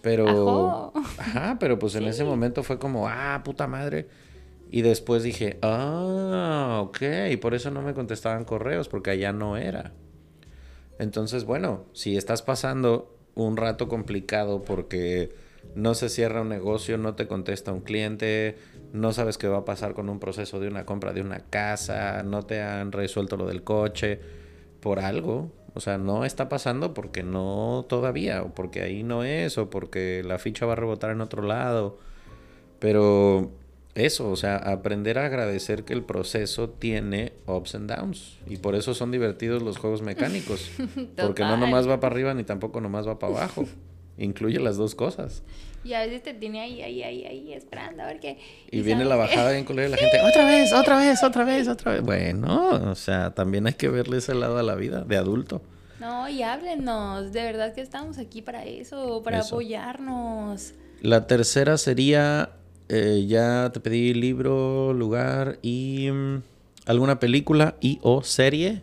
[0.00, 0.92] Pero...
[1.18, 4.06] Ajá, pero pues en ese momento fue como, ah, puta madre.
[4.70, 9.56] Y después dije, ah, ok, y por eso no me contestaban correos, porque allá no
[9.56, 9.92] era.
[11.00, 15.34] Entonces, bueno, si estás pasando un rato complicado porque
[15.74, 18.56] no se cierra un negocio, no te contesta un cliente,
[18.92, 22.22] no sabes qué va a pasar con un proceso de una compra de una casa,
[22.22, 24.20] no te han resuelto lo del coche,
[24.80, 25.50] por algo.
[25.74, 30.22] O sea, no está pasando porque no todavía, o porque ahí no es, o porque
[30.24, 31.98] la ficha va a rebotar en otro lado.
[32.78, 33.50] Pero
[33.94, 38.38] eso, o sea, aprender a agradecer que el proceso tiene ups and downs.
[38.46, 40.70] Y por eso son divertidos los juegos mecánicos.
[41.20, 43.64] porque no nomás va para arriba ni tampoco nomás va para abajo.
[44.18, 45.42] Incluye las dos cosas.
[45.84, 48.38] Y a veces te tiene ahí, ahí, ahí, ahí, esperando a ver qué.
[48.70, 51.68] Y, viene la bajada bien color y la gente, otra vez, otra vez, otra vez,
[51.68, 52.02] otra vez.
[52.02, 55.62] Bueno, o sea, también hay que verle ese lado a la vida de adulto.
[56.00, 60.74] No, y háblenos, de verdad que estamos aquí para eso, para apoyarnos.
[61.00, 62.50] La tercera sería
[62.88, 66.42] eh, ya te pedí libro, lugar y mm,
[66.86, 68.82] alguna película y o serie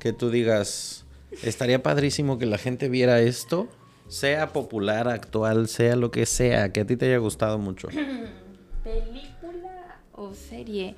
[0.00, 1.04] que tú digas,
[1.42, 3.68] estaría padrísimo que la gente viera esto,
[4.08, 7.88] sea popular, actual, sea lo que sea, que a ti te haya gustado mucho.
[8.84, 10.96] ¿Película o serie?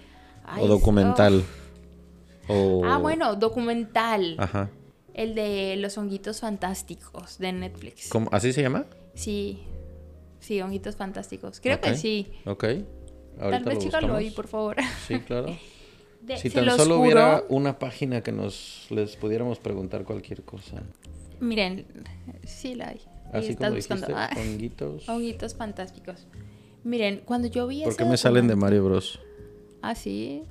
[0.58, 1.44] o documental.
[2.84, 4.36] Ah, bueno, documental.
[4.38, 4.70] Ajá.
[5.14, 8.08] El de los honguitos fantásticos de Netflix.
[8.08, 8.28] ¿Cómo?
[8.32, 8.86] ¿Así se llama?
[9.14, 9.62] Sí.
[10.40, 11.60] Sí, honguitos fantásticos.
[11.60, 12.32] Creo que sí.
[12.46, 12.64] Ok.
[13.38, 14.76] Tal vez chécalo ahí, por favor.
[15.06, 15.56] Sí, claro.
[16.36, 20.82] si tan solo hubiera una página que nos les pudiéramos preguntar cualquier cosa.
[21.40, 21.86] Miren,
[22.44, 23.00] sí la hay.
[23.32, 25.08] Así como dijiste, ah, honguitos.
[25.08, 26.26] honguitos fantásticos.
[26.84, 29.20] Miren, cuando yo vi ¿Por qué me salen de Mario Bros?
[29.82, 30.42] Ah, sí.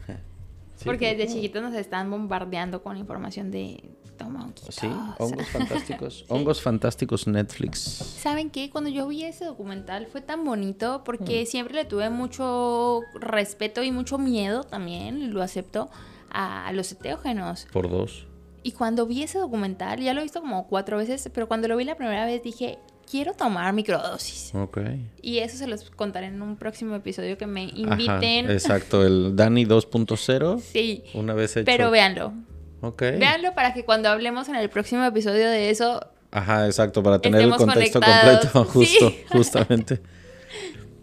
[0.86, 3.84] Porque desde chiquitos nos están bombardeando con información de
[4.18, 4.88] toma Sí,
[5.18, 6.26] hongos fantásticos.
[6.30, 7.80] Hongos fantásticos Netflix.
[7.80, 8.70] ¿Saben qué?
[8.70, 11.46] Cuando yo vi ese documental fue tan bonito porque mm.
[11.46, 15.90] siempre le tuve mucho respeto y mucho miedo también, lo acepto,
[16.30, 17.68] a los eteógenos.
[17.72, 18.29] Por dos.
[18.64, 21.78] Y cuando vi ese documental, ya lo he visto como cuatro veces, pero cuando lo
[21.78, 22.80] vi la primera vez dije,
[23.10, 24.54] quiero tomar microdosis.
[24.54, 24.80] Ok.
[25.22, 28.50] Y eso se los contaré en un próximo episodio que me inviten.
[28.50, 30.60] exacto, el Dani 2.0.
[30.60, 31.04] Sí.
[31.14, 31.66] Una vez hecho.
[31.66, 32.34] Pero véanlo.
[32.82, 33.02] Ok.
[33.02, 36.06] Véanlo para que cuando hablemos en el próximo episodio de eso.
[36.32, 40.00] Ajá, exacto, para tener el contexto completo, justo, justamente.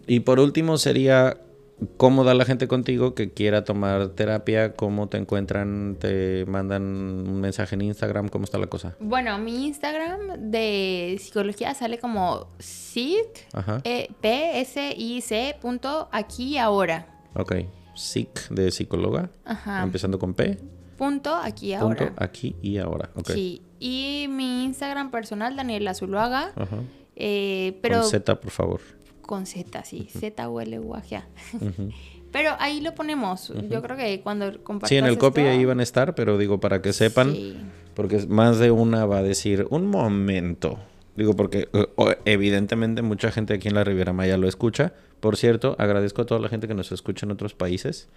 [0.07, 1.37] Y por último sería
[1.99, 4.75] ¿Cómo da la gente contigo que quiera tomar terapia?
[4.75, 5.97] ¿Cómo te encuentran?
[6.01, 8.29] ¿Te mandan un mensaje en Instagram?
[8.29, 8.97] ¿Cómo está la cosa?
[8.99, 13.49] Bueno, mi Instagram de psicología sale como SIC,
[13.85, 17.07] e, P, S, I, C, punto, aquí ahora.
[17.35, 17.57] Ok.
[17.95, 19.29] SIC de psicóloga.
[19.45, 19.83] Ajá.
[19.83, 20.59] Empezando con P.
[20.97, 22.07] Punto, aquí ahora.
[22.07, 23.11] Punto, aquí y ahora.
[23.15, 23.35] Okay.
[23.35, 23.63] Sí.
[23.79, 26.53] Y mi Instagram personal, Daniela Zuluaga.
[26.57, 26.79] Ajá.
[27.17, 28.01] Eh, pero...
[28.01, 28.81] Con Z, por favor
[29.27, 31.23] con Z, sí, Z U L U A G.
[32.33, 33.53] Pero ahí lo ponemos.
[33.71, 36.61] Yo creo que cuando compartas Sí, en el copy ahí van a estar, pero digo
[36.61, 37.35] para que sepan,
[37.95, 40.79] porque más de una va a decir, un momento.
[41.17, 44.93] Digo, porque eh, evidentemente mucha gente aquí en la Riviera Maya lo escucha.
[45.21, 48.09] Por cierto, agradezco a toda la gente que nos escucha en otros países.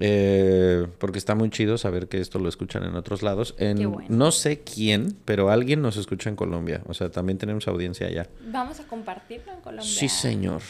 [0.00, 3.54] Eh, porque está muy chido saber que esto lo escuchan en otros lados.
[3.58, 3.78] En,
[4.08, 6.82] No sé quién, pero alguien nos escucha en Colombia.
[6.86, 8.28] O sea, también tenemos audiencia allá.
[8.52, 9.88] Vamos a compartirlo en Colombia.
[9.88, 10.62] Sí, señor.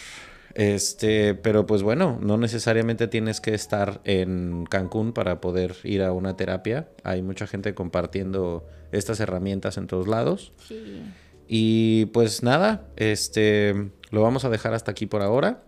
[0.54, 6.12] Este, pero pues bueno, no necesariamente tienes que estar en Cancún para poder ir a
[6.12, 6.88] una terapia.
[7.04, 10.52] Hay mucha gente compartiendo estas herramientas en todos lados.
[10.66, 11.02] Sí.
[11.46, 15.62] Y pues nada, este lo vamos a dejar hasta aquí por ahora,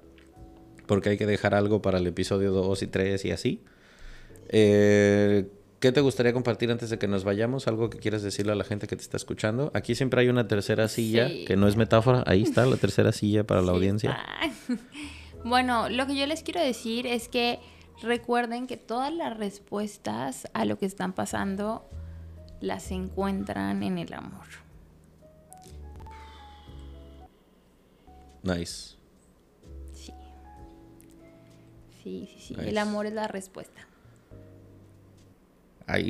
[0.91, 3.63] porque hay que dejar algo para el episodio 2 y 3 y así.
[4.49, 5.49] Eh,
[5.79, 7.69] ¿Qué te gustaría compartir antes de que nos vayamos?
[7.69, 9.71] ¿Algo que quieras decirle a la gente que te está escuchando?
[9.73, 12.25] Aquí siempre hay una tercera silla, que no es metáfora.
[12.27, 14.19] Ahí está la tercera silla para la audiencia.
[15.43, 17.61] Bueno, lo que yo les quiero decir es que
[18.03, 21.89] recuerden que todas las respuestas a lo que están pasando
[22.61, 24.45] las encuentran en el amor.
[28.43, 29.00] Nice.
[32.03, 32.55] Sí, sí, sí.
[32.59, 33.87] El amor es la respuesta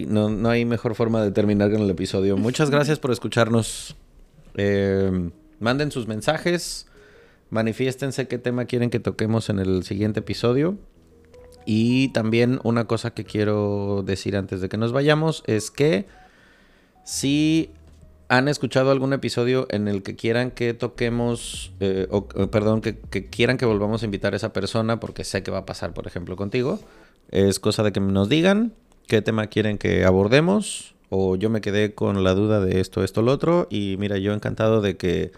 [0.06, 2.36] no, hay mejor forma de terminar con el episodio.
[2.36, 3.96] Muchas gracias por escucharnos.
[4.56, 6.86] Eh, manden sus mensajes.
[7.50, 10.76] Manifiéstense qué tema quieren que toquemos en el siguiente episodio.
[11.66, 16.06] Y también una cosa que quiero decir antes de que nos vayamos es que
[17.04, 17.70] si
[18.30, 23.26] han escuchado algún episodio en el que quieran que toquemos, eh, o, perdón, que, que,
[23.26, 26.06] quieran que volvamos a invitar a esa persona, porque sé que va a pasar, por
[26.06, 26.78] ejemplo, contigo,
[27.32, 28.72] es cosa de que nos digan
[29.08, 33.20] qué tema quieren que abordemos o yo me quedé con la duda de esto, esto,
[33.20, 35.32] lo otro y mira, yo encantado de que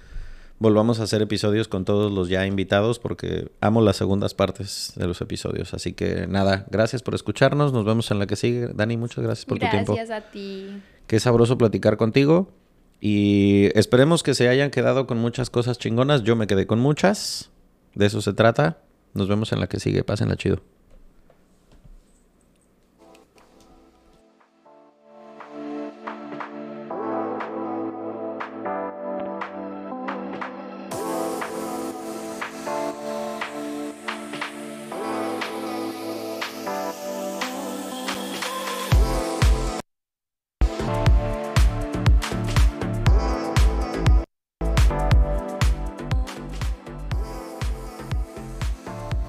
[0.59, 5.07] volvamos a hacer episodios con todos los ya invitados porque amo las segundas partes de
[5.07, 5.73] los episodios.
[5.73, 8.69] Así que nada, gracias por escucharnos, nos vemos en la que sigue.
[8.75, 9.95] Dani, muchas gracias por tu tiempo.
[9.95, 10.83] Gracias a ti.
[11.07, 12.53] Qué sabroso platicar contigo
[13.05, 16.23] y esperemos que se hayan quedado con muchas cosas chingonas.
[16.23, 17.51] Yo me quedé con muchas,
[17.97, 18.79] de eso se trata.
[19.13, 20.63] Nos vemos en la que sigue, pásenla chido.